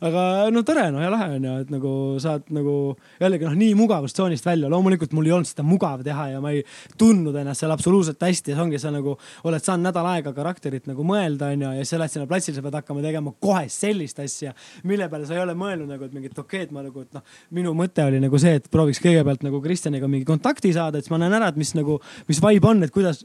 [0.03, 1.91] Aga no tore noh ja lahe onju, et nagu
[2.21, 2.75] saad nagu
[3.21, 6.63] jällegi noh, nii mugavustsoonist välja, loomulikult mul ei olnud seda mugav teha ja ma ei
[6.99, 9.15] tundnud ennast seal absoluutselt hästi ja see ongi, sa nagu
[9.47, 12.65] oled saanud nädal aega karakterit nagu mõelda onju ja siis sa lähed sinna platsile, sa
[12.65, 16.43] pead hakkama tegema kohe sellist asja, mille peale sa ei ole mõelnud nagu, et mingit
[16.43, 17.25] okei, et ma nagu, et noh,
[17.55, 21.13] minu mõte oli nagu see, et prooviks kõigepealt nagu Kristjaniga mingi kontakti saada, et siis
[21.13, 23.23] ma näen ära, et mis nagu, mis vibe on, et kuidas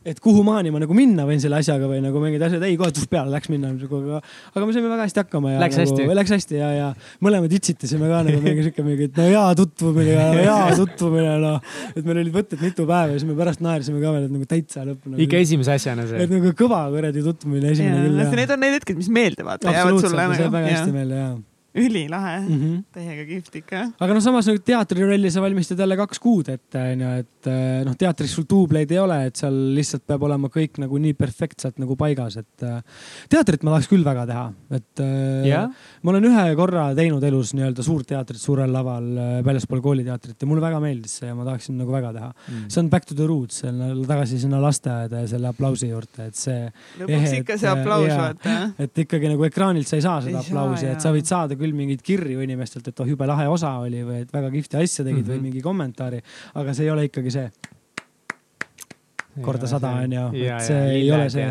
[0.00, 2.88] et kuhu maani ma nagu minna võin selle asjaga või nagu mingid asjad, ei kohe
[2.96, 4.20] tuff peale läks minna nagu, aga,
[4.54, 5.58] aga me saime väga hästi hakkama ja.
[5.60, 6.16] Läks nagu, hästi?
[6.16, 6.86] Läks hästi ja, ja
[7.26, 11.76] mõlemad itsitasime ka nagu mingi sihuke mingi, et no hea tutvumine ja hea tutvumine noh.
[11.92, 14.48] et meil olid võtted mitu päeva ja siis me pärast naersime ka veel, et nagu
[14.54, 15.20] täitsa lõpp nagu,.
[15.26, 18.24] ikka esimese asjana see et nagu kõva kuradi tutvumine esimene küll.
[18.40, 20.96] Need on need hetked, mis meelde vaata jäävad sulle absoluutselt, see jääb väga hästi nagu.
[20.96, 21.38] meelde jaa
[21.74, 22.60] ülilahe mm.
[22.60, 23.80] -hmm täiega kihvt ikka.
[24.02, 27.94] aga noh, samas nagu teatrirolli sa valmistad jälle kaks kuud ette, onju, et eh, noh,
[27.98, 31.94] teatris sul duubleid ei ole, et seal lihtsalt peab olema kõik nagu nii perfektselt nagu
[32.00, 32.80] paigas, et äh,
[33.30, 34.44] teatrit ma tahaks küll väga teha,
[34.80, 35.68] et äh, jah,
[36.02, 40.50] ma olen ühe korra teinud elus nii-öelda suurt teatrit suurel laval äh, väljaspool kooliteatrit ja
[40.50, 42.32] mulle väga meeldis see ja ma tahaksin nagu väga teha.
[42.50, 42.66] Mm.
[42.66, 43.62] see on back to the roots,
[44.10, 46.66] tagasi sinna lasteaeda ja selle aplausi juurde, et see,
[46.98, 48.58] lõpuks Ehe, ikka see aplaus vaata.
[48.80, 51.76] et ikkagi nagu ekraanilt sa ei saa seda Ei aplausi, et sa võid saada küll
[51.76, 55.20] mingeid kirju inimestelt, et oh jube lahe osa oli või et väga kihvti asja tegid
[55.20, 55.28] mm -hmm.
[55.28, 55.36] Mhm.
[55.36, 56.22] või mingi kommentaari,
[56.54, 57.50] aga see ei ole ikkagi see
[59.44, 61.46] korda sada on ju, et see ei ole see.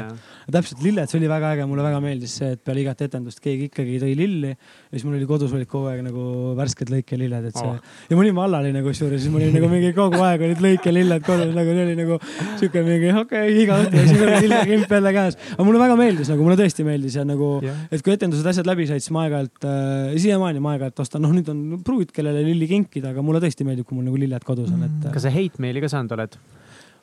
[0.50, 3.70] täpselt lilled, see oli väga äge, mulle väga meeldis see, et peale igat etendust keegi
[3.70, 6.24] ikkagi tõi lilli ja siis mul oli kodus olid kogu aeg nagu
[6.58, 7.78] värsked lõikelilled, et see Oh.
[8.10, 11.54] ja ma olin vallaline kusjuures, siis mul oli nagu mingi kogu aeg olid lõikelilled kodus
[11.54, 12.18] nagu see oli nagu
[12.62, 15.38] siuke mingi okei okay,, iga õhtu ja siis oli lillekimp jälle käes.
[15.54, 17.84] aga mulle väga meeldis nagu, mulle tõesti meeldis ja nagu Jah.
[17.94, 21.36] et kui etendused, asjad läbi said, siis ma aeg-ajalt äh,, siiamaani ma aeg-ajalt ostan, noh,
[21.36, 24.74] nüüd on pruut, kellele lilli kinkida, aga mulle tõesti meeldib, kui mul nagu lilled kodus
[24.74, 26.40] on, et kas sa hate meili ka saanud oled?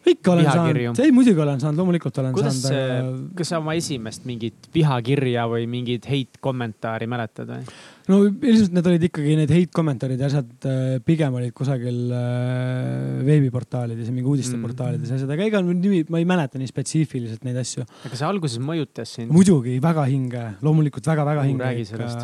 [0.07, 0.93] Ikka olen vihakirju?
[0.93, 4.71] saanud, ei muidugi olen saanud, loomulikult olen kuidas saanud, aga, kas sa oma esimest mingit
[4.75, 7.67] vihakirja või mingit hate kommentaari mäletad või?
[8.11, 13.25] no ilmselt need olid ikkagi need hate kommentaarid ja asjad äh, pigem olid kusagil äh,
[13.27, 17.59] veebiportaalides ja mingi uudisteportaalides ja asjad, aga ega nimi, ma ei mäleta nii spetsiifiliselt neid
[17.63, 17.87] asju.
[18.07, 19.33] aga see alguses mõjutas sind?
[19.35, 22.23] muidugi väga hinge, loomulikult väga-väga hinge räägi sellest.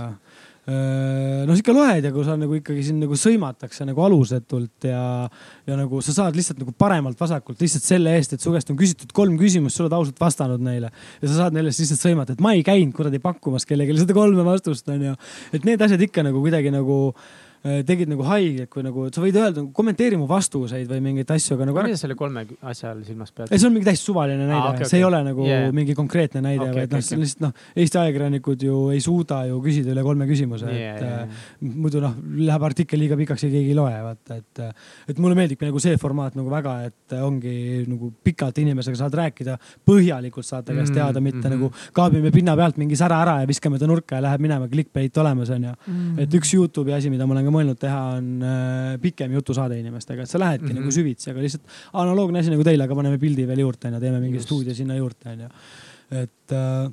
[0.63, 5.27] No sa ikka loed ja kui sa nagu ikkagi sind nagu sõimatakse nagu alusetult ja,
[5.67, 9.11] ja nagu sa saad lihtsalt nagu paremalt-vasakult lihtsalt selle eest, et su käest on küsitud
[9.17, 12.55] kolm küsimust, sa oled ausalt vastanud neile ja sa saad neile lihtsalt sõimata, et ma
[12.55, 15.17] ei käinud kuradi pakkumas kellelegi seda kolme vastust onju.
[15.51, 19.37] et need asjad ikka nagu kuidagi nagu äh, tegid nagu haiget, kui nagu sa võid
[19.39, 23.33] öelda, kommenteeri mu vastuseid või mingeid asju, aga nagu mida selle kolme asja all silmas
[23.35, 25.09] pead ei, see on mingi täiesti suvaline näide Aa, okei, see ei okei.
[25.11, 25.73] ole nagu Yeah.
[25.75, 27.53] mingi konkreetne näide okay,, vaid okei, noh, see on lihtsalt noh,
[27.83, 31.75] Eesti ajakirjanikud ju ei suuda ju küsida üle kolme küsimuse, Yeah, et yeah, yeah.
[31.83, 32.15] muidu noh,
[32.47, 34.63] läheb artikkel liiga pikaks ja keegi ei loe, vaata, et
[35.13, 37.55] et mulle meeldibki nagu see formaat nagu väga, et ongi
[37.91, 39.59] nagu pikalt inimesega saad rääkida,
[39.89, 41.53] põhjalikult saad ta käest Mm, teada, mitte mhm.
[41.57, 45.17] nagu kaabime pinna pealt mingi sära ära ja viskame ta nurka ja läheb minema, clickbait
[45.23, 45.73] olemas onju.
[45.87, 46.19] Mm.
[46.25, 50.25] et üks Youtube'i asi, mida ma olen ka mõelnud teha, on äh, pikem jutusaade inimestega,
[50.25, 50.75] et sa lähedki mm.
[50.75, 50.83] -hmm.
[50.83, 54.21] nagu süvitsi, aga lihtsalt analoogne asi nagu teil, aga paneme pildi veel juurde onju, teeme
[54.21, 54.51] mingi Just.
[54.51, 55.49] stuudio sinna juurde onju.
[56.23, 56.93] et äh,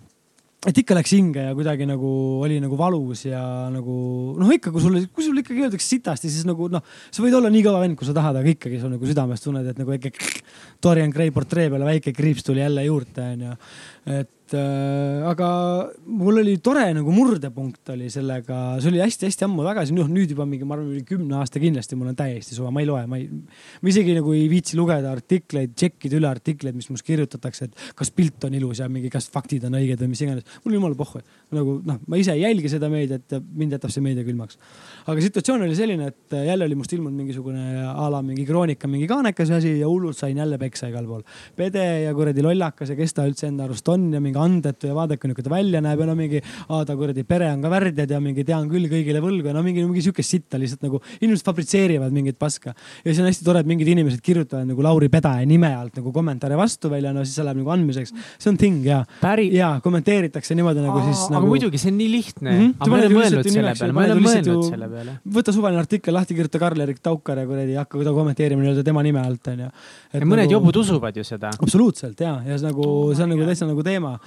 [0.68, 2.10] et ikka läks hinge ja kuidagi nagu
[2.44, 3.42] oli nagu valus ja
[3.72, 3.94] nagu
[4.36, 7.52] noh, ikka kui sulle, kui sulle ikkagi öeldakse sitasti, siis nagu noh, sa võid olla
[7.54, 10.12] nii kõva vend, kui sa tahad, aga ikkagi sa nagu südames tunned, et nagu väike
[10.84, 13.56] Dorian Gray portree peale väike kriips tuli jälle juurde onju.
[14.20, 15.48] et äh, aga
[16.06, 20.48] mul oli tore nagu murdepunkt oli sellega, see oli hästi-hästi ammu tagasi, noh nüüd juba
[20.50, 23.20] mingi, ma arvan, üle kümne aasta kindlasti mul on täiesti suva, ma ei loe, ma
[23.20, 27.84] ei, ma isegi nagu ei viitsi lugeda artikleid, tšekkida üle artikleid, mis must kirjutatakse, et
[28.00, 30.58] kas pilt on ilus ja mingi, kas faktid on õiged või mis iganes.
[30.66, 31.22] mul jumala pohhu,
[31.56, 34.58] nagu noh, ma ise ei jälgi seda meediat ja mind jätab see meedia külmaks.
[35.06, 39.08] aga situatsioon oli selline, et jälle oli must ilmunud mingisugune a la mingi kroonika, mingi
[39.10, 41.22] kaanekas asi ja hullult sain jälle peksa igal pool.
[41.56, 44.96] pede ja kuradi lollakas ja kes ta üldse enda arust on ja mingi andetu ja
[44.98, 48.14] vaadake, niisugune ta välja näeb ja no mingi, aa ta kuradi pere on ka värdjad
[48.16, 51.46] ja mingi tean küll kõigile võlgu ja no mingi, mingi siukest sitta lihtsalt nagu inimesed
[51.48, 52.74] fabritseerivad mingit paska.
[52.76, 56.14] ja siis on hästi tore, et mingid inimesed kirjutavad nagu Lauri Pedaja nime alt nagu
[56.16, 58.14] kommentaare vastu välja, no siis see läheb nagu andmiseks.
[58.38, 61.52] see on thing ja, päri-, ja kommenteeritakse niimoodi nagu siis aga nagu.
[61.54, 62.74] muidugi see on nii lihtne Mhm.
[62.80, 65.16] aga ma ei ole mõelnud selle peale, ma ei ole mõelnud selle peale.
[65.38, 69.22] võta suvaline artikkel lahti, kirjuta Karl-Erik Taukar ja kuradi hakka ta kommenteerima nii-öelda tema nime
[69.22, 69.70] alt onju.
[70.14, 71.52] ja mõned jobud usuvad ju seda.
[71.60, 74.18] absoluutselt ja, ja see nagu see on nagu täitsa nagu teema.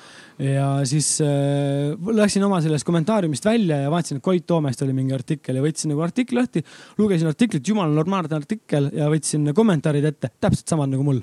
[0.42, 5.14] Ja siis äh, läksin oma sellest kommentaariumist välja ja vaatasin, et Koit Toomest oli mingi
[5.14, 6.64] artikkel ja võtsin nagu artikli lahti,
[6.98, 11.22] lugesin artiklit, jumala normaalne artikkel ja võtsin kommentaarid ette, täpselt samad nagu mul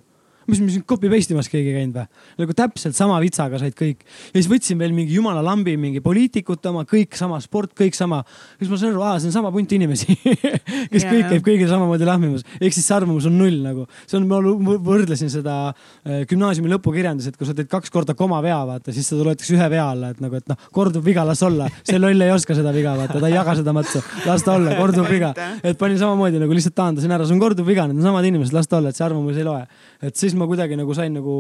[0.49, 2.07] mis, mis copy paste imas keegi käinud või?
[2.43, 4.03] nagu täpselt sama vitsaga said kõik.
[4.31, 8.21] ja siis võtsin veel mingi jumala lambi, mingi poliitikute oma, kõik sama sport, kõik sama.
[8.59, 10.15] siis ma sain aru, aa, see on sama punt inimesi,
[10.91, 12.45] kes Jaa, kõik käib kõigile samamoodi lahmimas.
[12.59, 13.85] ehk siis see arvamus on null nagu.
[14.05, 14.41] see on, ma
[14.89, 19.09] võrdlesin seda äh, gümnaasiumi lõpukirjandus, et kui sa teed kaks korda koma vea, vaata, siis
[19.11, 21.69] seda loetakse ühe vea alla, et nagu, et noh, korduv viga, las olla.
[21.83, 24.01] see loll ei oska seda viga, vaata, ta ei jaga seda matsu.
[24.25, 25.33] las ta olla, korduv viga.
[25.63, 28.55] et panin samamoodi nagu lihtsalt taandasin ära, see on korduv viga, need on samad inimesed,
[28.55, 29.63] las ta olla, et see arvamus ei loe.
[30.09, 31.35] et siis ma kuidagi nagu sain nagu,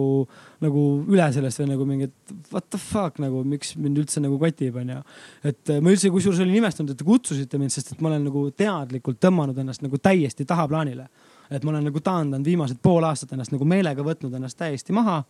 [0.63, 4.77] nagu üle sellest nagu mingi, et what the fuck nagu, miks mind üldse nagu kotib,
[4.83, 5.01] onju.
[5.43, 8.27] et äh, ma üldse kusjuures olin imestunud, et te kutsusite mind, sest et ma olen
[8.29, 11.09] nagu teadlikult tõmmanud ennast nagu täiesti tahaplaanile
[11.49, 15.23] et ma olen nagu taandanud viimased pool aastat ennast nagu meelega võtnud ennast täiesti maha.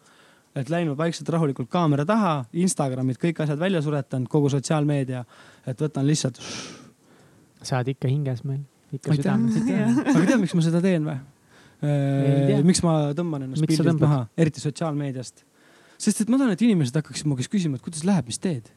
[0.57, 5.23] et läinud vaikselt rahulikult kaamera taha, Instagramid, kõik asjad välja suretanud, kogu sotsiaalmeedia.
[5.67, 6.39] et võtan lihtsalt.
[7.61, 8.61] sa oled ikka hinges meil,
[8.93, 9.55] ikka südames.
[10.15, 11.19] aga tead, miks ma seda teen või?
[11.81, 15.45] Miks ma tõmban ennast pildilt maha, eriti sotsiaalmeediast?
[15.99, 18.69] sest et ma tahan, et inimesed hakkaksid mu käest küsima, et kuidas läheb, mis teed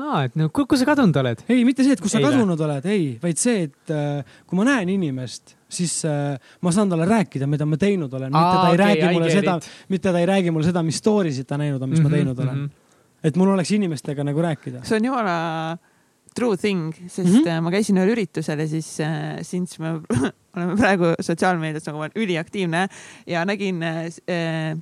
[0.00, 1.42] aa, et no kus kus sa kadunud oled?
[1.48, 4.66] ei, mitte see, et kus sa kadunud oled, ei, vaid see, et äh, kui ma
[4.68, 6.34] näen inimest, siis äh,
[6.64, 9.32] ma saan talle rääkida, mida ma teinud olen, mitte Aa, ta ei okei, räägi mulle
[9.32, 12.02] seda it., mitte ta ei räägi mulle seda, mis story sid ta näinud on, mis
[12.02, 12.62] mm -hmm, ma teinud olen.
[12.64, 13.26] -hmm.
[13.30, 14.84] et mul oleks inimestega nagu rääkida.
[14.84, 15.36] see on jumala
[16.34, 17.60] true thing, sest mm -hmm.
[17.62, 20.00] ma käisin ühel üritusel ja siis äh, since me
[20.56, 22.88] oleme praegu sotsiaalmeedias nagu üliaktiivne
[23.26, 24.78] ja nägin äh, äh,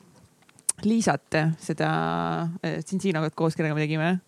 [0.84, 1.88] Liisat, seda
[2.64, 4.20] äh, Tsintsinogat koos, kellega me tegime.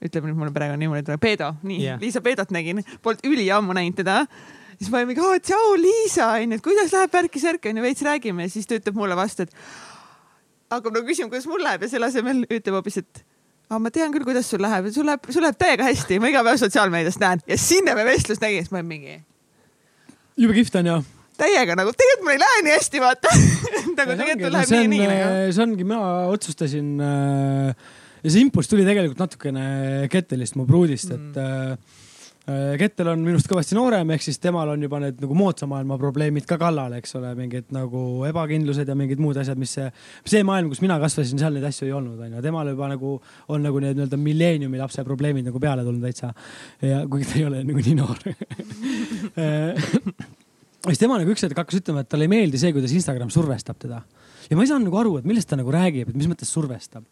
[0.00, 3.98] ütleb nüüd mulle praegu niimoodi tuleb, Peedo, nii yeah., Liisa Peedot nägin, polnud üliammu näinud
[3.98, 4.26] teda.
[4.78, 8.66] siis ma olin mingi, tšau Liisa onju, et kuidas läheb värki-särki onju, veits räägime siis
[8.66, 9.52] ta ütleb mulle vastu, et
[10.70, 13.22] hakkab nagu küsima, kuidas mul läheb ja selle asemel ütleb hoopis, et
[13.70, 16.42] aga ma tean küll, kuidas sul läheb, sul läheb, sul läheb täiega hästi, ma iga
[16.46, 19.16] päev sotsiaalmeediast näen ja sinna me vestlust nägin, siis ma olin mingi
[20.40, 20.98] jube kihvt on ju.
[21.40, 23.32] täiega nagu, tegelikult mul ei lähe nii hästi, vaata.
[24.00, 25.54] nagu tegelikult läheb nii, on nii nagu.
[25.54, 27.88] see ongi, mina otsustasin äh,
[28.24, 29.64] ja see impulss tuli tegelikult natukene
[30.12, 31.99] Kettelist, mu pruudist, et äh, äh,
[32.80, 36.46] Kettel on minust kõvasti noorem, ehk siis temal on juba need nagu moodsa maailma probleemid
[36.48, 39.86] ka kallal, eks ole, mingid nagu ebakindlused ja mingid muud asjad, mis see,
[40.28, 42.42] see maailm, kus mina kasvasin, seal neid asju ei olnud, onju.
[42.44, 43.14] temal juba nagu
[43.50, 46.32] on nagu need nii-öelda milleeniumi lapse probleemid nagu peale tulnud täitsa.
[46.82, 48.18] ja kuigi ta ei ole nagu nii noor
[50.88, 53.78] siis tema nagu üks hetk hakkas ütlema, et talle ei meeldi see, kuidas Instagram survestab
[53.80, 54.00] teda.
[54.48, 57.04] ja ma ei saanud nagu aru, et millest ta nagu räägib, et mis mõttes survestab.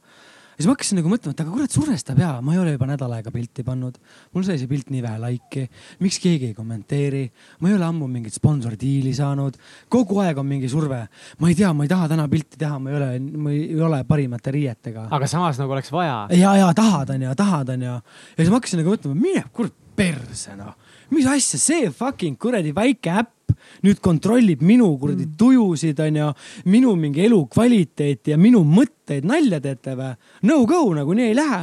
[0.58, 3.12] Siis ma hakkasin nagu mõtlema, et aga kurat, survestab ja ma ei ole juba nädal
[3.14, 3.98] aega pilti pannud.
[4.34, 5.62] mul sai see pilt nii vähe laiki,
[6.02, 7.22] miks keegi ei kommenteeri,
[7.62, 9.58] ma ei ole ammu mingit sponsordiili saanud,
[9.88, 11.00] kogu aeg on mingi surve.
[11.38, 14.02] ma ei tea, ma ei taha täna pilti teha, ma ei ole, ma ei ole
[14.08, 15.06] parimate riietega.
[15.14, 16.26] aga samas nagu oleks vaja.
[16.34, 17.94] ja, ja tahad onju, tahad onju.
[17.94, 20.74] ja siis ma hakkasin nagu mõtlema, mine kurat perse noh,
[21.14, 23.37] mis asja, see fucking kuradi väike äpp
[23.86, 26.32] nüüd kontrollib minu kuradi tujusid onju,
[26.70, 30.14] minu mingi elukvaliteeti ja minu mõtteid, nalja teete või?
[30.48, 31.62] No go nagu nii ei lähe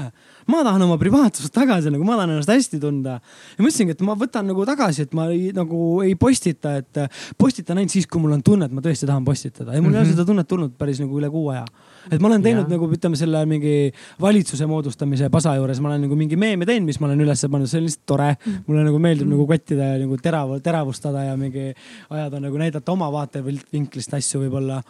[0.51, 3.17] ma tahan oma privaatsust tagasi, nagu ma tahan ennast hästi tunda.
[3.55, 7.01] ja mõtlesingi, et ma võtan nagu tagasi, et ma ei, nagu ei postita, et
[7.41, 9.95] postitan ainult siis, kui mul on tunne, et ma tõesti tahan postitada ja mul mm
[9.95, 10.03] -hmm.
[10.03, 11.65] ei ole seda tunnet tulnud päris nagu üle kuu aja.
[12.11, 12.77] et ma olen teinud Jaa.
[12.77, 13.91] nagu ütleme selle mingi
[14.21, 17.67] valitsuse moodustamise pasa juures, ma olen nagu mingi meeme teinud, mis ma olen üles pannud,
[17.67, 18.37] see on lihtsalt tore.
[18.67, 21.73] mulle nagu meeldib nagu kottida ja nagu terav, teravustada ja mingi
[22.09, 24.83] ajada nagu näidata oma vaatevinklist asju võib-olla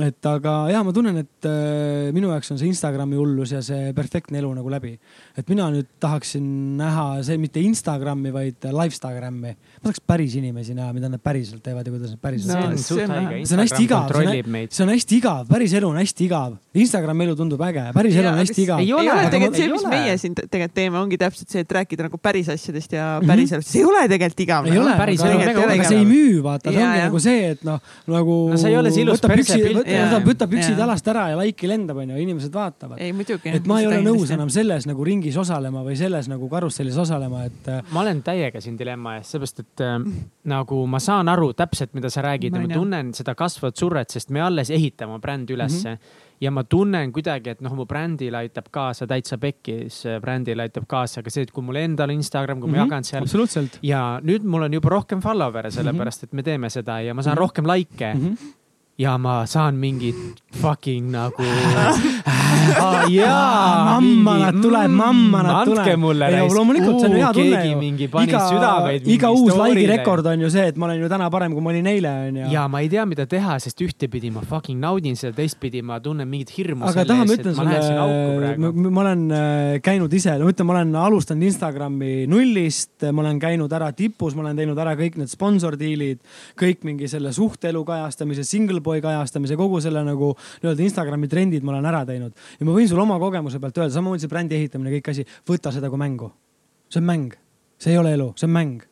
[0.00, 3.90] et aga ja ma tunnen, et äh, minu jaoks on see Instagrami hullus ja see
[3.96, 4.94] perfektne elu nagu läbi.
[5.36, 6.44] et mina nüüd tahaksin
[6.78, 9.52] näha see mitte Instagrami, vaid Lifestagram'i.
[9.52, 13.04] ma tahaks päris inimesi näha, mida nad päriselt teevad ja kuidas nad päriselt No, see
[13.04, 14.08] on hästi igav,
[14.70, 16.56] see on hästi igav, päris elu on hästi igav.
[16.74, 18.80] Instagrami elu tundub äge, päris elu on hästi igav.
[18.80, 19.92] ei ole, ole tegelikult see, mis ole.
[19.92, 23.52] meie siin te- tegelikult teeme, ongi täpselt see, et rääkida nagu päris asjadest ja päris
[23.52, 24.70] elust, see ei ole tegelikult igav.
[24.70, 27.08] ei ole, päris aga, see ei müü, vaata, see ongi jah.
[27.08, 28.38] nagu see, et noh, nagu.
[28.54, 29.73] No see ei ole see ilus perse pilt.
[29.82, 30.80] Võtab võtab püksid Jaa.
[30.84, 33.00] jalast ära ja laiki lendab, onju, inimesed vaatavad.
[33.00, 33.48] ei muidugi.
[33.48, 37.44] et ma ei ole nõus enam selles nagu ringis osalema või selles nagu karussellis osalema,
[37.44, 39.98] et äh, ma olen täiega siin dilemma ees, seepärast et äh,
[40.44, 44.10] nagu ma saan aru täpselt, mida sa räägid Ma ja ma tunnen seda kasvavat survet,
[44.10, 45.94] sest me alles ehitame oma brändi ülesse mm.
[45.96, 46.22] -hmm.
[46.40, 51.22] ja ma tunnen kuidagi, et noh, mu brändile aitab kaasa täitsa pekkis, brändile aitab kaasa
[51.22, 54.42] ka see, et kui mul endal Instagram, kui ma Mhm, jagan seal absoluutselt ja nüüd
[54.44, 57.40] mul on juba rohkem follower'e, sellepärast et me teeme seda ja ma saan Mhm.
[57.40, 58.20] rohkem likee mm.
[58.20, 58.52] -hmm.
[58.98, 60.14] Ja ma saan mingit
[60.54, 61.42] fucking nagu
[62.78, 63.06] ah,.
[63.10, 65.80] jaa, mamma nad tuleb, mamma nad tuleb.
[65.82, 66.28] andke mulle.
[66.54, 67.78] loomulikult see on hea tunne ju.
[67.80, 69.08] mingi pani iga südameid.
[69.10, 71.72] iga uus laigi rekord on ju see, et ma olen ju täna parem, kui ma
[71.72, 72.52] olin eile onju.
[72.54, 76.30] ja ma ei tea, mida teha, sest ühtepidi ma fucking naudin seda, teistpidi ma tunnen
[76.30, 78.86] mingit hirmu aga selle taha, ma ees, ütlen et ma lähen sinna auku praegu.
[78.86, 83.74] ma olen äh, käinud ise, no ütleme, ma olen alustanud Instagrami nullist, ma olen käinud
[83.74, 86.22] ära tipus, ma olen teinud ära kõik need sponsordiilid,
[86.62, 90.32] kõik mingi selle suhteelu kajastamise, single boy kajastamise, kogu selle nagu
[90.62, 92.32] nii-öelda Instagrami trendid ma olen ära teinud.
[92.60, 95.72] ja ma võin sulle oma kogemuse pealt öelda, samamoodi see brändi ehitamine, kõik asi, võta
[95.74, 96.32] seda kui mängu.
[96.88, 97.38] see on mäng,
[97.78, 98.90] see ei ole elu, see on mäng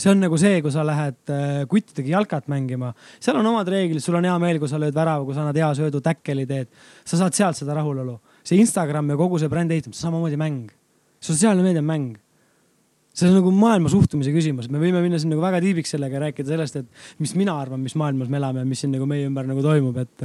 [0.00, 4.02] see on nagu see, kui sa lähed äh, kuttidega jalkat mängima, seal on omad reeglid,
[4.04, 6.70] sul on hea meel, kui sa lööd värava, kui sa annad hea söödu, täkkeli teed.
[7.04, 8.18] sa saad sealt seda rahulolu.
[8.44, 10.72] see Instagram ja kogu see brändi ehitamine, samamoodi mäng.
[11.20, 12.16] sotsiaalne meedia on mäng.
[13.10, 16.22] See on nagu maailma suhtumise küsimus, me võime minna siin nagu väga tiibiks sellega ja
[16.26, 19.26] rääkida sellest, et mis mina arvan, mis maailmas me elame ja mis siin nagu meie
[19.26, 20.24] ümber nagu toimub, et.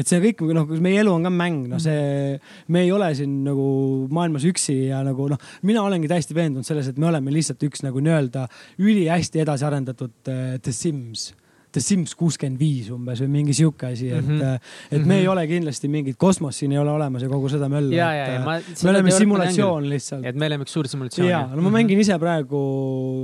[0.00, 2.34] et see kõik noh, meie elu on ka mäng, noh, see,
[2.74, 3.68] me ei ole siin nagu
[4.10, 7.86] maailmas üksi ja nagu noh, mina olengi täiesti veendunud selles, et me oleme lihtsalt üks
[7.86, 8.48] nagu nii-öelda
[8.82, 11.30] ülihästi edasi arendatud äh, The Sims.
[11.76, 14.32] The Sims kuuskümmend viis umbes või mingi sihuke asi, et Mhm.
[14.32, 14.96] mm, -hmm.
[14.96, 17.92] et me ei ole kindlasti mingit kosmost siin ei ole olemas ja kogu seda möllu.
[18.44, 18.58] ma.
[18.84, 20.24] me oleme simulatsioon lihtsalt.
[20.24, 21.28] et me oleme üks suur simulatsioon.
[21.28, 22.60] ja, no ma mängin ise praegu,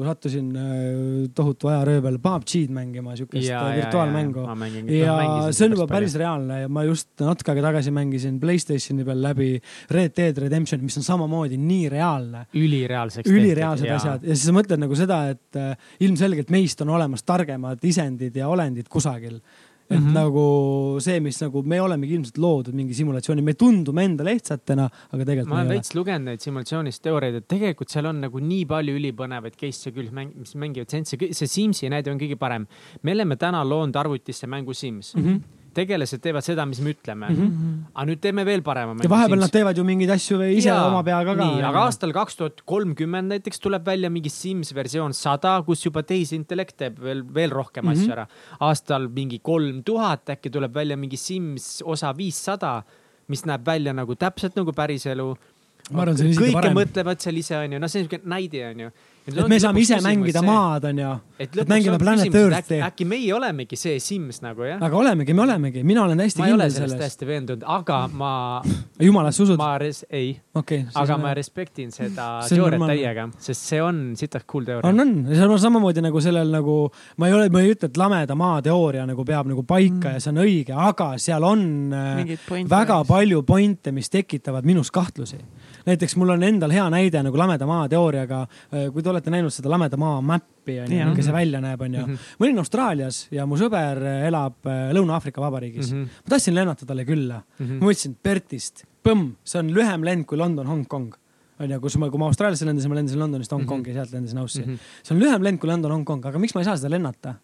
[0.04, 4.44] sattusin äh, tohutu ajarööbel PUBG-d mängima, siukest äh, virtuaalmängu.
[4.92, 5.16] ja
[5.52, 9.50] see on juba päris reaalne ja ma just natuke aega tagasi mängisin Playstationi peal läbi
[9.90, 12.46] Red Dead Redemption, mis on samamoodi nii reaalne.
[12.54, 13.30] ülireaalseks.
[13.30, 17.82] ülireaalsed asjad ja siis sa mõtled nagu seda, et äh, ilmselgelt meist on olemas targemad
[17.86, 19.40] isendid ja olendid kusagil.
[19.90, 20.06] et mm.
[20.06, 20.12] -hmm.
[20.14, 25.24] nagu see, mis nagu me olemegi ilmselt loodud mingi simulatsiooni, me tundume enda lihtsatena, aga
[25.24, 28.94] tegelikult ma olen veits lugenud neid simulatsioonis teooriaid, et tegelikult seal on nagu nii palju
[28.96, 32.66] ülipõnevaid case'e küll, mis mängivad sense, see Simsi näide on kõige parem.
[33.02, 35.22] me oleme täna loonud arvutisse mängu Sims mm.
[35.22, 35.61] -hmm.
[35.76, 37.36] Tegelased teevad seda, mis me ütleme mm.
[37.36, 37.52] Mhm.
[37.52, 37.78] -hmm.
[37.94, 39.06] aga nüüd teeme veel parema mängu.
[39.06, 41.44] ja vahepeal nad teevad ju mingeid asju või ise Jaa, oma peaga ka.
[41.44, 46.02] nii, aga aastal kaks tuhat kolmkümmend näiteks tuleb välja mingi Sims versioon sada, kus juba
[46.02, 47.96] tehisintellekt teeb veel, veel rohkem mm -hmm.
[47.96, 48.02] Mhm.
[48.02, 48.26] asju ära.
[48.60, 52.82] aastal mingi kolm tuhat äkki tuleb välja mingi Sims osa viissada,
[53.28, 55.36] mis näeb välja nagu täpselt nagu päriselu.
[55.92, 56.76] Kõike parem.
[56.76, 58.90] mõtlevad seal ise onju, no see on siuke näide onju.
[59.26, 61.10] Et me saame ise mängida maad, onju.
[61.38, 62.78] et et mängime Planet Earthi.
[62.82, 64.80] äkki meie olemegi see Sims nagu jah?
[64.82, 67.04] aga olemegi, me olemegi, mina olen täiesti ma ei ole kindel sellest selles.
[67.04, 68.32] täiesti veendunud, aga ma,
[69.00, 69.60] jumalasse usud?
[69.60, 70.86] ma res-, ei okei.
[71.02, 74.90] aga ma respektin seda See teooriat täiega, sest see on sitaks cool teooria.
[74.90, 76.76] on, on, see on samamoodi nagu sellel nagu,
[77.22, 80.16] ma ei ole, ma ei ütle, et lameda maa teooria nagu peab nagu paika mm.
[80.16, 82.34] ja see on õige, aga seal on äh,
[82.70, 85.38] väga palju pointe, mis tekitavad minus kahtlusi.
[85.86, 88.46] Näiteks mul on endal hea näide nagu lameda maa teooriaga.
[88.92, 91.08] kui te olete näinud seda lameda maa mäppi, onju, Jah.
[91.08, 92.06] milline see välja näeb, onju.
[92.06, 92.28] Mhm.
[92.38, 95.98] ma olin Austraalias ja mu sõber elab äh, Lõuna-Aafrika Vabariigis mm.
[95.98, 96.04] Mhm.
[96.04, 96.22] -hmm.
[96.24, 97.66] ma tahtsin lennata talle külla mm.
[97.66, 97.80] -hmm.
[97.80, 101.14] ma mõtlesin Pertist, põmm, see on lühem lend kui London, Hongkong
[101.62, 103.94] onju, kus ma, kui ma Austraaliasse lendasin, ma lendasin Londonist Hongkongi mm, -hmm.
[103.94, 104.66] sealt lendasin Aussi mm.
[104.66, 104.74] Mhm.
[104.74, 105.06] -hmm.
[105.08, 107.34] see on lühem lend kui London, Hongkong, aga miks ma ei saa seda lennata?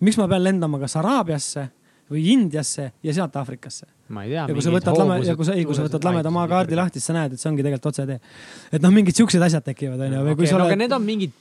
[0.00, 1.68] miks ma pean lendama kas Araabiasse
[2.10, 3.86] või Indiasse ja sealt Aafrikasse?
[4.08, 4.44] Ma ei tea.
[4.46, 6.78] ja kui sa võtad lame, ja kui sa, ei, kui sa võtad lameda maa kaardi.
[6.78, 8.18] lahti, siis sa näed, et see ongi tegelikult otsetee.
[8.70, 10.82] et noh, mingid siuksed asjad tekivad, onju, või kui sa no, aga oled.
[10.84, 11.34] need on mingid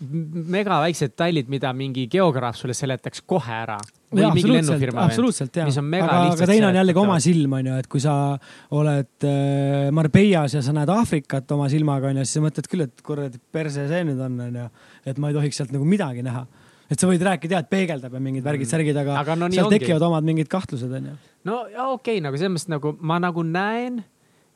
[0.55, 3.77] mega väiksed detailid, mida mingi geograaf sulle seletaks kohe ära.
[4.15, 7.19] või jaa, mingi lennufirma absoluutselt ja mis on, mega aga, aga teine on jällegi oma
[7.23, 8.17] silm onju, et kui sa
[8.77, 13.05] oled äh, Marbellas ja sa näed Aafrikat oma silmaga onju, siis sa mõtled küll, et
[13.05, 14.69] kuradi perse see nüüd on onju,
[15.05, 16.45] et ma ei tohiks sealt nagu midagi näha.
[16.91, 19.79] Et sa võid rääkida, et peegeldab ja mingid värgid-särgid, aga, Aga no seal ongi.
[19.79, 21.15] tekivad omad mingid kahtlused onju.
[21.49, 24.03] no ja okei okay,, nagu selles mõttes nagu ma nagu näen,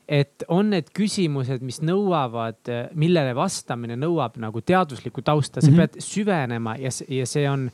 [0.10, 5.76] et on need küsimused, mis nõuavad, millele vastamine nõuab nagu teaduslikku tausta, sa mm.
[5.76, 5.96] -hmm.
[6.00, 7.70] pead süvenema ja, ja see on,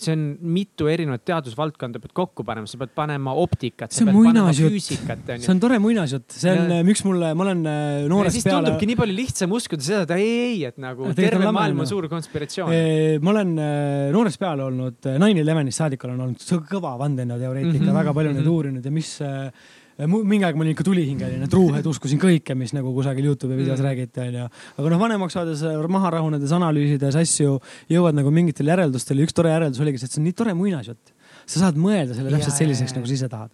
[0.00, 0.24] see on
[0.56, 5.34] mitu erinevat teadusvaldkonda pead kokku panema, sa pead panema optikat, sa on pead panema füüsikat
[5.36, 8.46] see on tore muinasjutt, see on Ja-, miks mulle, ma olen äh, ja noorest siis
[8.48, 11.56] peale tundubki nii palju lihtsam uskuda seda, et ei, ei, et nagu on terve lame,
[11.58, 12.72] maailm on suur konspiratsioon.
[13.24, 17.88] Ma olen äh, noorest peale olnud, nine elevenist saadik olen olnud kõva vandenõuteoreetik mm Mhm,
[17.88, 17.98] -hmm.
[18.00, 18.38] väga palju mhm.
[18.38, 19.50] neid uurinud ja mis äh,
[20.08, 23.84] mingi aeg ma olin ikka tulihingeline, truuhed uskusin kõike, mis nagu kusagil Youtube'i videos Mm.
[23.84, 23.88] mm.
[23.88, 24.48] räägiti, onju.
[24.78, 27.60] aga noh, vanemaks saades, maha rahunedes, analüüsides asju,
[27.90, 29.22] jõuad nagu mingitele järeldustele.
[29.26, 31.12] üks tore järeldus oligi see, et see on nii tore muinasjutt.
[31.46, 32.96] sa saad mõelda selle täpselt jaa, selliseks, jaa.
[33.00, 33.50] nagu sa ise tahad.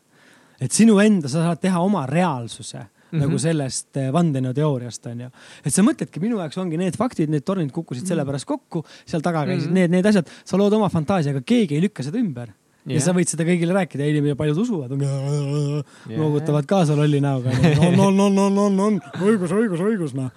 [0.61, 3.17] et sinu enda, sa saad teha oma reaalsuse mm Mhm.
[3.23, 3.27] -hmm.
[3.27, 5.29] nagu sellest eh, vandenõuteooriast onju.
[5.65, 8.09] et sa mõtledki, minu jaoks ongi need faktid, need tornid kukkusid Mhm.
[8.09, 9.75] sellepärast kokku, seal taga käisid Mhm.
[9.75, 12.49] need, need asjad, sa lood oma fantaasiaga, keegi ei lükka seda ümber.
[12.87, 14.93] Ja sa võid seda kõigile rääkida ja inimesed, paljud usuvad,
[16.17, 17.51] noogutavad kaasa lolli näoga.
[17.83, 20.31] on, on, on, on, on, on, õigus, õigus, õigus, noh.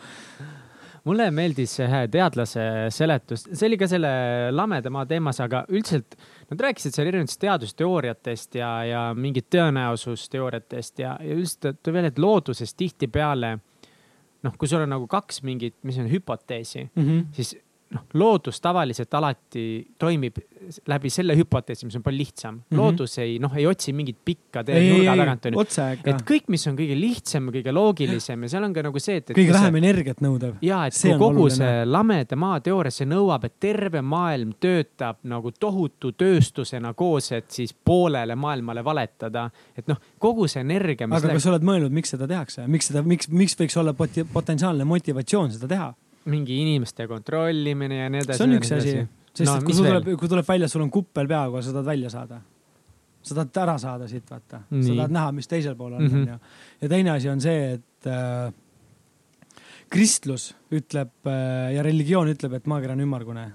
[1.08, 2.64] mulle meeldis ühe teadlase
[2.94, 4.10] seletus, see oli ka selle
[4.56, 6.18] lameda maa teemas, aga üldiselt
[6.50, 12.20] nad rääkisid seal erinevatest teadusteooriatest ja, ja mingit tõenäosusteooriatest ja, ja üldiselt tõi veel, et
[12.22, 13.56] looduses tihtipeale
[14.46, 17.26] noh, kui sul on nagu kaks mingit, mis on hüpoteesi, Mhm.
[17.36, 17.56] siis
[17.96, 19.64] noh, loodus tavaliselt alati
[19.98, 20.38] toimib
[20.88, 22.62] läbi selle hüpoteesi, mis on palju lihtsam mm.
[22.62, 22.78] -hmm.
[22.78, 25.64] loodus ei noh, ei otsi mingit pikka teed nurga tagant, onju.
[26.12, 26.24] et.
[26.30, 29.38] kõik, mis on kõige lihtsam kõige loogilisem ja seal on ka nagu see, et, et.
[29.38, 30.60] kõige vähem energiat nõudev.
[30.62, 31.56] ja et See kogu oluline.
[31.56, 37.50] see lameda maa teooria, see nõuab, et terve maailm töötab nagu tohutu tööstusena koos, et
[37.52, 39.50] siis poolele maailmale valetada.
[39.78, 43.02] et noh, kogu see energia, aga kas sa oled mõelnud, miks seda tehakse, miks seda,
[43.04, 45.90] miks, miks võiks olla poti- potentsiaalne motivatsioon seda teha?
[46.30, 48.38] Mingi inimeste kontrollimine ja nii edasi.
[48.38, 48.96] see on üks asi,
[49.34, 51.86] sest No, et kui sul tuleb, kui tuleb välja, sul on kuppel peaga, sa tahad
[51.92, 52.42] välja saada.
[53.22, 54.62] sa tahad ära saada siit, vaata.
[54.70, 56.22] sa tahad näha, mis teisel pool on, Mhm.
[56.22, 56.40] onju.
[56.82, 58.54] ja teine asi on see, et äh,
[59.90, 63.48] kristlus ütleb äh, ja religioon ütleb, et maakera on ümmargune.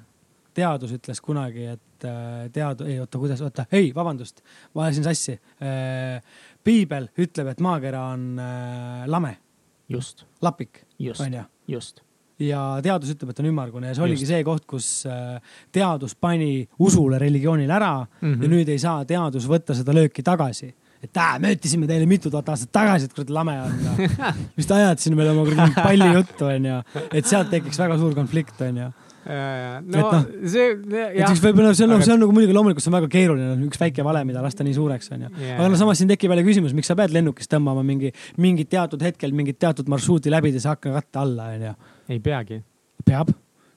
[0.54, 4.38] teadus ütles kunagi, et äh, teadu, ei oota, kuidas, oota, ei, vabandust,
[4.74, 6.20] ma ajasin sassi äh,.
[6.64, 9.36] piibel ütleb, et maakera on äh, lame,
[9.88, 11.20] just, lapik, just,
[11.66, 12.00] just.
[12.42, 15.36] Ja teadus ütleb, et on ümmargune ja see oligi see koht, kus äh,
[15.72, 18.32] teadus pani usule, religioonile ära mm.
[18.32, 18.42] -hmm.
[18.42, 20.74] ja nüüd ei saa teadus võtta seda lööki tagasi
[21.04, 23.72] et ää, me ütlesime teile mitu tuhat aastat tagasi, et kurat lame on
[24.56, 26.82] mis te ajate siin meile oma kuradi palli juttu onju,
[27.12, 28.90] et sealt tekiks väga suur konflikt onju
[29.24, 32.56] no Et noh, see, et siis võib-olla see on Aga- aga..., see on nagu muidugi
[32.56, 35.30] loomulikult see on väga keeruline, üks väike vale, mida lasta nii suureks onju.
[35.40, 35.56] Jaa.
[35.56, 38.12] aga no samas siin tekib jälle küsimus, miks sa pead lennukis tõmbama mingi,
[38.42, 41.74] mingit teatud hetkel mingit teatud marsruuti läbides aknakatte alla onju.
[42.08, 42.62] Ei peagi.
[43.04, 43.32] peab.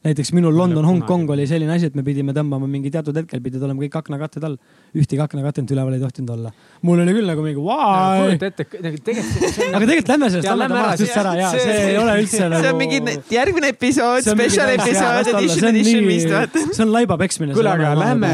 [0.08, 0.86] näiteks minul London.
[0.88, 4.46] Hongkong oli selline asi, et me pidime tõmbama mingi teatud hetkel pidid olema kõik aknakatted
[4.48, 4.56] all.
[4.96, 6.52] ühtegi aknakatet üleval ei tohtinud olla.
[6.88, 8.22] mul oli küll nagu mingi vau.
[8.24, 11.90] kujuta ette, nagu tegelikult see aga tegelikult lähme sellest lamedamast üldse ära ja see- see
[11.90, 12.62] ei ole üldse nagu.
[12.64, 13.02] see on mingi
[13.36, 16.66] järgmine episood, See special episood, edition, see on edition vist vaata.
[16.72, 17.58] see on laiba peksmine.
[17.58, 18.32] kuule, aga lähme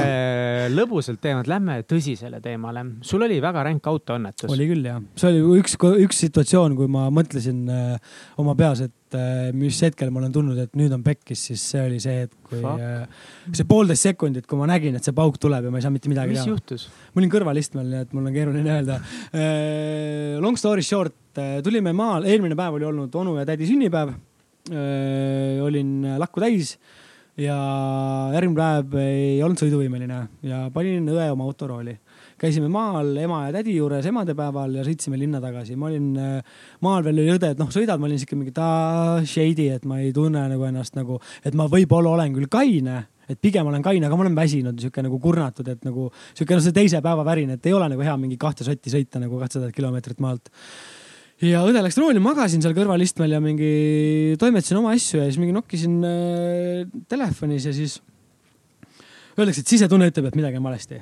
[0.74, 2.86] lõbusalt teemalt, lähme tõsisele teemale.
[3.02, 4.52] sul oli väga ränk autoõnnetus.
[4.52, 8.94] oli küll jah, see oli üks, üks situatsioon, kui ma mõtlesin äh, oma peas, et
[9.18, 12.35] äh, mis hetkel ma olen tundnud, et nüüd on pekkis, siis see oli see hetk,
[12.49, 12.81] kui Fuck.
[12.81, 15.94] äh, see poolteist sekundit, kui ma nägin, et see pauk tuleb ja ma ei saa
[15.94, 16.56] mitte midagi mis teha.
[16.56, 16.88] juhtus?
[17.14, 18.99] ma olin kõrvalistmel, nii et mul on keeruline öelda.
[20.44, 21.15] Long story short,
[21.65, 24.14] tulime maal, eelmine päev oli olnud onu ja tädi sünnipäev.
[25.64, 26.77] olin lakku täis
[27.38, 27.57] ja
[28.34, 31.98] järgmine päev ei olnud sõiduvõimeline ja panin õe oma autorooli.
[32.44, 35.78] Käisime maal ema ja tädi juures emadepäeval ja sõitsime linna tagasi.
[35.80, 38.68] ma olin äh, maal veel oli õde, et noh, sõidad, ma olin siuke mingi ta
[39.24, 43.40] shady, et ma ei tunne nagu ennast nagu, et ma võib-olla olen küll kaine et
[43.40, 46.76] pigem olen kaine, aga ma olen väsinud, sihuke nagu kurnatud, et nagu sihuke no see
[46.76, 50.20] teise päeva värin, et ei ole nagu hea mingi kahte sotti sõita nagu kahtesadat kilomeetrit
[50.24, 50.52] maalt.
[51.44, 55.56] ja õde läks rooli, magasin seal kõrvalistmel ja mingi toimetasin oma asju ja siis mingi
[55.56, 58.02] nokkisin äh, telefonis ja siis
[59.40, 61.02] öeldakse, et sisetunne ütleb, et midagi on valesti.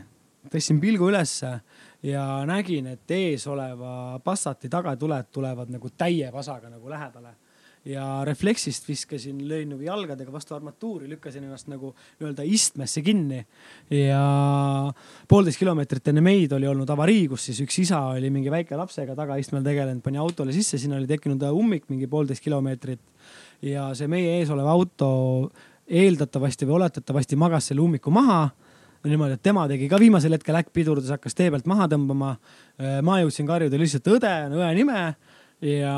[0.51, 1.53] Tõstsin pilgu ülesse
[2.03, 7.37] ja nägin, et ees oleva Passati tagatuled tulevad nagu täie vasaga nagu lähedale.
[7.81, 13.39] Ja refleksist viskasin, lõin nagu jalgadega vastu armatuuri, lükkasin ennast nagu nii-öelda istmesse kinni.
[13.89, 14.21] Ja
[15.29, 19.15] poolteist kilomeetrit enne meid oli olnud avarii, kus siis üks isa oli mingi väike lapsega
[19.17, 23.01] tagaistmel tegelenud, pani autole sisse, sinna oli tekkinud ummik mingi poolteist kilomeetrit.
[23.65, 25.09] Ja see meie ees olev auto
[25.89, 28.43] eeldatavasti või oletatavasti magas selle ummiku maha
[29.09, 32.35] niimoodi, et tema tegi ka viimasel hetkel äkk pidurdas, hakkas tee pealt maha tõmbama.
[33.05, 35.01] ma jõudsin karjuda lihtsalt õde, õe nime
[35.61, 35.93] ja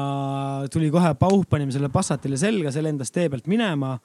[0.71, 3.95] tuli kohe pauh, panime selle Passatile selga, see lendas tee pealt minema.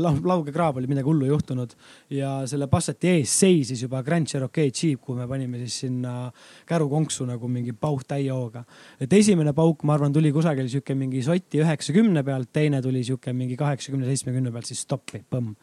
[0.00, 1.74] laug, laugekraab oli midagi hullu juhtunud
[2.16, 6.32] ja selle Passati ees seisis juba Grand Cherokee Jeep, kuhu me panime siis sinna
[6.66, 8.64] kärukonksu nagu mingi pauh täie hooga.
[9.00, 13.32] et esimene pauk, ma arvan, tuli kusagil sihuke mingi soti üheksakümne pealt, teine tuli sihuke
[13.32, 15.54] mingi kaheksakümne, seitsmekümne pealt, siis stoppi, põmm.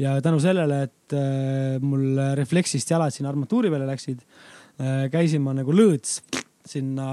[0.00, 5.54] Ja tänu sellele, et äh, mul refleksist jalad sinna armatuuri peale läksid äh,, käisin ma
[5.56, 6.18] nagu lõõts
[6.64, 7.06] sinna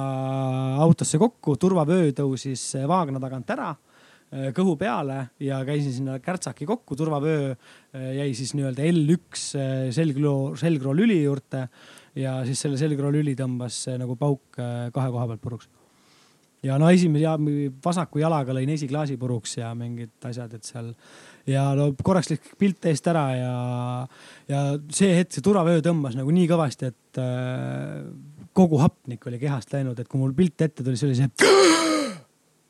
[0.81, 3.71] autosse kokku, turvavöö tõusis äh, vaagna tagant ära
[4.55, 7.49] kõhu peale ja käisin sinna kärtsaki kokku, turvavöö
[8.15, 11.65] jäi siis nii-öelda L1 äh, selgroo, selgroo lüli juurde
[12.15, 15.67] ja siis selle selgroo lüli tõmbas nagu pauk kahe koha pealt puruks.
[16.63, 17.35] ja no esimese ja
[17.83, 20.93] vasaku jalaga lõin esiklaasi puruks ja mingid asjad, et seal
[21.49, 23.55] ja no korraks läks pilt eest ära ja,
[24.51, 24.61] ja
[24.93, 28.01] see hetk see turvavöö tõmbas nagu nii kõvasti, et äh,
[28.57, 31.29] kogu hapnik oli kehast läinud, et kui mul pilt ette tuli, see oli see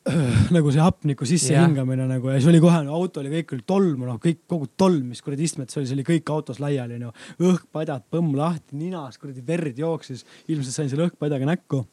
[0.56, 4.08] nagu see hapniku sissehingamine nagu ja siis oli kohe no,, auto oli kõik oli tolmu,
[4.08, 8.08] noh kõik kogu tolm, mis kuradi istmetes oli, see oli kõik autos laiali, no õhkpadjad
[8.10, 11.84] põmm lahti, ninas kuradi verd jooksis, ilmselt sain selle õhkpadjaga näkku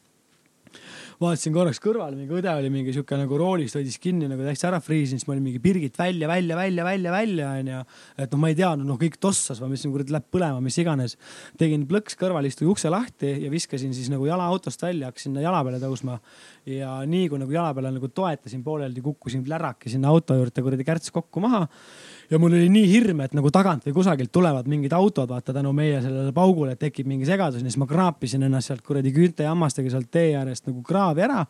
[1.20, 4.78] vaatasin korraks kõrvale, mingi õde oli mingi sihuke nagu roolist hoidis kinni nagu täitsa ära
[4.80, 7.80] friisinud, siis ma olin mingi Birgit välja, välja, välja, välja, välja onju.
[8.24, 11.18] et noh, ma ei teadnud, noh kõik tossas, ma mõtlesin, kurat läheb põlema, mis iganes.
[11.60, 15.82] tegin plõks kõrvalistuja ukse lahti ja viskasin siis nagu jala autost välja, hakkasin jala peale
[15.82, 16.16] tõusma.
[16.64, 20.88] ja nii kui nagu jala peale nagu toetasin pooleldi, kukkusin pläraki sinna auto juurde kuradi
[20.88, 21.66] kärts kokku maha
[22.30, 25.72] ja mul oli nii hirm, et nagu tagant või kusagilt tulevad mingid autod, vaata tänu
[25.76, 29.92] meie sellele paugule, tekib mingi segadus, siis ma kraapisin ennast sealt kuradi küünte ja hammastega
[29.92, 31.44] sealt tee äärest nagu kraavi ära.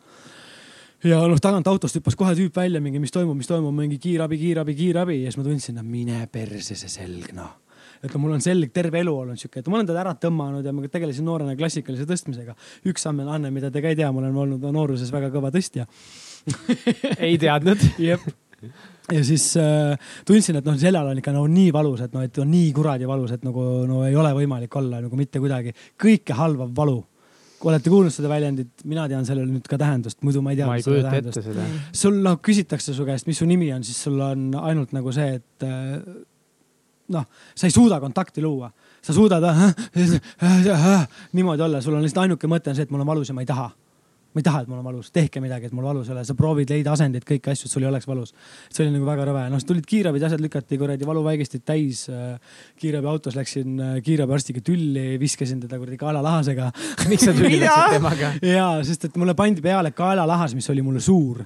[1.03, 4.37] ja noh, tagant autost hüppas kohe tüüp välja, mingi mis toimub, mis toimub, mingi kiirabi,
[4.37, 7.61] kiirabi, kiirabi ja siis ma tundsin, no mine perse see selg noh
[8.01, 10.73] et mul on selg terve elu olnud sihuke, et ma olen teda ära tõmmanud ja
[10.73, 12.55] ma tegelesin noorena klassikalise tõstmisega.
[12.89, 15.85] üks Anne, mida te ka ei tea, ma olen olnud nooruses väga kõva tõstja.
[17.19, 17.85] ei teadnud.
[18.09, 18.25] jep.
[19.09, 22.41] Ja siis äh, tundsin, et noh, seljal on ikka no nii valus, et noh, et
[22.41, 25.73] on nii kuradi valus, et nagu no ei ole võimalik olla nagu mitte kuidagi.
[26.01, 26.99] kõike halvav valu.
[27.61, 30.67] olete kuulnud seda väljendit, mina tean sellele nüüd ka tähendust, muidu ma ei tea.
[30.67, 31.65] ma ei kujuta ette seda.
[31.93, 35.41] sul noh, küsitakse su käest, mis su nimi on, siis sul on ainult nagu see,
[35.41, 35.97] et äh,
[37.11, 38.71] noh, sa ei suuda kontakti luua,
[39.01, 39.63] sa suudad äh,
[39.97, 43.11] äh, äh, äh, niimoodi olla, sul on lihtsalt ainuke mõte on see, et mul on
[43.13, 43.69] valus ja ma ei taha.
[44.31, 46.35] Ma ei taha, et mul on valus, tehke midagi, et mul valus ei ole, sa
[46.37, 48.33] proovid leida asendeid, kõiki asju, et sul ei oleks valus.
[48.69, 52.05] see oli nagu väga rõve, noh tulid kiirabid, asjad lükati kuradi valuvaigistit täis.
[52.79, 56.71] kiirabiautos läksin kiirabiarstiga tülli, viskasin teda kuradi kaelalahasega.
[57.11, 58.35] miks sa tülli läksid temaga?
[58.45, 61.43] ja, sest et mulle pandi peale kaelalahas, mis oli mulle suur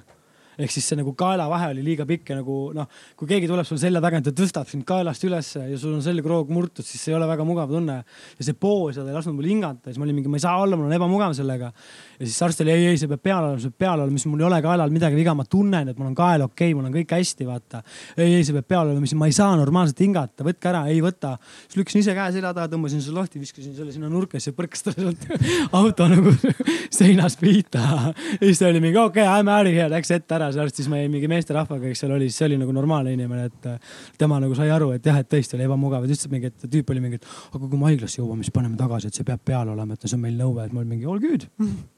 [0.58, 3.80] ehk siis see nagu kaelavahe oli liiga pikk ja nagu noh, kui keegi tuleb sul
[3.80, 7.18] selja tagant ja tõstab sind kaelast ülesse ja sul on selgroog murtud, siis see ei
[7.18, 8.02] ole väga mugav tunne.
[8.38, 10.44] ja see poos ja ta ei lasknud mul hingata, siis ma olin mingi, ma ei
[10.44, 11.72] saa olla, mul on ebamugav sellega.
[12.18, 14.30] ja siis arst oli ei, ei, see peab peal olema, see peab peal olema, siis
[14.32, 16.88] mul ei ole kaelal midagi viga, ma tunnen, et mul on kael okei okay,, mul
[16.88, 17.82] on kõik hästi, vaata.
[18.16, 21.02] ei, ei, see peab peal olema, siis ma ei saa normaalselt hingata, võtke ära, ei
[21.04, 21.36] võta.
[21.66, 24.84] siis lükkasin ise käe selja taha, tõmbasin selle lahti, viskasin selle sinna nurka, siis põrkas
[24.86, 25.26] talle sealt
[25.80, 26.34] auto nagu
[26.98, 27.84] seinast pihta.
[28.12, 30.45] ja siis ta oli mingi okei okay,, I m out of here, läks ette ära,
[30.54, 33.48] see arst, siis jäin mingi meesterahvaga, kes seal oli, siis see oli nagu normaalne inimene,
[33.50, 36.52] et äh, tema nagu sai aru, et jah, et tõesti oli ebamugav ta ütles mingi,
[36.52, 39.26] et tüüp oli mingi, et aga kui me haiglasse jõuame, siis paneme tagasi, et see
[39.26, 41.46] peab peal olema, et see on meil nõue, et ma olin mingi all good.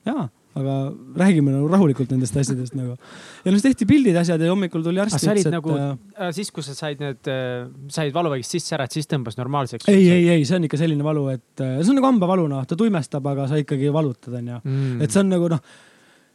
[0.08, 0.76] jaa, aga
[1.22, 2.96] räägime nagu rahulikult nendest asjadest nagu.
[2.96, 5.18] ja noh, siis tehti pildid, asjad ja hommikul tuli arst.
[5.22, 7.30] sa olid nagu äh,, siis kui sa said need,
[7.92, 9.90] said valuvaigist sisse ära, et siis tõmbas normaalseks?
[9.92, 12.78] ei, ei, ei, see on ikka selline valu, et see on nagu hambavalu, noh, ta
[12.78, 14.98] tuimestab, aga sa ikkagi valutad, onju mm..
[15.04, 15.62] et see on nagu noh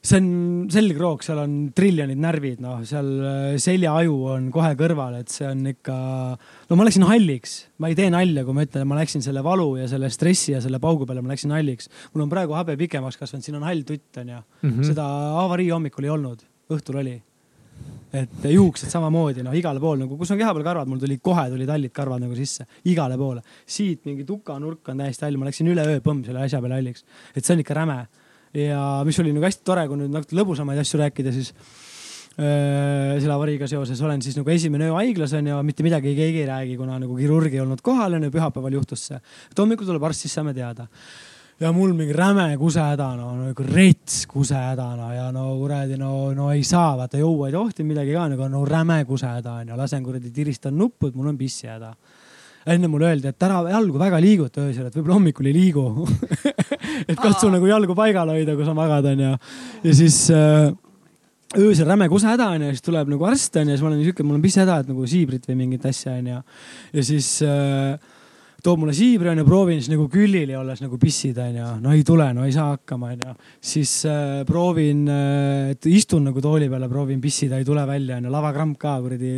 [0.03, 0.27] see on
[0.71, 5.61] selgroog, seal on triljonid närvid, noh, seal äh, seljaaju on kohe kõrval, et see on
[5.71, 5.95] ikka,
[6.69, 9.43] no ma läksin halliks, ma ei tee nalja, kui ma ütlen, et ma läksin selle
[9.45, 11.87] valu ja selle stressi ja selle paugu peale, ma läksin halliks.
[12.11, 14.89] mul on praegu habe pikemaks kasvanud, siin on hall tutt onju mm, -hmm.
[14.89, 15.05] seda
[15.39, 16.43] avarii hommikul ei olnud,
[16.75, 17.21] õhtul oli.
[18.13, 21.47] et juuksed samamoodi, noh, igale poole nagu, kus on keha peal karvad, mul tuli kohe
[21.49, 23.39] tulid hallid karvad nagu sisse, igale poole.
[23.65, 27.45] siit mingi tukanurk on täiesti hall, ma läksin üleöö põmm selle asja peale halliks, et
[27.45, 28.01] see on ikka räme
[28.53, 31.51] ja mis oli nagu hästi tore, kui nüüd natuke lõbusamaid asju rääkida, siis
[32.37, 36.43] äh, selle avariiga seoses olen siis nagu esimene öö haiglas on ju, mitte midagi keegi
[36.43, 39.21] ei räägi, kuna nagu kirurg ei olnud kohal on ju, pühapäeval juhtus see.
[39.51, 40.87] et hommikul tuleb arst, siis saame teada.
[41.59, 46.51] ja mul mingi räme kusehäda, no nagu rets kusehäda, no ja no kuradi, no, no
[46.51, 50.03] ei saa, vaata juua ei tohtinud midagi ka, nagu no räme kusehäda on ju, lasen
[50.03, 51.95] kuradi, tiristan nuppu, et mul on pissihäda
[52.69, 56.07] enne mulle öeldi, et ära jalgu väga liiguta öösel, et võib-olla hommikul ei liigu
[57.09, 59.33] et katsu nagu jalgu paigal hoida, kui sa magad, onju.
[59.83, 60.71] ja siis äh,
[61.59, 64.45] öösel räme kusehäda onju, siis tuleb nagu arst onju, siis ma olen siuke, mul on
[64.45, 66.41] pisshäda, et nagu siibrit või mingit asja onju.
[66.93, 68.12] ja siis äh,
[68.63, 72.29] toob mulle siibri onju, proovin siis nagu külili olles nagu pissida onju, no ei tule,
[72.35, 73.33] no ei saa hakkama onju.
[73.73, 78.79] siis äh, proovin äh,, istun nagu tooli peale, proovin pissida, ei tule välja onju, lavakramp
[78.79, 79.33] ka kuradi,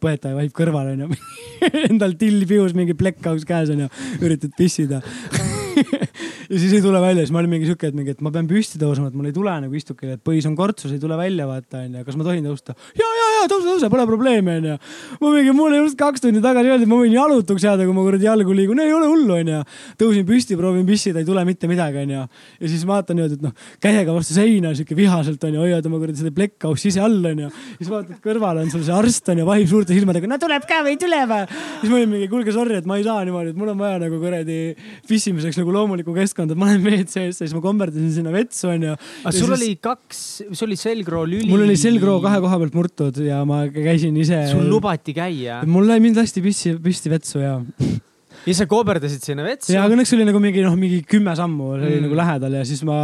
[0.00, 1.10] põetaja vaip kõrval onju.
[1.88, 3.90] Endal till pius, mingi plekkauks käes onju,
[4.22, 5.02] üritad pissida
[6.50, 8.48] ja siis ei tule välja, siis ma olin mingi siuke, et mingi, et ma pean
[8.50, 11.46] püsti tõusma, et mul ei tule nagu istukile, et põis on kortsus, ei tule välja,
[11.48, 12.74] vaata onju, kas ma tohin tõusta?
[12.98, 14.76] ja, ja, ja tõuse, tõuse, pole probleemi onju.
[15.22, 18.06] ma mingi, mulle just kaks tundi tagasi öeldi, et ma võin jalutuks jääda, kui ma
[18.06, 19.62] kuradi jalgu liigun, ei ole hullu onju.
[20.00, 22.24] tõusin püsti, proovin pissida, ei tule mitte midagi onju.
[22.60, 26.22] ja siis vaatan niimoodi, et noh, käega vastu seina siuke vihaselt onju, hoiad oma kuradi
[26.22, 27.50] seda plekkausti ise all onju.
[27.78, 30.96] siis vaatad kõrval on sul see arst onju, vahib suurte silmadega, no tuleb ka või
[30.96, 31.44] ei tule või?
[31.80, 34.00] siis ma olin mingi, kuulge sorry, et ma ei saa niimoodi, et mul on vaja
[34.02, 34.58] nagu kuradi
[35.08, 38.96] pissimiseks nagu loomulikku keskkonda, et ma olen WC-s ja siis ma komberdasin sinna vetsu onju.
[38.96, 39.56] aga sul siis...
[39.58, 41.48] oli kaks, sul oli selgroo lüli.
[41.50, 44.44] mul oli selgroo kahe koha pealt murtud ja ma käisin ise.
[44.52, 45.62] sul lubati käia?
[45.68, 47.58] mul mind lasti püsti, püsti vetsu ja
[48.48, 49.72] ja sa kooberdasid sinna vetsu?
[49.74, 52.04] ja, aga õnneks oli nagu mingi noh, mingi kümme sammu oli mm.
[52.06, 52.98] nagu lähedal ja siis ma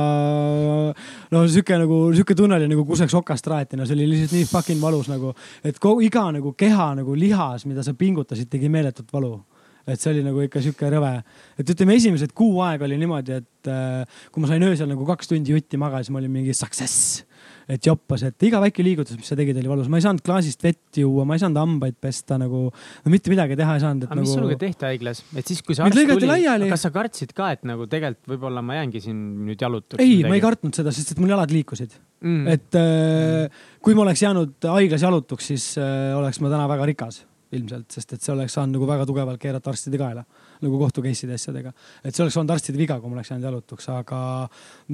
[1.34, 4.50] no sihuke nagu sihuke tunne oli nagu kuseks okast raeti, no see oli lihtsalt nii
[4.50, 5.34] fucking valus nagu,
[5.66, 9.36] et kogu iga nagu keha nagu lihas, mida sa pingutasid, tegi meeletut valu
[9.84, 11.12] et see oli nagu ikka sihuke rõve,
[11.60, 15.30] et ütleme, esimesed kuu aega oli niimoodi, et äh, kui ma sain öösel nagu kaks
[15.30, 17.24] tundi jutti magada, siis ma olin mingi success.
[17.68, 20.60] et joppas, et iga väike liigutus, mis sa tegid, oli valus, ma ei saanud klaasist
[20.64, 24.04] vett juua, ma ei saanud hambaid pesta nagu, no mitte midagi teha ei saanud.
[24.04, 24.24] aga nagu...
[24.26, 27.64] mis sinuga tehti haiglas, et siis, kui see arst tuli, kas sa kartsid ka, et
[27.68, 30.00] nagu tegelikult võib-olla ma jäängi siin nüüd jalutuks?
[30.04, 32.48] ei, ma ei kartnud seda, sest et mul jalad liikusid mm..
[32.52, 37.24] et äh, kui ma oleks jäänud haiglas jalutuks, siis äh, oleks ma täna väga rikas
[37.58, 40.24] ilmselt, sest et see oleks saanud nagu väga tugevalt keerata arstide kaela
[40.64, 41.72] nagu kohtu case'ide asjadega.
[42.02, 44.20] et see oleks olnud arstide viga, kui ma oleks jäänud jalutuks, aga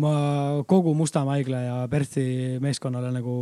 [0.02, 0.12] ma
[0.68, 3.34] kogu Mustamäe haigla ja Perthi meeskonnale nagu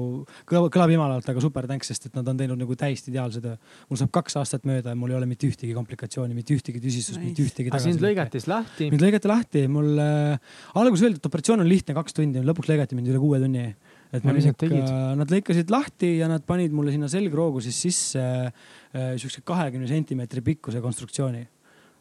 [0.49, 3.57] kõlab, kõlab jumalalt, aga super thanks, sest et nad on teinud nagu täiesti ideaalse töö.
[3.89, 7.19] mul saab kaks aastat mööda ja mul ei ole mitte ühtegi komplikatsiooni, mitte ühtegi tüsistust
[7.19, 7.73] nice., mitte ühtegi.
[7.73, 8.91] aga sind lõigati siis lahti?
[8.93, 12.99] mind lõigati lahti, mul äh, alguses öeldi, et operatsioon on lihtne, kaks tundi, lõpuks lõigati
[12.99, 13.71] mind üle kuue tunni
[14.13, 14.91] et mis nad tegid?
[15.21, 20.41] Nad lõikasid lahti ja nad panid mulle sinna selgroogu siis sisse äh, siukse kahekümne sentimeetri
[20.41, 21.47] pikkuse konstruktsiooni.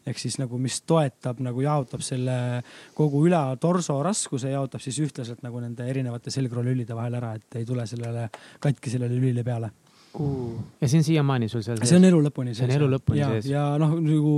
[0.07, 2.63] ehk siis nagu, mis toetab nagu jaotab selle
[2.95, 7.65] kogu üle torso raskuse, jaotab siis ühtlaselt nagu nende erinevate selgroolülide vahel ära, et ei
[7.67, 8.29] tule sellele
[8.63, 9.71] katkisele lülile peale
[10.81, 13.29] ja see on siiamaani sul seal see on elu lõpuni See on elu lõpuni ja,
[13.35, 13.49] sees.
[13.51, 14.33] ja noh, nagu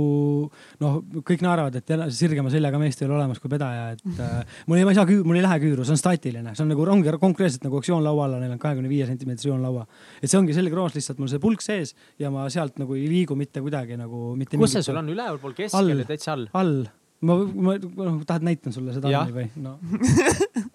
[0.82, 4.38] noh, kõik naeravad, et sirgema seljaga meest ei ole olemas kui pedaja, et äh,
[4.70, 6.86] mul ei, ma ei saa mul ei lähe küüru, see on staatiline, see on nagu,
[6.96, 9.86] ongi konkreetselt nagu aktsioonlaua alla, neil on kahekümne viie sentimeetrise joonlaua.
[10.20, 13.38] et see ongi selgroos lihtsalt mul see pulk sees ja ma sealt nagu ei liigu
[13.38, 14.60] mitte kuidagi nagu mitte.
[14.60, 16.48] kus see sul on, ülevalpool, keskel ja täitsa all?
[16.60, 16.76] all,
[17.24, 19.78] ma, ma, noh, tahad näitan sulle seda või no.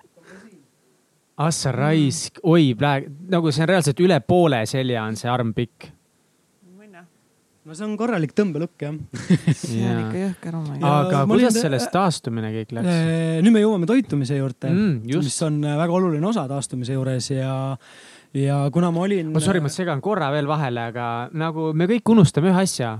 [1.37, 2.71] ah sa raisk, oi
[3.31, 5.91] nagu see on reaalselt üle poole selja on see arm pikk.
[7.65, 8.95] no see on korralik tõmbelõkk jah
[9.65, 12.91] see on ikka jõhker oma Ja aga kuidas sellest taastumine kõik läks?
[12.91, 17.31] Eh, nüüd me jõuame toitumise juurde Mm, mis on äh, väga oluline osa taastumise juures
[17.33, 17.55] ja,
[18.37, 19.33] ja kuna ma olin.
[19.35, 22.95] oh sorry, ma segan korra veel vahele, aga nagu me kõik unustame ühe asja.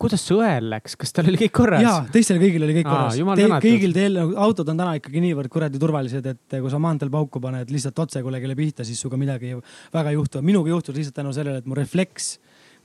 [0.00, 1.84] Kuidas su õel läks, kas tal oli kõik korras?
[1.84, 5.80] ja teistel kõigil oli kõik korras Te, kõigil teil autod on täna ikkagi niivõrd kuradi
[5.80, 9.54] turvalised, et kui sa maanteel pauku paned lihtsalt otse kollegile pihta, siis sinuga midagi
[9.94, 10.42] väga ei juhtu.
[10.44, 12.36] minuga juhtus lihtsalt tänu sellele, et mu refleks,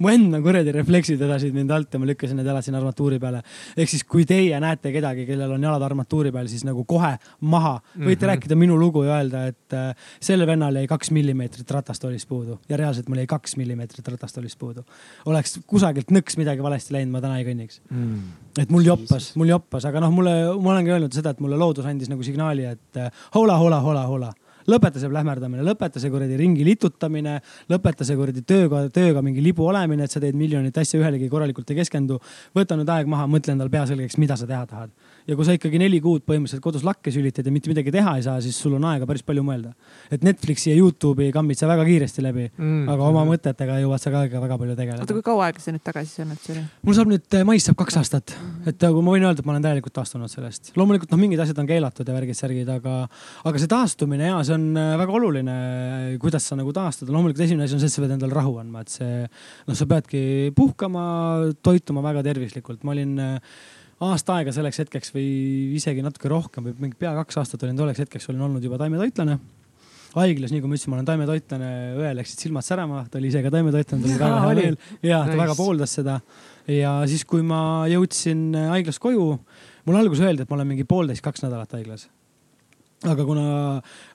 [0.01, 3.41] mu enda kuradi refleksid vedasid mind alt ja ma lükkasin need jalad sinna armatuuri peale.
[3.77, 7.73] ehk siis, kui teie näete kedagi, kellel on jalad armatuuri peal, siis nagu kohe maha,
[7.77, 8.09] võite mm.
[8.11, 8.27] -hmm.
[8.31, 12.77] rääkida minu lugu ja öelda, et äh, sellel vennal jäi kaks millimeetrit ratastoolist puudu ja
[12.77, 14.85] reaalselt mul jäi kaks millimeetrit ratastoolist puudu.
[15.25, 18.21] oleks kusagilt nõks midagi valesti läinud, ma täna ei kõnniks mm..
[18.61, 21.85] et mul joppas, mul joppas, aga noh, mulle, ma olengi öelnud seda, et mulle loodus
[21.85, 24.33] andis nagu signaali, et äh, hola, hola, hola, hola.
[24.69, 27.39] Lõpeta see plähmerdamine, lõpeta see kuradi ringi litutamine,
[27.71, 31.71] lõpeta see kuradi tööga, tööga mingi libu olemine, et sa teed miljonit asja ühelegi korralikult
[31.71, 32.19] ei keskendu.
[32.55, 34.91] võta nüüd aeg maha, mõtle endale pea selgeks, mida sa teha tahad.
[35.27, 38.25] Ja kui sa ikkagi neli kuud põhimõtteliselt kodus lakke sülitad ja mitte midagi teha ei
[38.25, 39.73] saa, siis sul on aega päris palju mõelda.
[40.11, 42.89] et Netflixi ja Youtube'i kammid sa väga kiiresti läbi, Mm.
[42.89, 45.71] aga oma mõtetega jõuad sa ka ikka väga palju tegeleda oota, kui kaua aega sa
[45.71, 46.63] nüüd tagasi olnud, see oli?
[46.83, 48.35] mul saab nüüd, mais saab kaks aastat,
[48.67, 50.71] et nagu ma võin öelda, et ma olen täielikult taastunud sellest.
[50.75, 52.95] loomulikult noh, mingid asjad on keelatud ja värgid-särgid, aga,
[53.45, 55.57] aga see taastumine ja see on äh, väga oluline,
[56.21, 57.09] kuidas sa nagu taastud.
[57.09, 59.21] loomulikult esimene asi on see, et sa pead endale rahu andma, et see
[59.67, 61.03] noh, sa peadki puhkama,
[61.63, 62.83] toituma väga tervislikult.
[62.83, 63.37] ma olin äh,
[64.01, 65.25] aasta aega selleks hetkeks või
[65.77, 69.37] isegi natuke rohkem või mingi pea kaks aastat olin tolleks hetkeks olin olnud juba taimetoitlane
[70.15, 71.67] haiglas, nii kui ma ütlesin, ma olen taimetoitlane,
[72.01, 75.21] õel läksid silmad särama, ta oli ise ka taimetoitlane, tal oli väga hea meel ja
[75.23, 75.41] ta Nice.
[75.43, 76.17] väga pooldas seda.
[76.67, 77.61] ja siis, kui ma
[77.91, 79.27] jõudsin haiglast koju,
[79.87, 82.09] mulle alguses öeldi, et ma olen mingi poolteist, kaks nädalat haiglas.
[83.09, 83.45] Aga kuna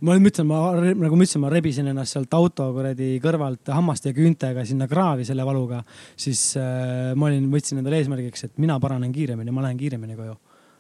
[0.06, 4.12] ma nüüd ütlen, ma nagu ma ütlesin, ma rebisin ennast sealt auto kuradi kõrvalt hammaste
[4.12, 5.82] ja küüntega sinna kraavi selle valuga,
[6.14, 10.36] siis äh, ma olin, võtsin endale eesmärgiks, et mina paranen kiiremini, ma lähen kiiremini koju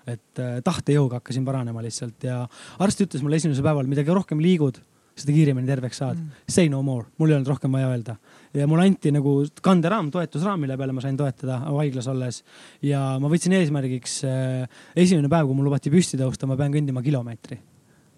[0.06, 2.44] et äh, tahtejõuga hakkasin paranema lihtsalt ja
[2.82, 4.78] arst ütles mulle esimesel päeval, mida rohkem liigud,
[5.16, 6.46] seda kiiremini terveks saad mm..
[6.52, 8.18] Say no more, mul ei olnud rohkem vaja öelda.
[8.54, 12.44] ja mulle anti nagu kanderaam, toetusraam, mille peale ma sain toetada haiglas olles.
[12.86, 17.02] ja ma võtsin eesmärgiks äh, esimene päev, kui mul lubati püsti tõusta, ma pean kõndima
[17.02, 17.58] kilomeetri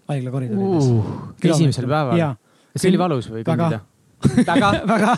[0.09, 1.13] haigla koridorides uh,.
[1.43, 2.19] esimesel päeval?
[2.19, 2.33] jaa,
[2.75, 3.83] see oli valus või kõndida?
[4.49, 4.71] väga.
[4.87, 5.13] väga,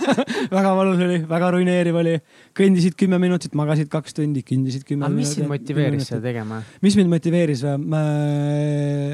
[0.52, 2.18] väga valus oli, väga ruineeriv oli.
[2.58, 5.40] kõndisid kümme minutit, magasid kaks tundi, kõndisid kümme aga mis minutit.
[5.40, 6.62] sind motiveeris seda tegema?
[6.86, 7.80] mis mind motiveeris või?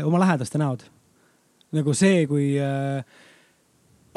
[0.08, 0.84] oma lähedaste näod.
[1.78, 3.24] nagu see, kui äh,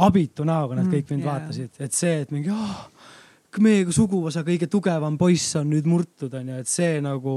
[0.00, 1.32] abitu näoga nad Mm, kõik mind jaa.
[1.32, 2.84] vaatasid, et see, et mingi oh,
[3.58, 7.34] meie suguvõsa kõige tugevam poiss on nüüd murtud, onju, et see nagu,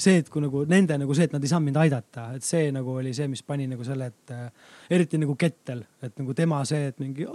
[0.00, 2.70] see, et kui nagu nende nagu see, et nad ei saanud mind aidata, et see
[2.72, 4.46] nagu oli see, mis pani nagu selle, et äh,
[4.96, 7.26] eriti nagu Kettel, et nagu tema see, et mingi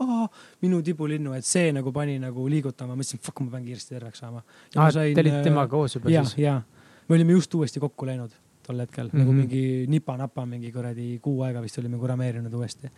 [0.61, 4.41] minu tibulinnu, et see nagu pani nagu liigutama, mõtlesin, fuck, ma pean kiiresti terveks saama.
[4.76, 6.41] aa, te olite temaga koos juba ja, siis?
[6.45, 6.61] ja
[7.07, 8.34] me olime just uuesti kokku läinud
[8.65, 9.19] tol hetkel mm, -hmm.
[9.19, 9.39] nagu Mhm.
[9.39, 12.89] mingi nipa-napa mingi kuradi kuu aega vist olime kurameerinud uuesti.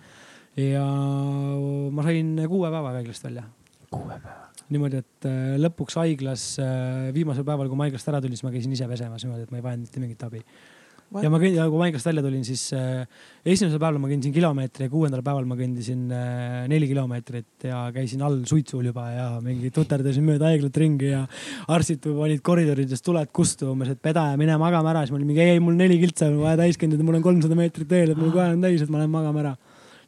[0.57, 0.85] ja
[1.91, 3.43] ma sain kuue päevaga haiglast välja.
[3.91, 4.46] kuue päeva.
[4.73, 8.55] niimoodi, et äh, lõpuks haiglas äh, viimasel päeval, kui ma haiglast ära tulin, siis ma
[8.55, 10.41] käisin ise pesemas niimoodi, et ma ei vajanud mitte mingit abi.
[11.23, 13.05] ja ma, ja kui ma haiglast välja tulin, siis äh,
[13.47, 18.25] esimesel päeval ma kõndisin kilomeetri ja kuuendal päeval ma kõndisin äh, neli kilomeetrit ja käisin
[18.27, 21.23] all suitsul juba ja mingi tuterdasin mööda haiglat ringi ja
[21.71, 25.47] arstid panid koridorides tuled kustu umbes, et pedaja, mine magama ära, siis ma olin mingi
[25.47, 28.35] ei, mul neli kiltsa on vaja täis kõndida, mul on kolmsada meetrit veel, et mul
[28.35, 29.57] kohe on täis, et ma lähen magama ära.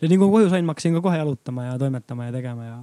[0.01, 2.79] ja nii kui koju sain, ma hakkasin ka kohe jalutama ja toimetama ja tegema ja,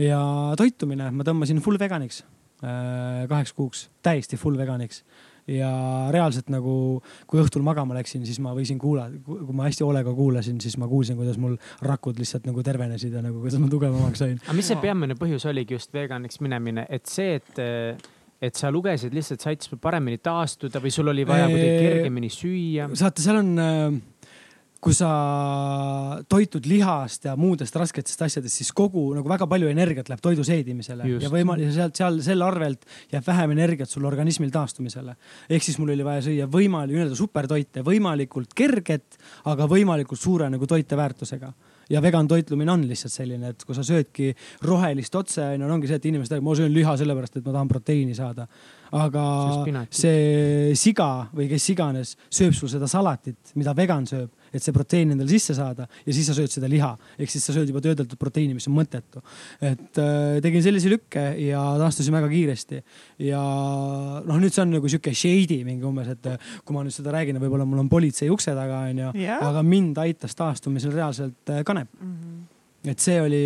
[0.00, 0.22] ja
[0.58, 2.22] toitumine, ma tõmbasin full veganiks
[2.64, 5.02] äh, kaheks kuuks, täiesti full veganiks
[5.50, 5.70] ja
[6.14, 10.60] reaalselt nagu, kui õhtul magama läksin, siis ma võisin kuulata, kui ma hästi hoolega kuulasin,
[10.62, 14.38] siis ma kuulsin, kuidas mul rakud lihtsalt nagu tervenesid ja nagu kuidas ma tugevamaks sain.
[14.44, 17.58] aga mis see peamine põhjus oligi just veganiks minemine, et see, et,
[18.42, 22.88] et sa lugesid lihtsalt, sa aitasid paremini taastuda või sul oli vaja kuidagi kergemini süüa?
[23.02, 23.52] saate, seal on,
[24.82, 25.08] kui sa
[26.26, 31.06] toitud lihast ja muudest rasketest asjadest, siis kogu nagu väga palju energiat läheb toidu seedimisele
[31.06, 31.26] Just.
[31.26, 32.82] ja võimalik ja sealt, seal selle arvelt
[33.12, 35.14] jääb vähem energiat sul organismil taastumisele.
[35.48, 39.20] ehk siis mul oli vaja süüa võimalik, nii-öelda supertoite, võimalikult kerget,
[39.52, 41.52] aga võimalikult suure nagu toiteväärtusega
[41.92, 44.32] ja vegan toitlumine on lihtsalt selline, et kui sa söödki
[44.66, 47.54] rohelist otse, on ju, ongi see, et inimesed räägivad, ma söön liha sellepärast, et ma
[47.54, 48.48] tahan proteiini saada.
[48.92, 49.24] aga
[49.88, 55.14] see siga või kes iganes sööb sul seda salatit, mida vegan sööb et see proteiin
[55.14, 56.92] endale sisse saada ja siis sa sööd seda liha.
[57.18, 59.22] ehk siis sa sööd juba töödeldud proteiini, mis on mõttetu.
[59.60, 62.82] et äh, tegin sellise lükke ja taastusin väga kiiresti.
[63.28, 63.42] ja
[64.26, 67.14] noh, nüüd see on nagu sihuke shady mingi umbes, et äh, kui ma nüüd seda
[67.14, 69.12] räägin, võib-olla mul on politsei ukse taga, onju.
[69.40, 72.16] aga mind aitas taastumisel reaalselt äh, kanep mm.
[72.16, 72.42] -hmm
[72.90, 73.42] et see oli,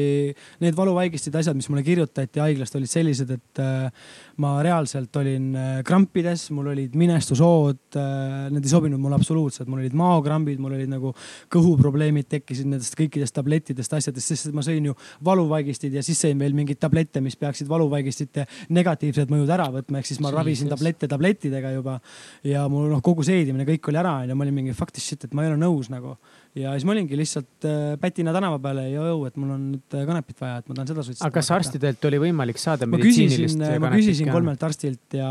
[0.63, 4.07] need valuvaigistid, asjad, mis mulle kirjutati haiglast, olid sellised, et äh,
[4.43, 9.81] ma reaalselt olin äh, krampides, mul olid minestushood, äh, need ei sobinud mulle absoluutselt, mul
[9.81, 11.13] olid maokrambid, mul olid nagu
[11.53, 16.57] kõhuprobleemid tekkisid nendest kõikidest tablettidest, asjadest, sest ma sõin ju valuvaigistid ja siis sõin veel
[16.57, 18.47] mingeid tablette, mis peaksid valuvaigistite
[18.77, 21.99] negatiivsed mõjud ära võtma, ehk siis ma ravisin tablette tablettidega juba.
[22.45, 25.25] ja mul noh, kogu seedimine, kõik oli ära ja ma olin mingi fuck this shit,
[25.25, 26.19] et ma ei ole nõus nagu
[26.57, 29.97] ja siis ma olingi lihtsalt äh, Pätina tänava peale ja jõu, et mul on nüüd
[30.09, 31.29] kanepit vaja, et ma tahan seda suitsetada.
[31.29, 33.85] aga kas arstidelt oli võimalik saada meditsiinilist kanepit?
[33.85, 35.29] ma küsisin kolmelt arstilt ja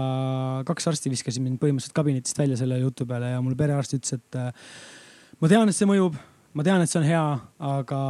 [0.67, 4.39] kaks arsti viskasid mind põhimõtteliselt kabinetist välja selle jutu peale ja mul perearst ütles, et
[4.39, 4.49] äh,
[5.41, 6.17] ma tean, et see mõjub,
[6.55, 7.23] ma tean, et see on hea,
[7.69, 8.01] aga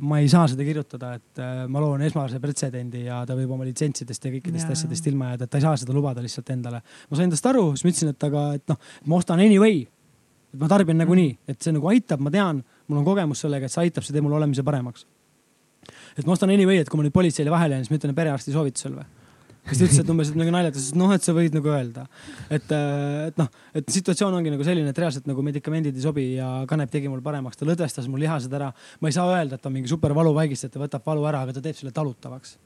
[0.00, 1.42] ma ei saa seda kirjutada, et
[1.72, 4.76] ma loon esmase pretsedendi ja ta võib oma litsentsidest ja kõikidest ja.
[4.76, 6.82] asjadest ilma jääda, et ta ei saa seda lubada lihtsalt endale.
[6.82, 9.86] ma sain tast aru, siis ma ütlesin, et aga, et noh, ma ostan anyway
[10.52, 13.74] et ma tarbin nagunii, et see nagu aitab, ma tean, mul on kogemus sellega, et
[13.74, 15.06] see aitab, see teeb mul olemise paremaks.
[16.16, 18.52] et ma ostan anyway, et kui ma nüüd politseile vahele jään, siis ma ütlen perearsti
[18.52, 19.17] soovitusel või
[19.68, 22.06] siis ta ütles, et umbes, et nagu naljatas, et noh, et sa võid nagu öelda.
[22.48, 26.26] et, äh, et noh, et situatsioon ongi nagu selline, et reaalselt nagu medikamendid ei sobi
[26.36, 28.72] ja kanep tegi mul paremaks, ta lõdvestas mul lihased ära.
[29.00, 31.52] ma ei saa öelda, et ta mingi super valuvaigistus, et ta võtab valu ära, aga
[31.52, 32.56] ta teeb selle talutavaks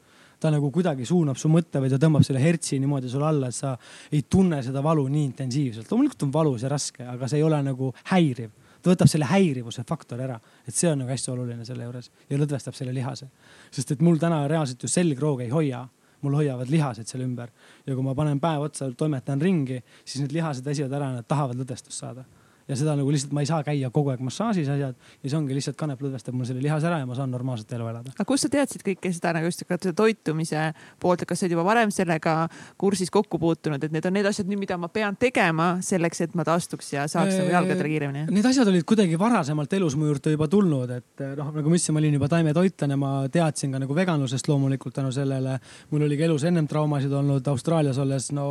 [0.42, 3.54] ta nagu kuidagi suunab su mõtte või ta tõmbab selle hertsi niimoodi sulle alla, et
[3.54, 3.76] sa
[4.10, 5.86] ei tunne seda valu nii intensiivselt.
[5.90, 8.50] loomulikult on valus ja raske, aga see ei ole nagu häiriv.
[8.82, 12.38] ta võtab selle häirivuse faktori ära, et see on nagu hästi oluline selle juures ja
[12.38, 13.28] lõdvestab selle lihase.
[13.70, 15.86] sest et mul täna reaalselt ju selgroog ei hoia
[16.22, 17.50] mul hoiavad lihased seal ümber.
[17.86, 21.58] Ja kui ma panen päev otsa, toimetan ringi, siis need lihased väsivad ära, nad tahavad
[21.58, 22.26] lõdvestust saada
[22.68, 25.56] ja seda nagu lihtsalt ma ei saa käia kogu aeg massaažis asjad ja see ongi
[25.56, 28.12] lihtsalt kanep lõdvestab mul selle lihase ära ja ma saan normaalset elu elada.
[28.14, 30.68] aga kust sa teadsid kõike seda nagu just ka toitumise
[31.02, 32.36] poolt, et kas sa olid juba varem sellega
[32.80, 36.46] kursis kokku puutunud, et need on need asjad, mida ma pean tegema selleks, et ma
[36.46, 38.24] taastuks ja saaks nagu jalgadele kiiremini?
[38.32, 41.96] Need asjad olid kuidagi varasemalt elus mu juurde juba tulnud, et noh, nagu ma ütlesin,
[41.96, 45.58] ma olin juba taimetoitlane, ma teadsin ka nagu veganlusest loomulikult tänu sellele.
[45.90, 48.46] mul oli ka elus ennem traumasid olnud Austraalias olles, no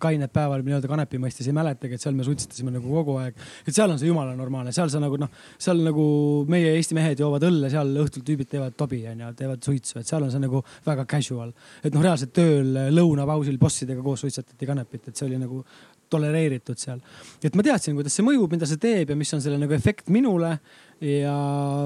[0.00, 3.38] kained päeval nii-öelda kanepi mõistes ei mäletagi, et seal me suitsetasime nagu kogu kogu aeg.
[3.66, 6.06] et seal on see jumala normaalne, seal sa nagu noh, seal nagu
[6.50, 10.24] meie Eesti mehed joovad õlle, seal õhtul tüübid teevad tobi onju, teevad suitsu, et seal
[10.24, 11.52] on see nagu väga casual.
[11.82, 15.62] et noh, reaalselt tööl lõunapausil bossidega koos suitsetati kanepit, et see oli nagu
[16.10, 17.00] tolereeritud seal.
[17.42, 20.10] et ma teadsin, kuidas see mõjub, mida see teeb ja mis on selle nagu efekt
[20.12, 20.56] minule
[21.02, 21.34] ja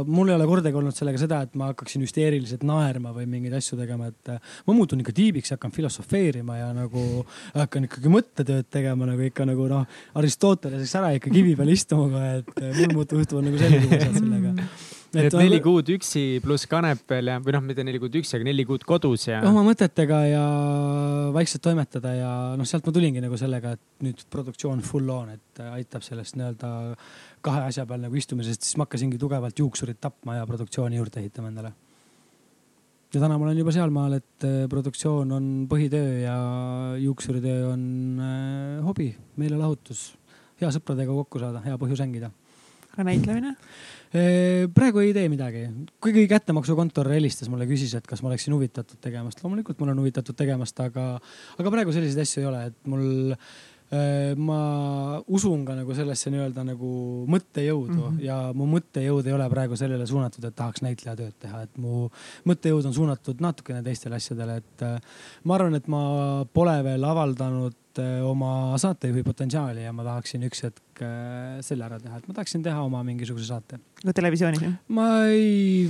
[0.07, 3.79] mul ei ole kordagi olnud sellega seda, et ma hakkaksin hüsteeriliselt naerma või mingeid asju
[3.81, 7.07] tegema, et äh, ma muutun ikka tiibiks, hakkan filosofeerima ja nagu
[7.55, 12.55] hakkan ikkagi mõttetööd tegema nagu ikka nagu noh, Aristoteleseks ära ikka kivi peal istuma, et
[12.63, 14.55] äh, mul muutuvad, juhtuvad nagu sellised asjad sellega
[15.17, 18.49] et, et neli kuud üksi pluss kanepel ja, või noh, mitte neli kuud üksi, aga
[18.49, 19.41] neli kuud kodus ja.
[19.49, 20.45] oma mõtetega ja
[21.35, 25.63] vaikselt toimetada ja noh, sealt ma tulingi nagu sellega, et nüüd produktsioon full on, et
[25.71, 26.73] aitab sellest nii-öelda
[27.45, 31.53] kahe asja peal nagu istumisest, siis ma hakkasingi tugevalt juuksurit tapma ja produktsiooni juurde ehitama
[31.53, 31.73] endale.
[33.15, 36.37] ja täna ma olen juba sealmaal, et eh, produktsioon on põhitöö ja
[37.01, 37.85] juuksuritöö on
[38.21, 40.11] äh, hobi, meelelahutus,
[40.61, 42.31] hea sõpradega kokku saada, hea põhjus hängida.
[42.93, 43.55] aga näitlemine?
[44.73, 45.67] praegu ei tee midagi,
[46.01, 49.43] kuigi kättemaksukontor helistas mulle, küsis, et kas ma oleksin huvitatud tegemast.
[49.45, 51.11] loomulikult ma olen huvitatud tegemast, aga,
[51.61, 53.35] aga praegu selliseid asju ei ole, et mul
[54.37, 54.59] ma
[55.33, 56.91] usun ka nagu sellesse nii-öelda nagu
[57.33, 58.19] mõttejõudu mm -hmm.
[58.21, 62.11] ja mu mõttejõud ei ole praegu sellele suunatud, et tahaks näitlejatööd teha, et mu
[62.45, 64.85] mõttejõud on suunatud natukene teistele asjadele, et
[65.45, 66.03] ma arvan, et ma
[66.53, 71.99] pole veel avaldanud Äh, oma saatejuhi potentsiaali ja ma tahaksin üks hetk äh, selle ära
[72.03, 73.81] teha, et ma tahaksin teha oma mingisuguse saate.
[74.05, 74.77] no televisioonis jah?
[74.95, 75.89] ma ei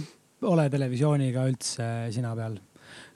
[0.49, 2.57] ole televisiooniga üldse sina peal.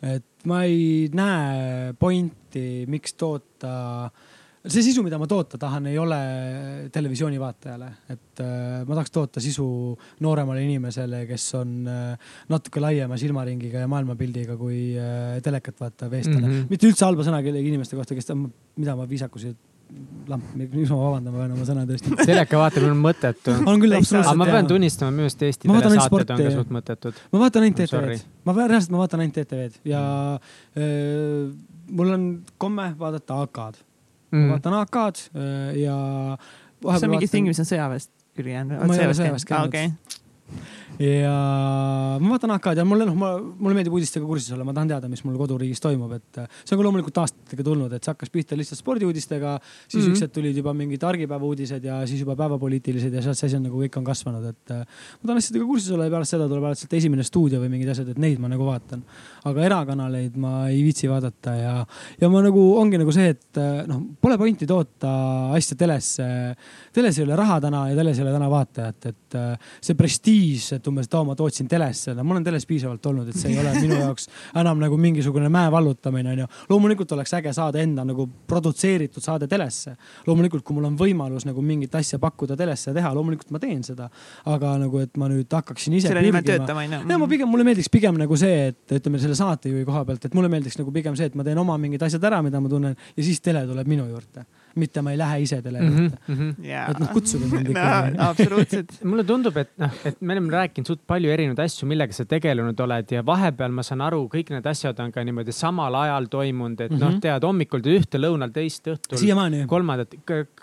[0.04, 3.72] et ma ei näe pointi, miks toota
[4.10, 4.31] äh,
[4.70, 6.18] see sisu, mida ma toota tahan, ei ole
[6.94, 9.66] televisiooni vaatajale, et äh, ma tahaks toota sisu
[10.22, 16.46] nooremale inimesele, kes on äh, natuke laiema silmaringiga ja maailmapildiga kui äh, telekat vaatav eestlane
[16.46, 16.54] mm.
[16.54, 16.70] -hmm.
[16.70, 18.30] mitte üldse halba sõna kellegi inimeste kohta, kes,
[18.78, 19.54] mida ma viisakusi
[20.30, 22.14] lamp, miks ma vabandan, ma pean oma sõna tõesti.
[22.30, 23.58] teleka vaatamine on mõttetu.
[23.70, 24.30] on küll absoluutselt.
[24.30, 27.22] aga ma pean tunnistama, minu arust Eesti telesaated on ka suht mõttetud.
[27.34, 30.02] ma vaatan ainult ETV-d, ma reaalselt, ma vaatan ainult ETV-d ja
[30.78, 31.48] öö,
[31.90, 32.28] mul on
[32.62, 33.88] komme vaadata AK-d
[34.32, 35.96] mm., ma vaatan AK-d äh, ja.
[36.38, 37.36] see on mingi vaatan...
[37.36, 38.80] ting, mis on sõjaväest küll jäänud?
[38.80, 40.20] ma ei ole sõjaväest käinud okay..
[41.00, 41.32] Ja
[42.20, 45.22] ma vaatan AK-d ja mulle noh, mulle meeldib uudistega kursis olla, ma tahan teada, mis
[45.24, 48.58] mul koduriigis toimub, et äh, see on ka loomulikult aastatega tulnud, et see hakkas pihta
[48.58, 49.58] lihtsalt spordiuudistega.
[49.62, 50.12] siis mm -hmm.
[50.14, 53.62] üksed tulid juba mingid argipäeva uudised ja siis juba päevapoliitilised ja sealt see asi on
[53.68, 54.84] nagu kõik on kasvanud, et äh,
[55.22, 57.88] ma tahan asjadega kursis olla ja pärast seda tuleb alati sealt esimene stuudio või mingid
[57.88, 59.02] asjad, et neid ma nagu vaatan.
[59.44, 61.86] aga erakanaleid ma ei viitsi vaadata ja,
[62.20, 66.56] ja ma nagu ongi nagu see, et äh, noh, pole pointi toota asja telesse.
[66.92, 70.88] teles ei ole raha täna ja teles ei ole täna vaatajat, et see prestiiž, et
[70.88, 73.60] umbes, et oo, ma tootsin telesse, no mul on teles piisavalt olnud, et see ei
[73.60, 74.28] ole minu jaoks
[74.60, 76.48] enam nagu mingisugune mäe vallutamine, onju.
[76.70, 79.96] loomulikult oleks äge saada enda nagu produtseeritud saade telesse.
[80.26, 84.08] loomulikult, kui mul on võimalus nagu mingit asja pakkuda telesse teha, loomulikult ma teen seda.
[84.52, 86.08] aga nagu, et ma nüüd hakkaksin ise.
[86.08, 87.04] selle nimel töötama, onju.
[87.08, 90.34] ja ma pigem, mulle meeldiks pigem nagu see, et ütleme selle saatejuhi koha pealt, et
[90.38, 92.96] mulle meeldiks nagu pigem see, et ma teen oma mingid asjad ära, mida ma tunnen
[92.96, 94.46] ja siis tele tuleb minu juurde
[94.80, 96.34] mitte ma ei lähe ise tele juurde mm.
[96.34, 96.64] -hmm.
[96.64, 96.90] Yeah.
[96.90, 98.26] et noh, kutsuge mind ikka no,.
[98.30, 102.26] absoluutselt mulle tundub, et noh, et me oleme rääkinud suht palju erinevaid asju, millega sa
[102.28, 106.30] tegelenud oled ja vahepeal ma saan aru, kõik need asjad on ka niimoodi samal ajal
[106.32, 107.04] toimunud, et mm -hmm.
[107.04, 107.20] noh, mhm.
[107.26, 110.14] tead hommikul teed ühte, lõunal teist, õhtul kolmandat.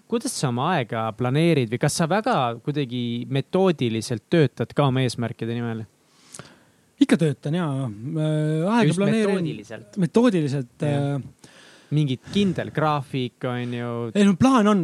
[0.08, 5.54] kuidas sa oma aega planeerid või kas sa väga kuidagi metoodiliselt töötad ka oma eesmärkide
[5.54, 5.86] nimel?
[7.00, 9.36] ikka töötan ja äh,, aega Just planeerin.
[9.36, 9.98] metoodiliselt.
[9.98, 11.22] metoodiliselt äh,
[11.96, 13.94] mingit kindel graafik on ju.
[14.14, 14.84] ei no plaan on,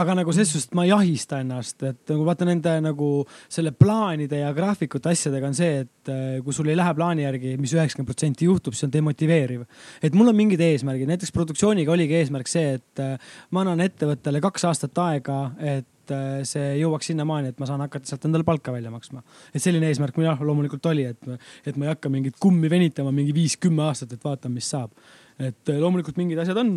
[0.00, 3.08] aga nagu selles suhtes, et ma ei ahista ennast, et nagu vaata nende nagu
[3.52, 7.54] selle plaanide ja graafikute asjadega on see, et äh, kui sul ei lähe plaani järgi
[7.54, 9.64] mis, mis üheksakümmend protsenti juhtub, siis on demotiveeriv.
[10.02, 14.42] et mul on mingid eesmärgid, näiteks produktsiooniga oligi eesmärk see, et äh, ma annan ettevõttele
[14.44, 18.74] kaks aastat aega, et äh, see jõuaks sinnamaani, et ma saan hakata sealt endale palka
[18.74, 19.22] välja maksma.
[19.54, 23.14] et selline eesmärk mul jah, loomulikult oli, et, et ma ei hakka mingit kummi venitama
[23.14, 24.90] mingi viis-kümme aastat, et vaatame, mis saab
[25.38, 26.76] et eh, loomulikult mingid asjad on,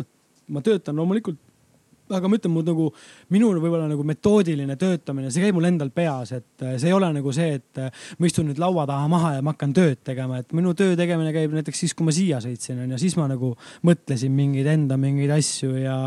[0.54, 1.44] ma töötan loomulikult
[2.16, 2.86] aga ma ütlen, mu nagu,
[3.34, 7.10] minul võib-olla nagu metoodiline töötamine, see käib mul endal peas, et eh, see ei ole
[7.14, 10.40] nagu see, et eh, ma istun nüüd laua taha maha ja ma hakkan tööd tegema,
[10.42, 13.52] et minu töö tegemine käib näiteks siis, kui ma siia sõitsin onju, siis ma nagu
[13.86, 15.98] mõtlesin mingeid enda mingeid asju ja,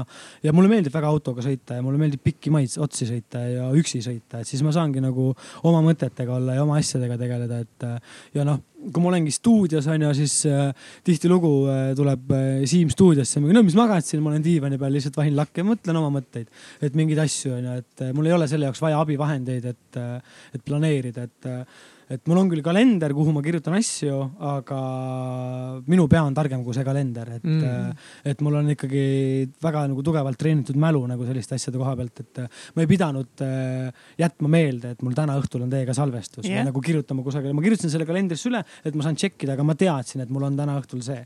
[0.45, 4.01] ja mulle meeldib väga autoga sõita ja mulle meeldib pikki maid otsi sõita ja üksi
[4.05, 5.31] sõita, et siis ma saangi nagu
[5.67, 7.89] oma mõtetega olla ja oma asjadega tegeleda, et
[8.37, 10.71] ja noh kui ma olengi stuudios onju, siis äh,
[11.05, 15.19] tihtilugu äh, tuleb äh, Siim stuudiosse, no mis magad siin, ma olen diivani peal, lihtsalt
[15.19, 16.49] vahin lakke ja mõtlen oma mõtteid,
[16.81, 20.37] et mingeid asju onju, et äh, mul ei ole selle jaoks vaja abivahendeid, et äh,,
[20.55, 21.81] et planeerida, et äh,
[22.11, 24.17] et mul on küll kalender, kuhu ma kirjutan asju,
[24.51, 24.79] aga
[25.87, 29.03] minu pea on targem kui see kalender, et mm., et mul on ikkagi
[29.63, 32.41] väga nagu tugevalt treenitud mälu nagu selliste asjade koha pealt, et
[32.75, 36.65] ma ei pidanud äh, jätma meelde, et mul täna õhtul on teiega salvestus yeah.
[36.67, 40.25] nagu kirjutama kusagile, ma kirjutasin selle kalendrisse üle, et ma saan tšekkida, aga ma teadsin,
[40.25, 41.21] et mul on täna õhtul see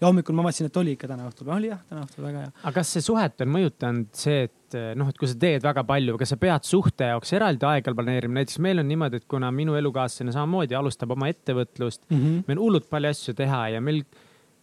[0.00, 2.54] ja hommikul ma vaatasin, et oli ikka täna õhtul, oli jah, täna õhtul väga hea.
[2.62, 6.16] aga kas see suhet on mõjutanud see, et noh, et kui sa teed väga palju,
[6.20, 9.78] kas sa pead suhte jaoks eraldi aega planeerima, näiteks meil on niimoodi, et kuna minu
[9.78, 12.42] elukaaslane samamoodi alustab oma ettevõtlust mm, -hmm.
[12.48, 14.04] meil on hullult palju asju teha ja meil,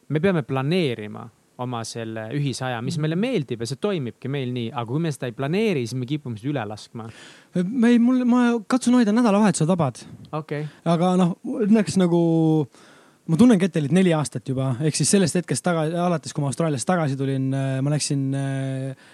[0.08, 1.28] me peame planeerima
[1.64, 5.12] oma selle ühise aja, mis meile meeldib ja see toimibki meil nii, aga kui me
[5.14, 7.08] seda ei planeeri, siis me kipume seda üle laskma.
[7.64, 10.04] ma ei, mul, ma katsun hoida nädalavahetused vabad
[10.36, 10.68] okay..
[10.84, 12.22] aga noh, õnneks nagu
[13.28, 16.88] ma tunnen Ketelit neli aastat juba, ehk siis sellest hetkest tagasi, alates kui ma Austraaliast
[16.88, 19.14] tagasi tulin, äh, ma läksin äh,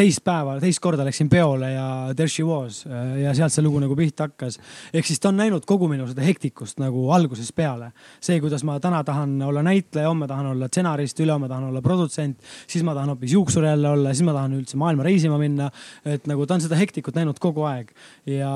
[0.00, 1.86] teist päeva, teist korda läksin peole ja
[2.16, 2.82] there she was
[3.20, 4.56] ja sealt see lugu nagu pihta hakkas.
[4.94, 7.90] ehk siis ta on näinud kogu minu seda hektikust nagu algusest peale.
[8.20, 12.38] see, kuidas ma täna tahan olla näitleja, homme tahan olla stsenarist, ülehomme tahan olla produtsent,
[12.66, 15.70] siis ma tahan hoopis juuksur jälle olla, siis ma tahan üldse maailma reisima minna.
[16.04, 17.92] et nagu ta on seda hektikut näinud kogu aeg
[18.26, 18.50] ja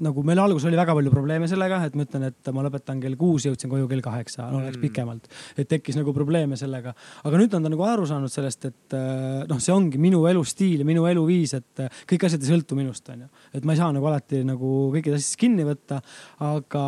[0.00, 3.16] nagu meil alguses oli väga palju probleeme sellega, et ma ütlen, et ma lõpetan kell
[3.20, 4.84] kuus, jõudsin koju kell kaheksa, no läks mm.
[4.84, 5.32] pikemalt.
[5.56, 6.92] et tekkis nagu probleeme sellega,
[7.24, 10.49] aga nüüd on ta nagu aru saanud sellest, et äh, noh, see ongi minu elus
[10.50, 13.28] elustiil ja minu eluviis, et äh, kõik asjad ei sõltu minust, onju.
[13.54, 16.00] et ma ei saa nagu alati nagu kõikidest asjadest kinni võtta,
[16.44, 16.84] aga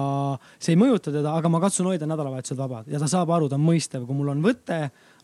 [0.58, 3.58] see ei mõjuta teda, aga ma katsun hoida nädalavahetused vabad ja ta saab aru, ta
[3.58, 4.78] on mõistev, kui mul on võte,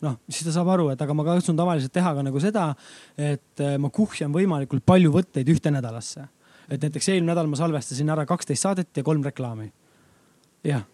[0.05, 2.69] noh, siis ta saab aru, et aga ma katsun tavaliselt teha ka nagu seda,
[3.17, 6.27] et äh, ma kuhjan võimalikult palju võtteid ühte nädalasse.
[6.69, 9.71] et näiteks eelmine nädal ma salvestasin ära kaksteist saadet ja kolm reklaami.
[10.63, 10.85] jah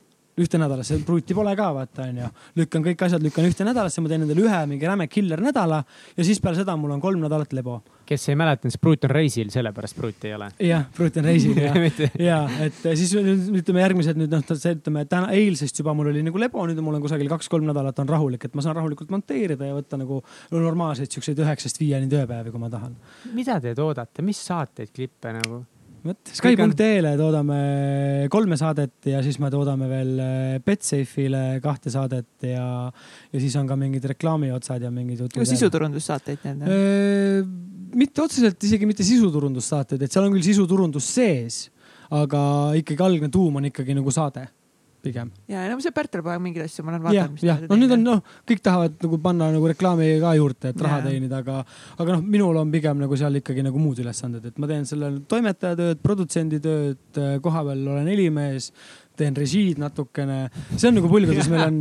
[0.42, 2.30] ühte nädalasse, pruuti pole ka vaata onju.
[2.60, 5.82] lükkan kõik asjad, lükkan ühte nädalasse, ma teen endale ühe mingi räme killer nädala
[6.18, 7.82] ja siis peale seda mul on kolm nädalat lebo.
[8.06, 10.50] kes ei mäletanud, siis pruut on reisil, sellepärast pruuti ei ole.
[10.60, 11.74] jah, pruut on reisil ja
[12.30, 16.42] ja et siis ütleme järgmised nüüd noh, see ütleme täna, eilsest juba mul oli nagu
[16.42, 19.78] lebo, nüüd mul on kusagil kaks-kolm nädalat on rahulik, et ma saan rahulikult monteerida ja
[19.78, 20.20] võtta nagu
[20.52, 22.98] normaalseid siukseid üheksast viieni tööpäevi, kui ma tahan.
[23.34, 25.64] mida te toodate, mis saateid, klippe nagu?
[26.06, 27.60] Vot Sky.ee-le toodame
[28.34, 32.66] kolme saadet ja siis me toodame veel äh, Betsafe'ile kahte saadet ja,
[33.32, 35.46] ja siis on ka mingid reklaamiotsad ja mingid jutud.
[35.50, 37.56] sisuturundussaateid need on?
[37.96, 41.66] mitte otseselt isegi mitte sisuturundussaateid, et seal on küll sisuturundus sees
[42.14, 42.42] aga
[42.78, 44.46] ikkagi algne tuum on ikkagi nagu saade
[45.06, 45.32] pigem.
[45.52, 47.46] ja no see Pärtel poeg mingeid asju ma olen vaadanud.
[47.46, 51.00] jah, no nüüd on noh, kõik tahavad nagu panna nagu reklaami ka juurde, et raha
[51.02, 51.08] Jaa.
[51.10, 51.62] teenida, aga,
[51.96, 55.14] aga noh, minul on pigem nagu seal ikkagi nagu muud ülesanded, et ma teen selle
[55.32, 58.72] toimetaja tööd, produtsendi tööd, kohapeal olen helimees
[59.16, 61.80] teen režiid natukene, see on nagu pull, kuidas meil on,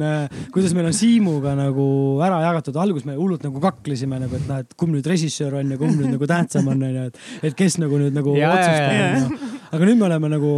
[0.54, 1.86] kuidas meil on Siimuga nagu
[2.24, 5.74] ära jagatud, alguses me hullult nagu kaklesime nagu, et noh, et kumb nüüd režissöör on
[5.74, 8.54] ja kumb nüüd nagu tähtsam on, onju, et, et kes nagu nüüd nagu Ja, ja,
[8.54, 9.06] otsustab, ja.
[9.18, 9.52] onju.
[9.74, 10.52] aga nüüd me oleme nagu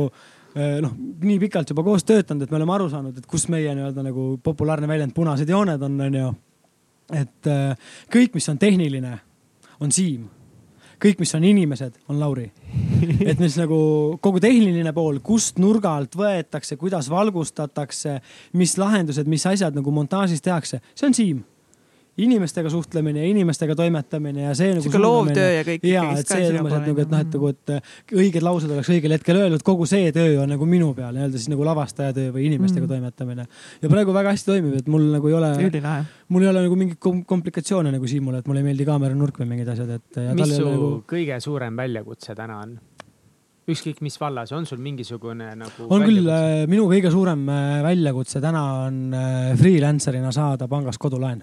[0.56, 4.04] noh, nii pikalt juba koos töötanud, et me oleme aru saanud, et kus meie nii-öelda
[4.06, 6.30] nagu populaarne väljend punased jooned on, onju.
[7.12, 9.12] et eh, kõik, mis on tehniline,
[9.80, 10.28] on Siim.
[11.02, 12.46] kõik, mis on inimesed, on Lauri.
[13.30, 13.78] et mis nagu
[14.24, 18.20] kogu tehniline pool, kust nurga alt võetakse, kuidas valgustatakse,
[18.56, 21.44] mis lahendused, mis asjad nagu montaažis tehakse, see on Siim
[22.16, 24.84] inimestega suhtlemine ja inimestega toimetamine ja see nagu.
[24.86, 28.16] Sihuke loovtöö ja kõik ja, et see umbes, et nagu, et noh, et nagu, et
[28.16, 31.50] õiged laused oleks õigel hetkel öeldud, kogu see töö on nagu minu peal nii-öelda siis
[31.52, 32.88] nagu lavastaja töö või inimestega Mm.
[32.88, 33.46] toimetamine.
[33.82, 36.04] ja praegu väga hästi toimib, et mul nagu ei ole, ülilahe.
[36.28, 39.48] mul ei ole nagu mingeid kom- komplikatsioone nagu Siimule, et mulle ei meeldi kaameranurk või
[39.52, 40.20] mingid asjad, et.
[40.34, 40.90] mis su Nagu...
[41.08, 42.78] kõige suurem väljakutse täna on?
[43.66, 48.40] ükskõik mis vallas, on sul mingisugune nagu on küll äh, minu kõige suurem äh, väljakutse
[48.40, 51.42] täna on äh, freelancer'ina saada pangast kodulaen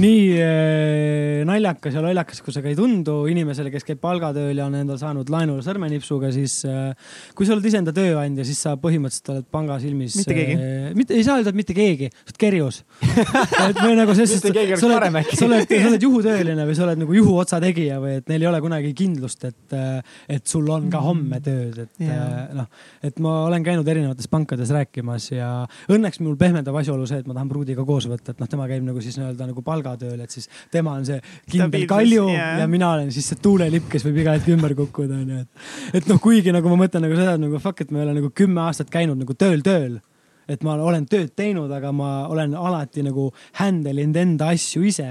[0.00, 4.68] nii äh, naljakas ja lollakas, kui see ka ei tundu inimesele, kes käib palgatööl ja
[4.70, 6.94] on endale saanud laenu sõrmenipsuga, siis äh,
[7.36, 10.16] kui sa oled iseenda tööandja, siis sa põhimõtteliselt oled panga silmis.
[10.16, 10.70] Mitte keegi.
[10.96, 12.80] mitte, ei saa öelda, et mitte keegi, sa oled kerjus.
[13.68, 17.04] et või nagu selles oleks sa oled sa oled, sa oled juhutööline või sa oled
[17.04, 19.76] nagu juhuotsategija või et neil ei ole kunagi kindlust, et,
[20.38, 22.72] et sul on ka homme tööd, et äh, noh,
[23.04, 25.52] et ma olen käinud erinevates pankades rääkimas ja
[25.92, 28.88] õnneks mul pehmendab asjaolu see, et ma tahan pruudiga koos võtta, et noh, tema käib
[28.88, 31.18] nagu siis nii-öelda nagu palgatööl, et siis tema on see
[31.50, 32.52] kindel kalju jaa.
[32.62, 35.66] ja mina olen siis see tuulelipp, kes võib iga hetk ümber kukkuda, onju, et.
[36.00, 38.20] et noh, kuigi nagu ma mõtlen nagu seda, et nagu fuck, et ma ei ole
[38.20, 39.98] nagu kümme aastat käinud nagu tööl tööl
[40.48, 43.28] et ma olen tööd teinud, aga ma olen alati nagu
[43.60, 45.08] handle inud enda asju ise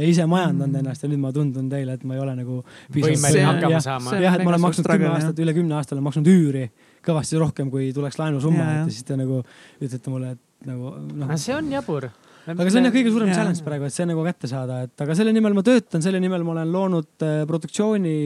[0.00, 0.80] ja ise majandanud Mm.
[0.84, 2.64] ennast ja nüüd ma tundun teile, et ma ei ole nagu.
[2.94, 6.70] jah, et ma olen maksnud kümme aastat, üle kümne aasta olen maksnud üüri
[7.04, 9.42] kõvasti rohkem, kui tuleks laenusumma et ja siis te nagu
[9.80, 12.10] ütlete mulle, et nagu noh see on jabur.
[12.54, 13.38] Aga see on jah kõige suurem Jaa.
[13.38, 16.44] challenge praegu, et see nagu kätte saada, et aga selle nimel ma töötan, selle nimel
[16.46, 18.16] ma olen loonud äh, produktsiooni.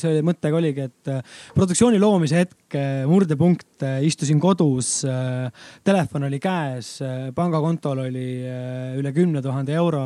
[0.00, 2.76] see oli, mõttega oligi, et äh, produktsiooni loomise hetk,
[3.06, 4.90] murdepunkt, istusin kodus,
[5.86, 6.96] telefon oli käes,
[7.36, 10.04] pangakontol oli äh, üle kümne tuhande euro.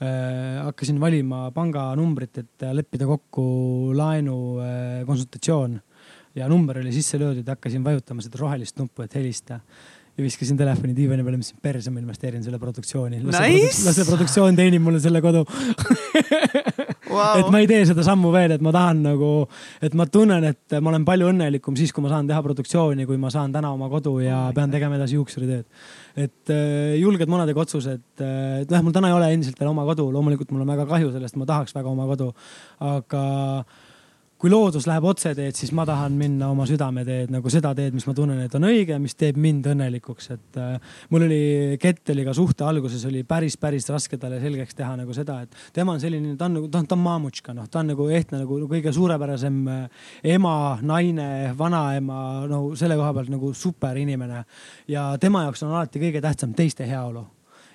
[0.00, 5.74] hakkasin valima panganumbrit, et leppida kokku laenu äh, konsultatsioon
[6.34, 9.60] ja number oli sisse löödud, hakkasin vajutama seda rohelist nuppu, et helista
[10.16, 13.22] ja viskasin telefoni diivani peale, mõtlesin perse, ma investeerin selle produktsiooni.
[13.24, 13.84] Nice!
[13.86, 15.44] las see produktsioon teenib mulle selle kodu.
[17.10, 17.40] Wow.
[17.40, 19.30] et ma ei tee seda sammu veel, et ma tahan nagu,
[19.82, 23.18] et ma tunnen, et ma olen palju õnnelikum siis, kui ma saan teha produktsiooni, kui
[23.18, 25.66] ma saan täna oma kodu ja pean tegema edasi juuksuritööd.
[26.14, 30.06] et äh, julged monadega otsused, et jah, mul täna ei ole endiselt veel oma kodu,
[30.14, 32.30] loomulikult mul on väga kahju sellest, ma tahaks väga oma kodu,
[32.92, 33.24] aga
[34.40, 38.14] kui loodus läheb otseteed, siis ma tahan minna oma südameteed nagu seda teed, mis ma
[38.16, 41.40] tunnen, et on õige, mis teeb mind õnnelikuks, et äh, mul oli
[41.80, 46.00] Ketteliga suhte alguses oli päris, päris raske talle selgeks teha nagu seda, et tema on
[46.00, 48.62] selline, ta on nagu, ta on, ta on maamutška, noh, ta on nagu ehtne nagu
[48.70, 50.54] kõige suurepärasem äh, ema,
[50.88, 51.28] naine,
[51.60, 54.46] vanaema, no selle koha pealt nagu super inimene
[54.88, 57.26] ja tema jaoks on alati kõige tähtsam teiste heaolu.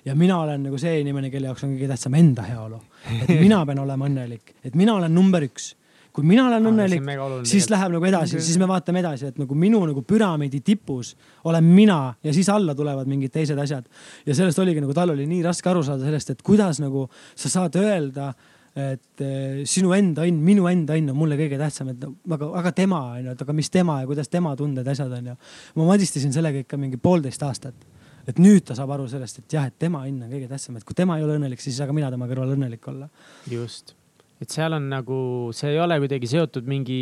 [0.06, 2.82] Ja mina olen nagu see inimene, kelle jaoks on kõige tähtsam enda heaolu.
[3.22, 5.76] et mina pean olema õnnelik, et mina olen number üks
[6.16, 7.04] kui mina olen õnnelik,
[7.48, 11.12] siis läheb nagu edasi, siis me vaatame edasi, et nagu minu nagu püramiidi tipus
[11.44, 13.88] olen mina ja siis alla tulevad mingid teised asjad.
[14.26, 17.52] ja sellest oligi nagu tal oli nii raske aru saada sellest, et kuidas nagu sa
[17.52, 18.30] saad öelda,
[18.76, 22.72] et eh, sinu enda õnn, minu enda õnn on mulle kõige tähtsam, et aga, aga
[22.76, 25.36] tema on ju, et aga mis tema ja kuidas tema tunded, asjad on ju.
[25.76, 27.86] ma madistasin sellega ikka mingi poolteist aastat
[28.26, 30.88] et nüüd ta saab aru sellest, et jah, et tema õnn on kõige tähtsam, et
[30.88, 33.10] kui tema ei ole õnnelik, siis ei saa ka mina tema kõrval õnnelik olla.
[33.52, 33.94] just,
[34.42, 35.18] et seal on nagu,
[35.56, 36.98] see ei ole kuidagi seotud mingi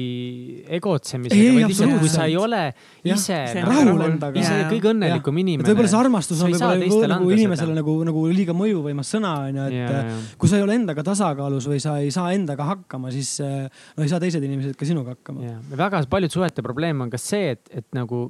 [0.78, 4.38] egotsemisega, vaid lihtsalt, kui sa ei ole Jah, ise nagu rahul endaga.
[4.38, 4.68] ise Jaa.
[4.70, 5.70] kõige õnnelikum et inimene.
[5.72, 10.04] võib-olla see armastus on võib-olla nagu inimesele nagu, nagu liiga mõjuvõimas sõna onju, et ja,
[10.04, 14.06] äh, kui sa ei ole endaga tasakaalus või sa ei saa endaga hakkama, siis no
[14.06, 15.50] ei saa teised inimesed ka sinuga hakkama.
[15.50, 18.28] ja väga paljud suhete probleem on ka see, et, et nagu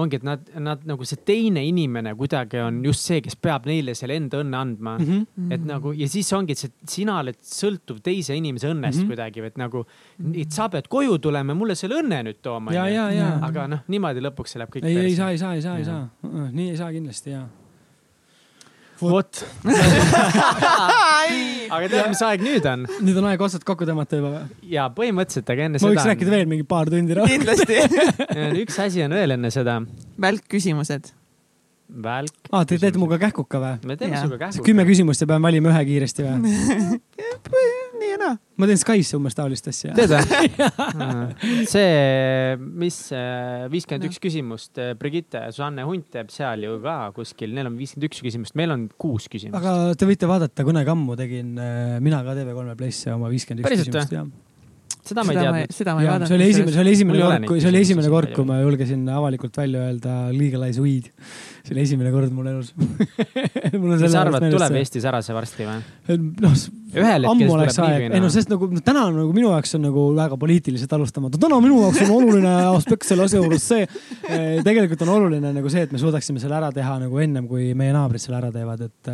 [0.00, 3.94] ongi, et nad, nad nagu see teine inimene kuidagi on just see, kes peab neile
[3.98, 5.06] selle enda õnne andma mm.
[5.08, 5.54] -hmm.
[5.56, 9.02] et nagu ja siis ongi, et see, sina oled sõltuv teise inimese õnnest mm.
[9.02, 9.12] -hmm.
[9.12, 9.84] kuidagi, et nagu,
[10.34, 12.72] et sa pead koju tulema mulle selle õnne nüüd tooma.
[13.48, 15.84] aga noh, niimoodi lõpuks see läheb kõik ei, ei saa, ei saa, ei saa, ei
[15.84, 16.08] saa.
[16.52, 17.46] nii ei saa kindlasti ja.
[19.10, 19.42] vot.
[21.72, 24.44] aga tead, mis aeg nüüd on nüüd on aeg otsad kokku tõmmata juba või?
[24.74, 27.16] ja põhimõtteliselt, aga enne ma võiks seda rääkida veel mingi paar tundi.
[27.32, 27.80] kindlasti.
[28.46, 29.74] on, üks asi on veel enne seda.
[30.26, 31.12] välkküsimused.
[32.08, 32.34] välk.
[32.50, 33.78] aa, te teete minuga kähkuka või?
[33.92, 34.66] me teeme sinuga kähku.
[34.66, 36.36] kümme küsimust ja pean valima ühe kiiresti või?
[38.02, 38.36] nii ja naa.
[38.60, 39.94] ma teen Skype'isse umbes taolist asja.
[39.96, 40.50] tead või?
[41.72, 42.98] see, mis
[43.72, 48.22] viiskümmend üks küsimust, Brigitte Susanne Hunt teeb seal ju ka kuskil, neil on viiskümmend üks
[48.26, 49.58] küsimust, meil on kuus küsimust.
[49.62, 53.84] aga te võite vaadata, kunagi ammu tegin äh, mina ka TV3 Playsse oma viiskümmend üks
[53.84, 54.26] küsimust ja.
[55.02, 55.72] Seda ma ei teadnud.
[55.74, 56.30] seda ma ei vaadanud.
[56.30, 59.08] see oli esimene, see oli esimene kord, kui see oli esimene kord, kui ma julgesin
[59.10, 61.08] avalikult välja öelda legalize weed.
[61.62, 62.70] see oli esimene kord mul elus.
[63.82, 64.78] mis sa arvad, tuleb?
[64.82, 65.80] Eestis ära see varsti või?
[66.42, 66.54] noh,
[66.92, 69.74] ühel hetkel ammu oleks aeg, ei no sest nagu no, täna on nagu minu jaoks
[69.78, 73.86] on nagu väga poliitiliselt alustamatu, täna minu jaoks on oluline aspekt selle asja juures see.
[74.66, 77.94] tegelikult on oluline nagu see, et me suudaksime selle ära teha nagu ennem, kui meie
[77.96, 79.12] naabrid selle ära teevad, et.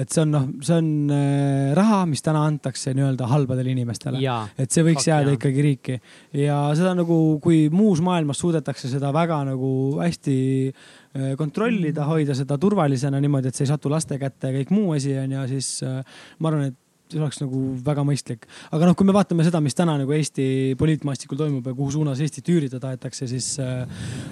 [0.00, 4.22] et see on noh, see on äh, raha, mis täna antakse nii-öelda halbadele inimestele.
[4.60, 5.38] et see võiks jääda jaa.
[5.38, 5.96] ikkagi riiki
[6.40, 10.36] ja seda nagu, kui muus maailmas suudetakse seda väga nagu hästi
[10.70, 14.94] äh, kontrollida, hoida seda turvalisena niimoodi, et see ei satu laste kätte ja kõik muu
[14.96, 16.78] asi on ju, siis äh, ma arvan, et
[17.10, 18.46] see oleks nagu väga mõistlik.
[18.70, 22.20] aga noh, kui me vaatame seda, mis täna nagu Eesti poliitmaastikul toimub ja kuhu suunas
[22.22, 23.84] Eestit üürida tahetakse, siis äh,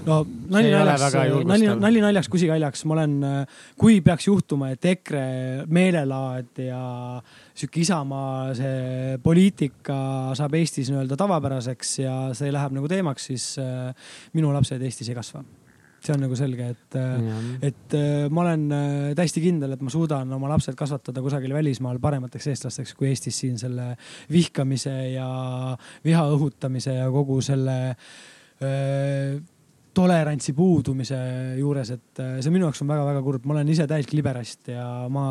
[0.07, 1.19] no nali naljaks
[1.49, 3.19] nali, nali naljaks, kusi kaljaks, ma olen,
[3.79, 6.83] kui peaks juhtuma, et EKRE meelelaad ja
[7.59, 9.99] sihuke Isamaa see poliitika
[10.39, 15.19] saab Eestis nii-öelda tavapäraseks ja see läheb nagu teemaks, siis äh, minu lapsed Eestis ei
[15.19, 15.45] kasva.
[16.05, 17.29] See on nagu selge, et äh,
[17.71, 22.01] et äh, ma olen äh, täiesti kindel, et ma suudan oma lapsed kasvatada kusagil välismaal
[22.03, 23.91] paremateks eestlasteks kui Eestis siin selle
[24.33, 25.29] vihkamise ja
[26.05, 29.39] viha õhutamise ja kogu selle äh,
[29.99, 31.19] tolerantsi puudumise
[31.59, 34.87] juures, et äh, see minu jaoks on väga-väga kurb, ma olen ise täielik liberast ja
[35.13, 35.25] ma,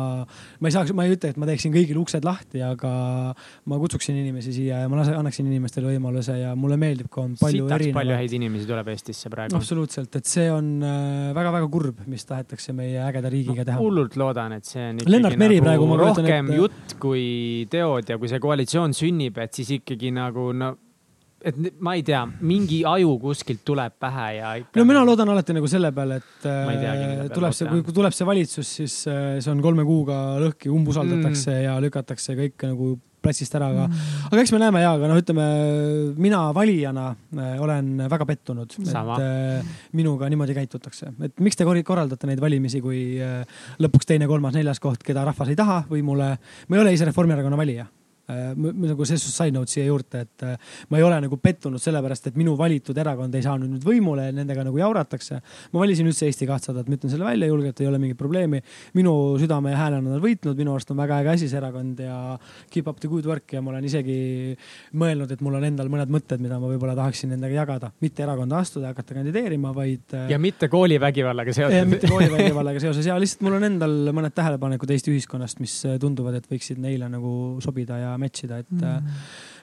[0.60, 2.92] ma ei saaks, ma ei ütle, et ma teeksin kõigil uksed lahti, aga
[3.68, 7.36] ma kutsuksin inimesi siia ja ma lase, annaksin inimestele võimaluse ja mulle meeldib, kui on
[7.40, 8.14] palju sitaks palju erinevaid.
[8.22, 9.56] häid inimesi tuleb Eestisse praegu.
[9.58, 13.78] absoluutselt, et see on äh, väga-väga kurb, mis tahetakse meie ägeda riigiga teha.
[13.80, 17.24] hullult loodan, et see on ikkagi Lennart Meri nagu praegu, rohkem ette- jutt kui
[17.72, 20.74] teod ja kui see koalitsioon sünnib, et siis ikkagi nagu no,
[21.48, 24.78] et ma ei tea, mingi aju kuskilt tuleb pähe ja ikka.
[24.78, 28.28] no mina loodan alati nagu selle peale, et teagi, äh, tuleb see, kui tuleb see
[28.28, 31.66] valitsus, siis äh, see on kolme kuuga lõhki, umbusaldatakse mm.
[31.66, 35.18] ja lükatakse kõik nagu platsist ära, aga mm., aga eks me näeme ja, aga noh,
[35.18, 35.46] ütleme
[36.22, 42.30] mina valijana äh, olen väga pettunud, et minuga niimoodi käitutakse, et miks te kor- korraldate
[42.30, 43.04] neid valimisi, kui
[43.82, 46.34] lõpuks teine, kolmas, neljas koht, keda rahvas ei taha võimule.
[46.68, 47.88] ma ei ole ise Reformierakonna valija
[48.28, 50.56] nagu selles suhtes side note siia juurde, et äh,
[50.92, 54.34] ma ei ole nagu pettunud sellepärast, et minu valitud erakond ei saanud nüüd võimule ja
[54.36, 55.40] nendega nagu jauratakse.
[55.72, 58.60] ma valisin üldse Eesti kahtsadat, ma ütlen selle välja julgelt, ei ole mingit probleemi.
[58.94, 62.02] minu südame ja hääle on nad võitnud, minu arust on väga äge asi see erakond
[62.04, 62.38] ja
[62.70, 64.18] keep up the good work ja ma olen isegi
[64.92, 68.60] mõelnud, et mul on endal mõned mõtted, mida ma võib-olla tahaksin nendega jagada, mitte erakonda
[68.60, 70.16] astuda ja hakata kandideerima, vaid.
[70.28, 72.12] ja mitte koolivägivallaga seotud mitte.
[72.12, 76.48] koolivägivallaga seoses ja lihtsalt mul on endal mõned tähelepanekud Eesti ühiskonnast, mis äh, tunduvad, et
[76.50, 77.32] võiksid neile nagu
[77.64, 79.14] sobida ja match ida, et mm.,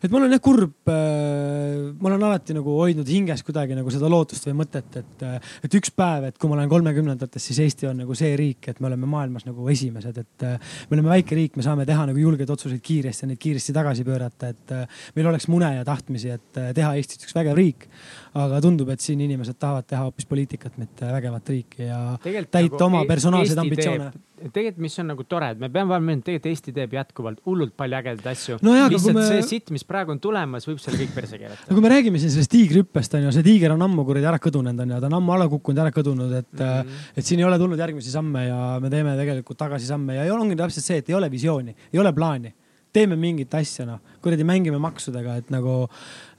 [0.06, 0.73] et ma olen jah kurb.
[0.86, 5.23] ma olen alati nagu hoidnud hinges kuidagi nagu seda lootust või mõtet, et,
[5.65, 8.82] et üks päev, et kui ma olen kolmekümnendates, siis Eesti on nagu see riik, et
[8.84, 12.22] me oleme maailmas nagu esimesed, et äh, me oleme väike riik, me saame teha nagu
[12.22, 16.34] julgeid otsuseid kiiresti ja neid kiiresti tagasi pöörata, et äh, meil oleks mune ja tahtmisi,
[16.36, 17.90] et äh, teha Eestist üks vägev riik.
[18.36, 22.84] aga tundub, et siin inimesed tahavad teha hoopis poliitikat, mitte vägevat riiki ja täita nagu
[22.90, 24.10] oma personaalseid ambitsioone.
[24.52, 27.98] tegelikult, mis on nagu tore, et me peame et tegelikult Eesti teeb jätkuvalt hullult palju
[27.99, 31.40] ägedaid asju No lihtsalt me- see sitt, mis praegu on tulemas, võib selle kõik perse
[31.41, 34.30] keerata no kui me räägime siin sellest tiigrihüppest on ju, see tiiger on ammu kuradi
[34.32, 36.66] ära kõdunenud on ju, ta on ammu alla kukkunud, ära kõdunud, et mm.
[36.66, 37.07] -hmm.
[37.16, 40.45] et siin ei ole tulnud järgmisi samme ja me teeme tegelikult tagasisamme ja ei ole-
[40.45, 42.53] ongi täpselt see, et ei ole visiooni, ei ole plaani.
[42.95, 45.76] Teeme mingit asja noh, kuradi mängime maksudega, et nagu,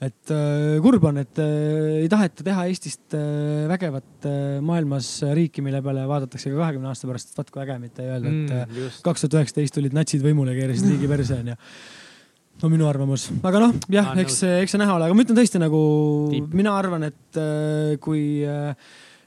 [0.03, 5.65] et äh, kurb on, et äh, ei taheta teha Eestist äh, vägevat äh, maailmas riiki,
[5.65, 8.51] mille peale vaadatakse ka kahekümne aasta pärast, et vaat kui äge, mitte ei öelda, et
[8.51, 8.83] äh, mm,.
[8.87, 11.57] just, kaks tuhat üheksateist tulid natsid võimule ja keerasid riigi perse onju.
[12.63, 15.61] no minu arvamus, aga noh, jah eks, eks see näha ole, aga ma ütlen tõesti
[15.61, 15.83] nagu
[16.33, 16.55] Tipp.
[16.57, 18.73] mina arvan, et äh, kui äh,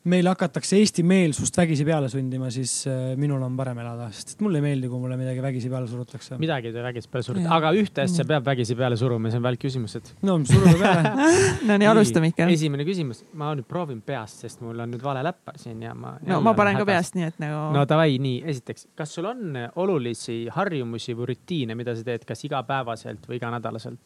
[0.10, 4.42] meile hakatakse Eesti meelsust vägisi peale sundima, siis äh, minul on parem elada, sest et
[4.46, 6.38] mulle ei meeldi, kui mulle midagi vägisi peale surutakse.
[6.42, 10.06] midagi te vägisi peale surute, aga ühte asja peab vägisi peale suruma, see on välkküsimused.
[10.28, 11.14] no surume peale.
[11.70, 12.50] no nii, alustame ikka.
[12.56, 16.10] esimene küsimus, ma nüüd proovin peast, sest mul on nüüd vale läppar siin ja ma.
[16.26, 16.86] no ma panen ka.
[16.90, 19.40] peast, nii et nagu no davai, nii, esiteks, kas sul on
[19.84, 24.04] olulisi harjumusi või rutiine, mida sa teed kas igapäevaselt või iganädalaselt?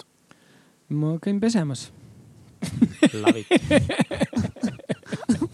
[0.93, 1.81] ma käin pesemas.
[3.13, 3.47] Love it.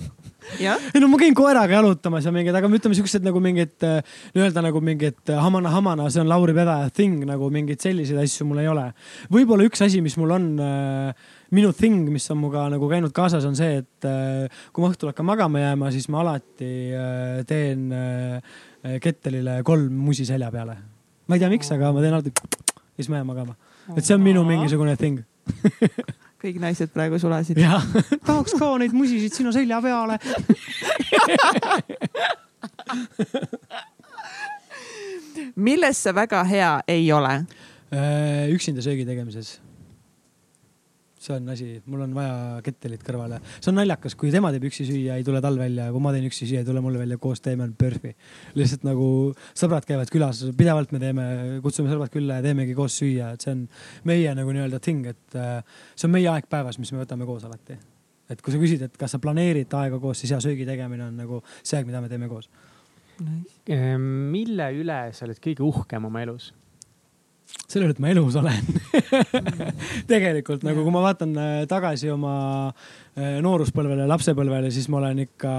[0.93, 3.99] ei no ma käin koeraga jalutamas ja mingid, aga ütleme siuksed nagu mingid äh,
[4.35, 8.47] nii-öelda nagu mingid äh, hamana, hamana, see on Lauri Pedaja thing nagu mingeid selliseid asju
[8.49, 8.87] mul ei ole.
[9.33, 13.45] võib-olla üks asi, mis mul on äh, minu thing, mis on muga nagu käinud kaasas,
[13.49, 17.89] on see, et äh, kui ma õhtul hakkan magama jääma, siis ma alati äh, teen
[17.95, 18.57] äh,
[19.03, 20.77] Kettelile kolm musi selja peale.
[21.27, 23.57] ma ei tea, miks, aga ma teen alati ja siis ma jään magama.
[23.95, 25.23] et see on minu mingisugune thing
[26.39, 27.57] kõik naised praegu sulasid.
[28.27, 30.19] tahaks ka neid musisid sinu selja peale
[35.67, 37.45] milles sa väga hea ei ole?
[38.53, 39.59] üksinda söögi tegemises
[41.19, 43.41] see on asi, mul on vaja kettelit kõrvale.
[43.57, 46.13] see on naljakas, kui tema teeb üksi süüa, ei tule tal välja ja kui ma
[46.15, 48.15] teen üksi süüa, ei tule mulle välja, koos teeme PERFi.
[48.59, 49.09] lihtsalt nagu
[49.51, 51.27] sõbrad käivad külas, pidevalt me teeme,
[51.65, 53.67] kutsume sõbrad külla ja teemegi koos süüa, et see on
[54.09, 55.61] meie nagu nii-öelda thing, et äh,
[55.95, 57.77] see on meie aeg päevas, mis me võtame koos alati.
[58.29, 61.15] et kui sa küsid, et kas sa planeerid aega koos, siis hea söögi tegemine on
[61.17, 62.49] nagu see aeg, mida me teeme koos
[63.19, 63.59] nice..
[63.67, 66.51] Ehm, mille üle sa oled kõige uhkem oma elus?
[67.69, 68.67] Selle üle, et ma elus olen.
[70.09, 72.35] Tegelikult nagu, kui ma vaatan äh, tagasi oma
[72.69, 75.53] äh, nooruspõlvele, lapsepõlvele, siis ma olen ikka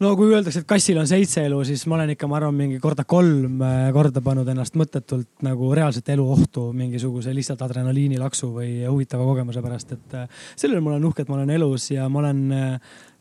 [0.00, 2.78] no kui öeldakse, et kassil on seitse elu, siis ma olen ikka, ma arvan, mingi
[2.82, 8.74] korda kolm äh, korda pannud ennast mõttetult nagu reaalset elu ohtu mingisuguse lihtsalt adrenaliinilaksu või
[8.86, 10.18] huvitava kogemuse pärast, et
[10.54, 12.44] selle üle ma olen uhke, et ma olen elus ja ma olen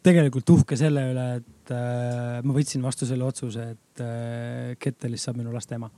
[0.05, 1.73] tegelikult uhke selle üle, et
[2.45, 4.05] ma võtsin vastu selle otsuse, et
[4.79, 5.89] Kettelist saab minu laste ema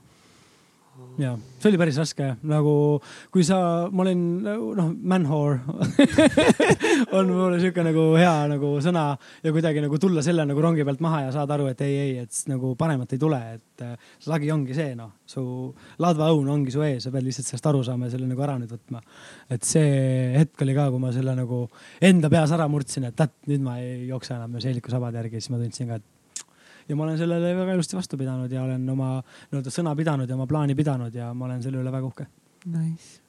[1.20, 2.72] ja see oli päris raske, nagu
[3.32, 3.58] kui sa,
[3.92, 5.60] ma olin noh, man-whore
[7.18, 9.04] on mulle sihuke nagu hea nagu sõna
[9.44, 12.14] ja kuidagi nagu tulla selle nagu rongi pealt maha ja saada aru, et ei, ei,
[12.24, 15.44] et nagu paremat ei tule, et äh, lagi ongi see noh, su
[16.02, 18.72] ladvaõun ongi su ees, sa pead lihtsalt sellest aru saama ja selle nagu ära nüüd
[18.72, 19.02] võtma.
[19.52, 21.66] et see hetk oli ka, kui ma selle nagu
[22.00, 25.52] enda peas ära murdsin, et tätt, nüüd ma ei jookse enam seeliku sabade järgi, siis
[25.52, 26.11] ma tundsin ka, et
[26.88, 30.38] ja ma olen sellele väga ilusti vastu pidanud ja olen oma nii-öelda sõna pidanud ja
[30.38, 32.30] oma plaani pidanud ja ma olen selle üle väga uhke.
[32.66, 33.22] Nice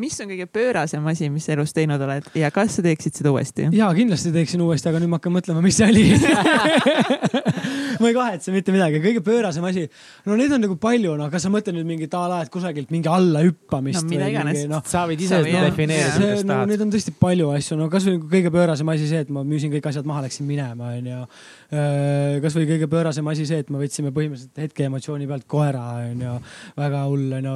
[0.00, 3.32] mis on kõige pöörasem asi, mis sa elus teinud oled ja kas sa teeksid seda
[3.34, 3.68] uuesti?
[3.72, 6.04] ja kindlasti teeksin uuesti, aga nüüd ma hakkan mõtlema, mis see oli
[8.00, 9.86] ma ei kahetse mitte midagi, kõige pöörasem asi,
[10.26, 12.92] no neid on nagu palju, noh, kas sa mõtled nüüd mingit a la, et kusagilt
[12.94, 14.80] mingi alla hüppamist no, mida iganes no,.
[14.88, 16.72] sa võid ise seda defineerida, kuidas no, tahad.
[16.72, 19.88] Neid on tõesti palju asju, no kasvõi kõige pöörasem asi see, et ma müüsin kõik
[19.90, 21.20] asjad maha, läksin minema, onju.
[21.22, 26.34] Äh, kasvõi kõige pöörasem asi see, et me võtsime põhimõtteliselt hetke emotsiooni pealt koera, onju.
[26.76, 27.54] väga hull, onju.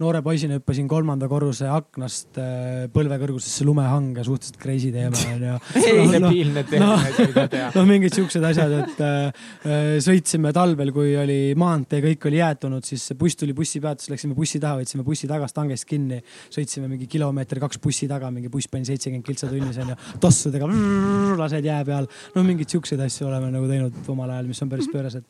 [0.00, 5.56] noore poisina hüppasin kolmanda korruse aknast äh, põlve kõrgusesse lumehange, suhteliselt crazy teema onju.
[6.14, 7.70] debiilne teema, mida teha.
[7.76, 12.86] noh, mingid siuksed asjad, et äh, äh, sõitsime talvel, kui oli maantee, kõik oli jäätunud,
[12.86, 16.20] siis buss tuli bussipeatuses, läksime bussi taha, võtsime bussi tagast hangest kinni,
[16.52, 20.70] sõitsime mingi kilomeeter kaks bussi taga, mingi buss pani seitsekümmend kiltsa tunnis onju, tossudega
[21.42, 22.08] lased jää peal.
[22.34, 25.26] no mingeid siukseid asju oleme nagu teinud omal ajal, mis on päris pöörased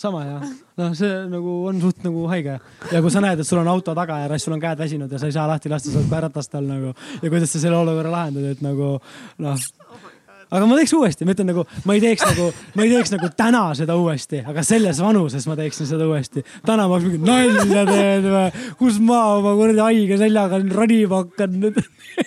[0.00, 0.44] sama jah,
[0.80, 2.54] noh, see nagu on suht nagu haige.
[2.88, 5.28] Ja kui sa näed, et sul on auto tagaääres, sul on käed väsinud ja sa
[5.28, 8.46] ei saa lahti lasta, sa oled ratast all nagu ja kuidas sa selle olukorra lahendad,
[8.48, 8.94] et nagu
[9.44, 9.66] noh.
[10.50, 13.28] Aga ma teeks uuesti, ma ütlen nagu, ma ei teeks nagu, ma ei teeks nagu
[13.38, 16.42] täna seda uuesti, aga selles vanuses ma teeksin seda uuesti.
[16.66, 21.60] täna ma mingi nalja teed või, kus ma oma kuradi haige seljaga ronima hakkan?
[21.60, 21.78] Nüüd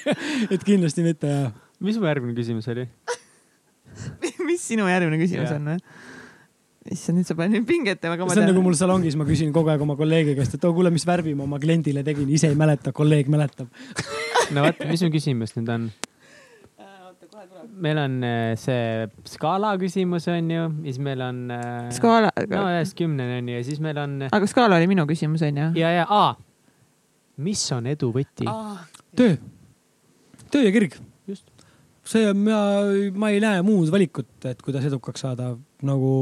[0.53, 1.51] et kindlasti mitte jah.
[1.83, 2.87] mis mu järgmine küsimus oli
[4.47, 5.59] mis sinu järgmine küsimus yeah.
[5.59, 5.79] on või?
[6.93, 8.35] issand, nüüd sa paned mind pinget, aga ma tean.
[8.35, 10.91] see on nagu mul salongis, ma küsin kogu aeg oma kolleegi käest, et oo kuule,
[10.93, 13.69] mis värvi ma oma kliendile tegin, ise ei mäleta, kolleeg mäletab
[14.55, 15.87] no vot, mis mu küsimus nüüd on?
[17.83, 21.39] meil on äh, see skaala küsimus on ju, siis meil on.
[21.51, 22.31] Äh, skaala.
[22.49, 24.19] no ühest kümneni on ju ja siis meil on.
[24.29, 25.69] aga skaala oli minu küsimus on ju?
[25.79, 26.35] ja, ja, aa.
[27.43, 28.47] mis on edu võti?
[29.17, 29.37] töö,
[30.51, 30.99] töö ja kirg.
[32.07, 32.57] See ma,
[33.15, 35.53] ma ei näe muud valikut, et kuidas edukaks saada
[35.87, 36.13] nagu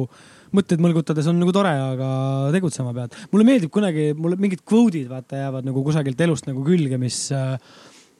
[0.55, 2.09] mõtteid mõlgutades on nagu tore, aga
[2.53, 3.15] tegutsema pead.
[3.31, 7.55] mulle meeldib kunagi, mulle mingid kvoodid vaata jäävad nagu kusagilt elust nagu külge, mis äh,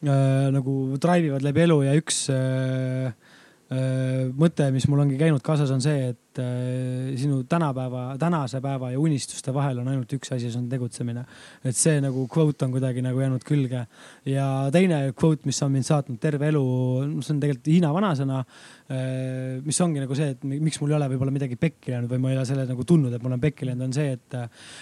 [0.06, 3.12] äh, nagu drive ivad läbi elu ja üks Äh,
[3.72, 6.40] mõte, mis mul ongi käinud kaasas, on see, et
[7.20, 11.24] sinu tänapäeva, tänase päeva ja unistuste vahel on ainult üks asi, see on tegutsemine.
[11.64, 13.86] et see nagu quote on kuidagi nagu jäänud külge.
[14.26, 16.66] ja teine quote, mis on mind saatnud terve elu,
[17.22, 18.44] see on tegelikult Hiina vanasõna,
[19.64, 22.32] mis ongi nagu see, et miks mul ei ole võib-olla midagi pekki läinud või ma
[22.32, 24.40] ei ole selle nagu tundnud, et ma olen pekki läinud, on see, et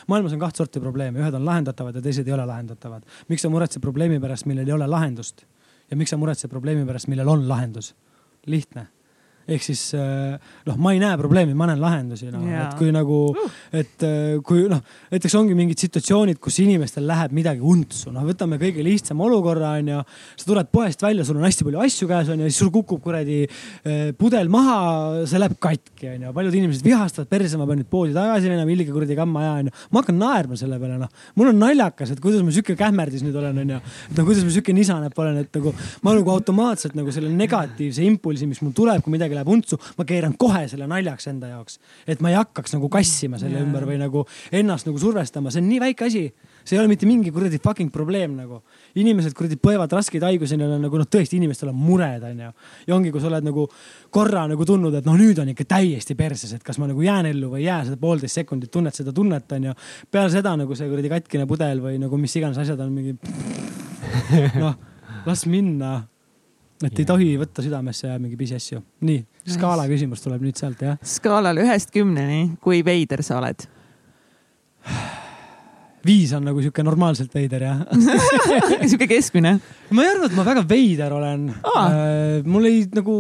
[0.10, 3.06] maailmas on kaht sorti probleeme, ühed on lahendatavad ja teised ei ole lahendatavad.
[3.30, 5.46] miks sa muretsed probleemi pärast, millel ei ole lahendust
[5.90, 7.94] ja miks sa muretsed probleemi pärast, millel on lahendus
[8.46, 8.88] lihtne.
[9.56, 10.36] Ehk siis äh,
[10.68, 12.68] noh, ma ei näe probleemi, ma näen lahendusi Jaa.
[12.68, 13.20] et kui nagu,
[13.76, 14.82] et äh, kui noh,
[15.14, 20.02] näiteks ongi mingid situatsioonid, kus inimestel läheb midagi untsu, noh, võtame kõige lihtsama olukorra onju.
[20.40, 23.42] sa tuled poest välja, sul on hästi palju asju käes onju, siis sul kukub kuradi
[23.46, 26.34] äh, pudel maha, see läheb katki onju.
[26.36, 29.76] paljud inimesed vihastavad perse, ma pean nüüd poodi tagasi minema, ilge kuradi kamma aja onju.
[29.90, 33.38] ma hakkan naerma selle peale noh, mul on naljakas, et kuidas ma sihuke kähmerdis nüüd
[33.40, 33.82] olen onju.
[34.12, 35.74] et no kuidas ma sihuke nisaneb olen, et nagu
[36.06, 40.06] ma nagu automaatselt nagu selle negatiivse impulsi, mis mul tuleb, kui midagi läheb untsu, ma
[40.08, 41.80] keeran kohe selle naljaks enda jaoks.
[42.08, 43.66] et ma ei hakkaks nagu kassima selle Jaa.
[43.66, 46.24] ümber või nagu ennast nagu survestama, see on nii väike asi.
[46.64, 48.62] see ei ole mitte mingi kuradi fucking probleem nagu.
[48.96, 52.52] inimesed kuradi põevad raskeid haigusi, neil on nagu noh, tõesti inimestel on mured, onju.
[52.88, 53.68] ja ongi, kui sa oled nagu
[54.10, 57.32] korra nagu tundnud, et noh, nüüd on ikka täiesti perses, et kas ma nagu jään
[57.32, 59.74] ellu või ei jää, seda poolteist sekundit tunned seda tunnet, onju.
[60.12, 63.16] peale seda nagu see kuradi katkine pudel või nagu mis iganes asjad on mingi.
[64.64, 64.76] noh,
[65.26, 66.00] las minna.
[66.84, 67.12] Et ei Jaa.
[67.14, 68.82] tohi võtta südamesse ja mingi pisiasju.
[69.08, 69.24] nii,
[69.56, 71.00] skaala küsimus tuleb nüüd sealt jah.
[71.04, 73.68] skaalal ühest kümneni, kui veider sa oled?
[76.06, 77.82] viis on nagu sihuke normaalselt veider jah
[78.90, 79.58] sihuke keskmine.
[79.92, 81.86] ma ei arva, et ma väga veider olen Aa.
[81.86, 83.16] äh, mul ei nagu,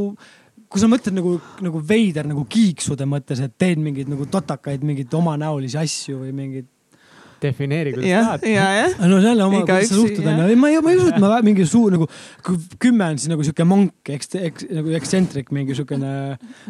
[0.69, 5.13] kui sa mõtled nagu, nagu veider nagu kiiksude mõttes, et teed mingeid nagu totakaid, mingeid
[5.19, 6.69] omanäolisi asju või mingeid.
[7.43, 8.45] Defineeri, kuidas tahad.
[9.09, 11.65] no jälle oma, kuidas sa suhtud onju, ma ei, ma ei usu, et ma mingi
[11.69, 12.07] suur nagu,
[12.81, 16.11] kümme on siis nagu sihuke monk, eks, eks nagu ekstsentric mingi siukene.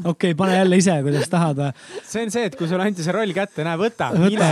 [0.04, 1.62] okei okay,, pane jälle ise, kuidas tahad
[2.04, 4.50] see on see, et kui sulle anti see roll kätte, näe, võta, mine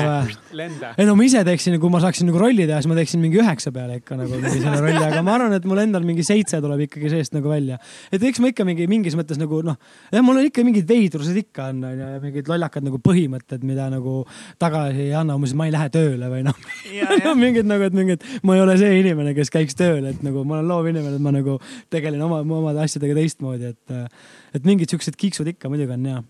[0.58, 0.94] lenda.
[0.98, 3.42] ei no ma ise teeksin, kui ma saaksin nagu rolli teha, siis ma teeksin mingi
[3.42, 6.62] üheksa peale ikka nagu mingi selle rolli, aga ma arvan, et mul endal mingi seitse
[6.64, 7.80] tuleb ikkagi seest nagu välja.
[8.12, 9.78] et eks ma ikka mingi mingis mõttes nagu noh,
[10.12, 13.90] jah, mul on ikka mingid veidrused ikka on onju ja mingid lollakad nagu põhimõtted, mida
[13.94, 14.20] nagu
[14.62, 16.56] tagasi ei anna, ma ei lähe tööle või noh.
[17.44, 20.58] mingid nagu, et mingid, ma ei ole see inimene, kes käiks tööl, et nagu ma
[20.58, 21.58] olen loov inimene, et ma nagu
[21.94, 24.18] tegelen oma, omade asjadega teistmoodi, et,
[24.58, 26.24] et mingid siuksed kiiksud ikka muidugi on ja.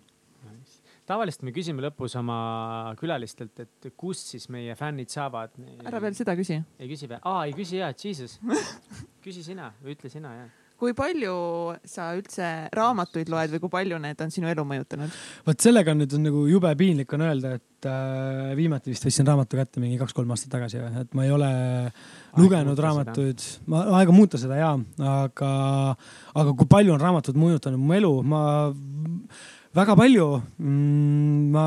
[1.08, 2.38] tavaliselt me küsime lõpus oma
[2.99, 5.56] külalistelt, et kust siis meie fännid saavad.
[5.86, 6.62] ära veel seda küsi.
[6.80, 7.22] ei küsi või?
[7.22, 8.40] aa, ei küsi ja, jesus.
[9.26, 10.48] küsi sina või ütle sina ja.
[10.78, 11.34] Kui palju
[11.88, 15.18] sa üldse raamatuid loed või kui palju need on sinu elu mõjutanud?
[15.48, 19.28] vot sellega on nüüd on nagu jube piinlik on öelda, et äh, viimati vist võtsin
[19.28, 21.52] raamatu kätte mingi kaks-kolm aastat tagasi, et ma ei ole
[22.38, 24.74] lugenud muuta raamatuid, ma aega muuta seda jaa,
[25.18, 25.52] aga,
[26.38, 28.41] aga kui palju on raamatud mõjutanud mu elu, ma
[29.78, 30.28] väga palju
[30.58, 31.52] mm,.
[31.54, 31.66] ma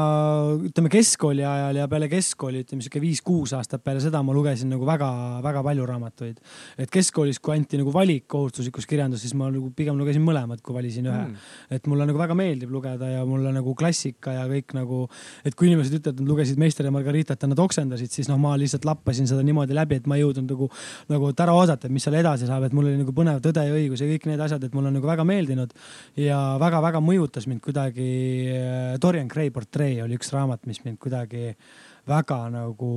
[0.67, 4.87] ütleme keskkooli ajal ja peale keskkooli, ütleme sihuke viis-kuus aastat peale seda ma lugesin nagu
[4.89, 6.41] väga-väga palju raamatuid.
[6.79, 10.75] et keskkoolis, kui anti nagu valik kohustuslikus kirjanduses, siis ma nagu pigem lugesin mõlemat, kui
[10.75, 11.37] valisin ühe Mm.
[11.77, 15.03] et mulle nagu väga meeldib lugeda ja mulle nagu klassika ja kõik nagu,
[15.45, 18.39] et kui inimesed ütlevad, et nad lugesid Meister ja Margaritat ja nad oksendasid, siis noh,
[18.41, 20.71] ma lihtsalt lappasin seda niimoodi läbi, et ma ei jõudnud nagu,
[21.13, 23.63] nagu et ära oodata, et mis seal edasi saab, et mul oli nagu põnev Tõde
[23.65, 25.71] ja õigus ja kõik need asjad, et mulle on nagu väga meeldinud
[26.21, 28.00] ja väga-väga mõjutas mind kuidagi.
[29.03, 31.55] Dorian Gray portree oli üks raamat, mis mind kuidagi
[32.09, 32.91] väga nagu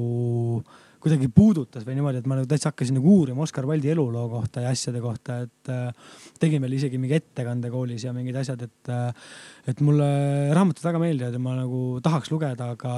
[1.04, 4.64] kuidagi puudutas või niimoodi, et ma nagu täitsa hakkasin nagu uurima Oscar Wilde'i eluloo kohta
[4.64, 8.92] ja asjade kohta, et äh, tegin veel isegi mingi ettekande koolis ja mingid asjad, et
[8.94, 9.32] äh,
[9.68, 10.08] et mulle
[10.56, 12.96] raamatud väga meeldivad ja ma nagu tahaks lugeda, aga,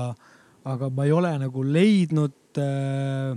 [0.70, 3.34] aga ma ei ole nagu leidnud äh,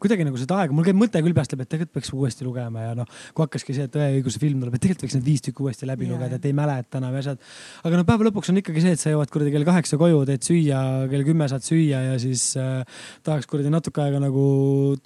[0.00, 2.84] kuidagi nagu seda aega, mul käib mõte küll peast läbi, et tegelikult peaks uuesti lugema
[2.84, 5.44] ja noh, kui hakkaski see Tõe ja õiguse film tuleb, et tegelikult võiks need viis
[5.44, 6.14] tükki uuesti läbi Jaa.
[6.14, 7.40] lugeda, et ei mäleta enam ja asjad.
[7.82, 10.46] aga no päeva lõpuks on ikkagi see, et sa jõuad kuradi kell kaheksa koju, teed
[10.46, 14.44] süüa, kell kümme saad süüa ja siis äh, tahaks kuradi natuke aega nagu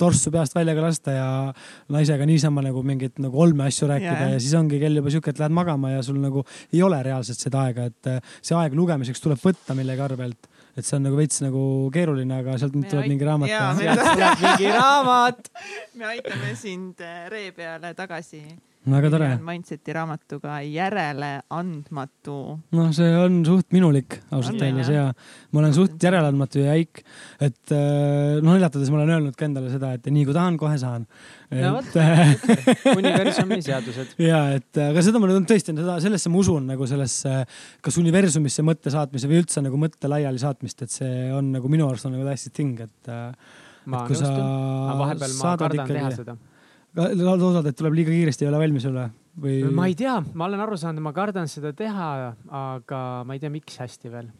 [0.01, 1.29] torssu peast välja ka lasta ja
[1.95, 4.33] naisega niisama nagu mingeid nagu olmeasju rääkida Jaa.
[4.37, 7.41] ja siis ongi kell juba sihuke, et lähed magama ja sul nagu ei ole reaalselt
[7.41, 11.17] seda aega, et äh, see aeg lugemiseks tuleb võtta millegi arvelt et see on nagu
[11.19, 11.63] veits nagu
[11.95, 13.49] keeruline, aga sealt nüüd tuleb mingi raamat.
[13.53, 15.51] Jaa, ja- me- sealt tuleb mingi raamat.
[16.01, 18.43] me aitame sind äh, ree peale tagasi.
[18.93, 19.29] Väga tore.
[19.45, 22.37] Mindseti raamatuga Järeleandmatu.
[22.77, 25.07] noh, see on suht minulik ausalt öeldes ja
[25.53, 27.01] ma olen suht järeleandmatu ja jäik,
[27.41, 30.77] et äh, noh, naljatades ma olen öelnud ka endale seda, et nii kui tahan, kohe
[30.81, 31.09] saan.
[31.55, 31.91] No vot.
[31.97, 32.47] et
[33.01, 34.17] universumi seadused.
[34.21, 37.37] ja et aga seda ma nüüd tõesti seda, sellesse ma usun nagu sellesse,
[37.85, 41.89] kas universumisse mõtte saatmise või üldse nagu mõtte laiali saatmist, et see on nagu minu
[41.89, 42.99] arust on nagu täiesti thing, et.
[43.09, 46.37] äh, ma nõustun, aga vahepeal ma kardan ikkagi- teha seda.
[46.95, 49.09] Loodad, et tuleb liiga kiiresti, ei ole valmis olla
[49.41, 49.59] või?
[49.75, 52.09] ma ei tea, ma olen aru saanud, ma kardan seda teha,
[52.55, 54.31] aga ma ei tea, miks hästi veel.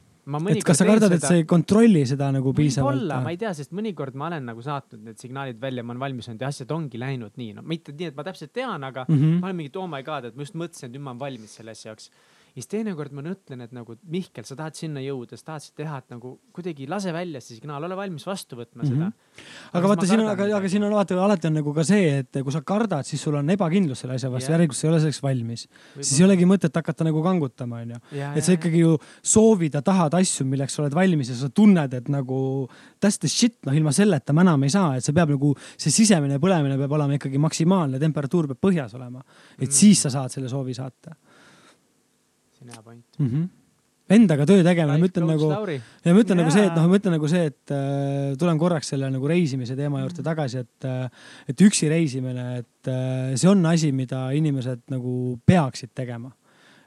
[0.55, 3.01] et kas sa kardad, et sa ei kontrolli seda nagu piisavalt?
[3.01, 6.05] võib-olla, ma ei tea, sest mõnikord ma olen nagu saatnud need signaalid välja, ma olen
[6.07, 9.07] valmis olnud ja asjad ongi läinud nii, no mitte nii, et ma täpselt tean, aga
[9.09, 9.19] mm.
[9.19, 9.43] -hmm.
[9.43, 11.59] ma olen mingi, oh my god, et ma just mõtlesin, et nüüd ma olen valmis
[11.61, 12.11] selle asja jaoks.
[12.55, 15.97] Siis teinekord ma mõtlen, et nagu Mihkel, sa tahad sinna jõuda, sa tahad seda teha,
[16.05, 18.93] et nagu kuidagi lase välja see signaal, ole valmis vastu võtma mm -hmm.
[18.95, 19.09] seda.
[19.11, 19.73] Mhm.
[19.79, 22.39] aga vaata, siin on, aga, aga siin on vaata alati on nagu ka see, et
[22.45, 25.01] kui sa kardad, siis sul on ebakindlus selle asja vastu yeah., järelikult sa ei ole
[25.01, 25.67] selleks valmis.
[26.01, 27.99] siis ei olegi mõtet hakata nagu kangutama, onju.
[28.37, 31.95] et sa ikkagi ju soovid ja tahad asju, milleks sa oled valmis ja sa tunned,
[31.95, 32.69] et nagu
[33.03, 35.91] that's the shit, noh ilma selleta ma enam ei saa, et see peab nagu, see
[35.91, 39.25] sisemine põlemine peab olema ikkagi maksimaalne, temperatuur peab põhjas olema.
[39.59, 39.73] et mm.
[39.75, 41.17] siis sa saad selle soovi saata
[42.65, 43.29] see on hea point mm.
[43.29, 43.53] -hmm
[44.15, 45.49] endaga töö tegemine, ma ütlen nagu,
[46.05, 46.41] ja ma ütlen yeah.
[46.43, 49.77] nagu see, et noh, ma ütlen nagu see, et äh, tulen korraks selle nagu reisimise
[49.79, 50.27] teema juurde mhm.
[50.29, 55.95] tagasi, et äh,, et üksi reisimine, et äh, see on asi, mida inimesed nagu peaksid
[55.97, 56.35] tegema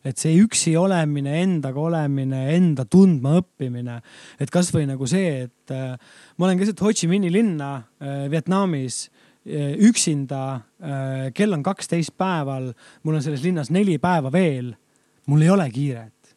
[0.08, 3.98] et see üksi olemine, endaga olemine, enda tundma õppimine,
[4.40, 5.98] et kasvõi nagu see, et äh,
[6.38, 10.44] ma olen keset Ho Chi Minhi linna äh, Vietnamis äh, üksinda
[10.80, 11.32] äh,.
[11.34, 12.72] kell on kaksteist päeval,
[13.04, 14.76] mul on selles linnas neli päeva veel
[15.28, 16.36] mul ei ole kiiret.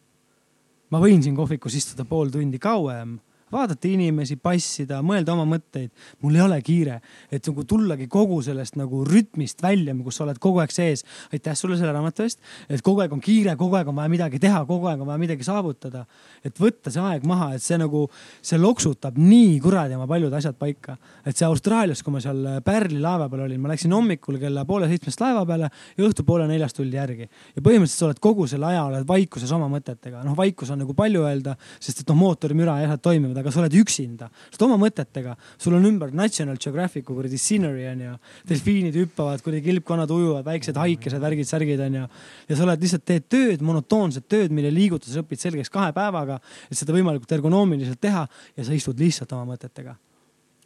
[0.90, 3.18] ma võin siin kohvikus istuda pool tundi kauem
[3.52, 5.90] vaadata inimesi, passida, mõelda oma mõtteid.
[6.22, 7.00] mul ei ole kiire,
[7.30, 11.04] et nagu tullagi kogu sellest nagu rütmist välja, kus sa oled kogu aeg sees.
[11.32, 14.38] aitäh sulle selle raamatu eest, et kogu aeg on kiire, kogu aeg on vaja midagi
[14.38, 16.06] teha, kogu aeg on vaja midagi saavutada.
[16.44, 18.06] et võtta see aeg maha, et see nagu,
[18.42, 20.96] see loksutab nii kuradi oma paljud asjad paika.
[21.24, 24.88] et see Austraalias, kui ma seal Pärli laeva peal olin, ma läksin hommikul kella poole
[24.88, 27.28] seitsmest laeva peale ja õhtul poole neljast tuldi järgi.
[27.56, 30.24] ja põhimõtteliselt sa oled kogu selle aja oled vaikuses oma mõtetega.
[30.24, 33.60] noh, vaikus on nagu palju öelda, sest et noh, mootorimüra ja asjad toimivad aga sa
[33.62, 38.14] oled üksinda, sa oled oma mõtetega, sul on ümber National Geographicu kuradi scenery onju.
[38.48, 42.06] delfiinid hüppavad, kuradi kilpkonnad ujuvad, väiksed haikesed, värgid, särgid onju.
[42.48, 46.40] ja sa oled lihtsalt teed tööd, monotoonset tööd, mille liigutuses õpid selgeks kahe päevaga,
[46.70, 48.26] et seda võimalikult ergonoomiliselt teha
[48.56, 49.96] ja sa istud lihtsalt oma mõtetega.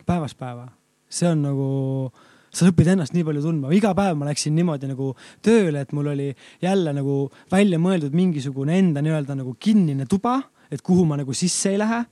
[0.06, 0.68] päevast päeva,
[1.09, 1.68] see on nagu
[2.55, 6.12] sa õpid ennast nii palju tundma, iga päev ma läksin niimoodi nagu tööle, et mul
[6.12, 6.28] oli
[6.62, 10.38] jälle nagu välja mõeldud mingisugune enda nii-öelda nagu kinnine tuba
[10.74, 12.02] et kuhu ma nagu sisse ei lähe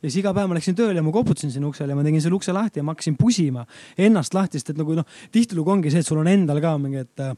[0.00, 2.24] ja siis iga päev ma läksin tööle ja ma koputasin sinna uksele ja ma tegin
[2.24, 3.66] selle ukse lahti ja ma hakkasin pusima
[4.00, 7.04] ennast lahti, sest et nagu noh, tihtilugu ongi see, et sul on endal ka mingi,
[7.04, 7.36] et äh,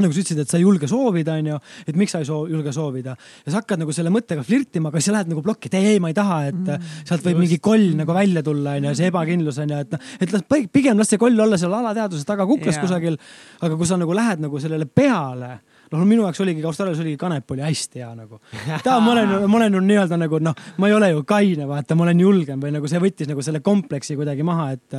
[0.00, 2.72] nagu sa ütlesid, et sa ei julge soovida, onju, et miks sa ei soo, julge
[2.72, 5.76] soovida ja sa hakkad nagu selle mõttega flirtima, aga siis sa lähed nagu plokki, et
[5.76, 7.42] ei, ei, ma ei taha, et mm, sealt võib just.
[7.44, 11.12] mingi koll nagu välja tulla, onju, see ebakindlus onju, et noh, et las pigem las
[11.12, 12.86] see koll olla seal alateadvuses taga kuklas yeah.
[12.86, 13.20] kusagil.
[13.60, 15.58] aga kui sa nagu lähed nagu sellele peale
[16.00, 18.40] noh, minu jaoks oligi, Austraalias oligi kanep oli hästi hea nagu.
[18.84, 22.06] ta, ma olen, ma olen nii-öelda nagu noh, ma ei ole ju kaine, vaata, ma
[22.06, 24.98] olen julgem või nagu see võttis nagu selle kompleksi kuidagi maha, et.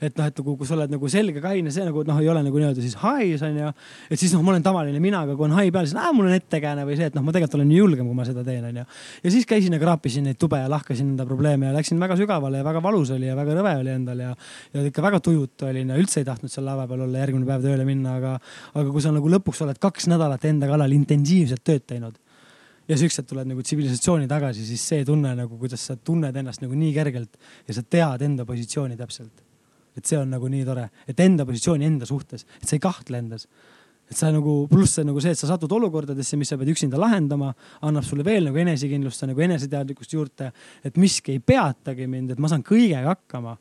[0.00, 2.42] et noh, et nagu kui sa oled nagu selge kaine, see nagu noh, ei ole
[2.46, 3.72] nagu nii-öelda siis hais on ju.
[4.10, 6.36] et siis noh, ma olen tavaline mina, aga kui on hai peal, siis mul on
[6.36, 8.86] ettekääne või see, et noh, ma tegelikult olen julgem, kui ma seda teen, on ju.
[9.24, 12.62] ja siis käisin ja kraapisin neid tube ja lahkasin enda probleeme ja läksin väga sügavale
[12.62, 14.32] ja väga valus oli ja väga rõve oli endal ja.
[14.74, 17.66] ja ikka väga tujutu olin ja üldse ei tahtnud seal laeva peal olla, järgmine päev
[17.66, 18.34] tööle minna, aga,
[18.74, 22.16] aga kui sa nagu lõpuks oled kaks nädalat enda kallal intensiivselt tööd teinud
[22.88, 26.76] ja siuksed tuled nagu tsivilisatsiooni tagasi, siis see tunne nagu, kuidas sa tunned ennast nagu
[26.78, 27.38] nii kergelt
[27.68, 29.48] ja sa tead enda positsiooni täpselt.
[29.92, 33.18] et see on nagu nii tore, et enda positsiooni enda suhtes, et sa ei kahtle
[33.18, 33.46] endas.
[34.10, 36.98] et sa nagu, pluss see nagu see, et sa satud olukordadesse, mis sa pead üksinda
[37.00, 40.50] lahendama, annab sulle veel nagu enesekindlust, nagu eneseteadlikkust juurde,
[40.84, 43.56] et miski ei peatagi mind, et ma saan kõigega hakkama.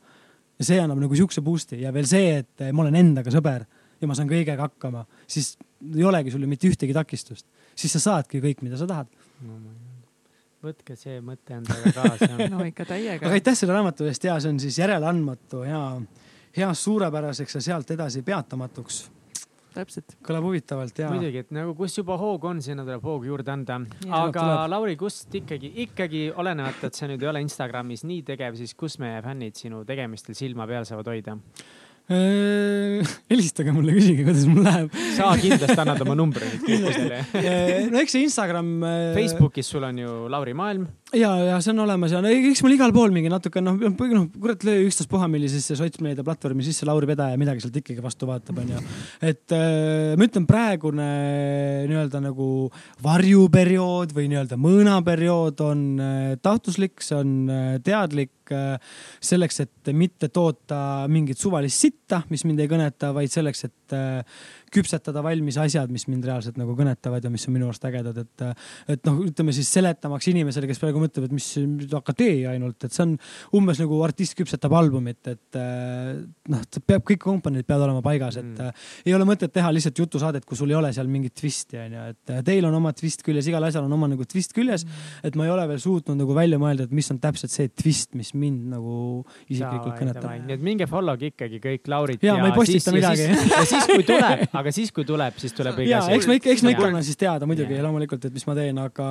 [0.60, 3.66] ja see annab nagu siukse boost'i ja veel see, et ma olen endaga sõber
[4.02, 5.56] ja ma saan kõigega hakkama, siis
[5.96, 9.10] ei olegi sul ju mitte ühtegi takistust, siis sa saadki kõik, mida sa tahad
[9.46, 9.60] no,.
[10.62, 13.26] võtke see mõte endaga kaasa no ikka täiega.
[13.26, 15.82] aga aitäh selle raamatu eest ja see on siis järeleandmatu ja
[16.58, 19.04] hea suurepäraseks ja sealt edasi peatamatuks
[19.76, 20.16] täpselt.
[20.26, 21.10] kõlab huvitavalt ja.
[21.12, 23.80] muidugi, et nagu kus juba hoog on, sinna tuleb hoogu juurde anda.
[24.08, 24.64] aga tuleb.
[24.74, 29.00] Lauri, kust ikkagi, ikkagi olenemata, et sa nüüd ei ole Instagramis nii tegev, siis kus
[29.04, 31.38] meie fännid sinu tegemistel silma peal saavad hoida?
[32.10, 34.96] Äh, helistage mulle, küsige, kuidas mul läheb.
[35.16, 38.72] sa kindlasti annad oma numbri nüüd kõikidele äh, no eks see Instagram.
[38.84, 40.90] Äh, Facebookis sul on ju Lauri Maailm.
[41.16, 44.26] ja, ja see on olemas ja no eks mul igal pool mingi natuke noh, noh
[44.34, 48.82] kurat löö ükstaspuha millisesse sotsmeedia platvormi sisse Lauri Pedaja midagi sealt ikkagi vastu vaatab, onju.
[49.22, 49.56] et
[50.18, 51.08] ma ütlen, praegune
[51.92, 52.50] nii-öelda nagu
[53.04, 55.88] varjuperiood või nii-öelda mõõnaperiood on
[56.44, 57.36] tahtluslik, see on
[57.86, 63.96] teadlik selleks, et mitte toota mingit suvalist sitta, mis mind ei kõneta, vaid selleks, et
[63.96, 64.42] äh,
[64.72, 68.46] küpsetada valmis asjad, mis mind reaalselt nagu kõnetavad ja mis on minu arust ägedad, et,
[68.96, 72.96] et noh, ütleme siis seletamaks inimesele, kes praegu mõtleb, et mis, mis akadeemia ainult, et
[72.96, 73.16] see on
[73.60, 75.60] umbes nagu artist küpsetab albumit, et
[76.52, 78.84] noh, peab kõik komponendid peavad olema paigas, et mm.
[79.08, 82.36] ei ole mõtet teha lihtsalt jutusaadet, kui sul ei ole seal mingit twisti onju, et
[82.48, 85.28] teil on oma twist küljes, igal asjal on oma nagu twist küljes mm..
[85.28, 88.16] et ma ei ole veel suutnud nagu välja mõelda, et mis on täpselt see twist,
[88.18, 88.96] mis mind nagu
[89.48, 90.30] isiklikult kõnetab.
[90.48, 92.24] nii et minge follow'ge ikkagi kõik Laurit.
[92.24, 93.28] Jaa, ma ei postita midagi.
[93.28, 96.16] ja siis, kui tuleb, aga siis, kui tuleb, siis tuleb õige ja asi.
[96.18, 97.86] eks ma ikka, eks ma ikka annan siis teada muidugi Jaa.
[97.88, 99.08] loomulikult, et mis ma teen, aga,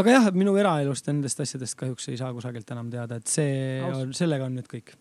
[0.00, 3.78] aga jah, minu eraelust ja nendest asjadest kahjuks ei saa kusagilt enam teada, et see
[3.86, 4.02] Aus.
[4.02, 4.94] on, sellega on nüüd kõik.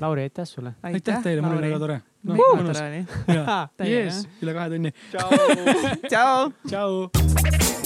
[0.00, 0.74] Lauri, aitäh sulle.
[0.86, 2.00] aitäh teile, mul oli väga tore.
[2.26, 3.90] väga tore oli.
[3.94, 4.94] jees, üle kahe tunni.
[6.08, 6.50] tšau.
[6.70, 7.84] tšau.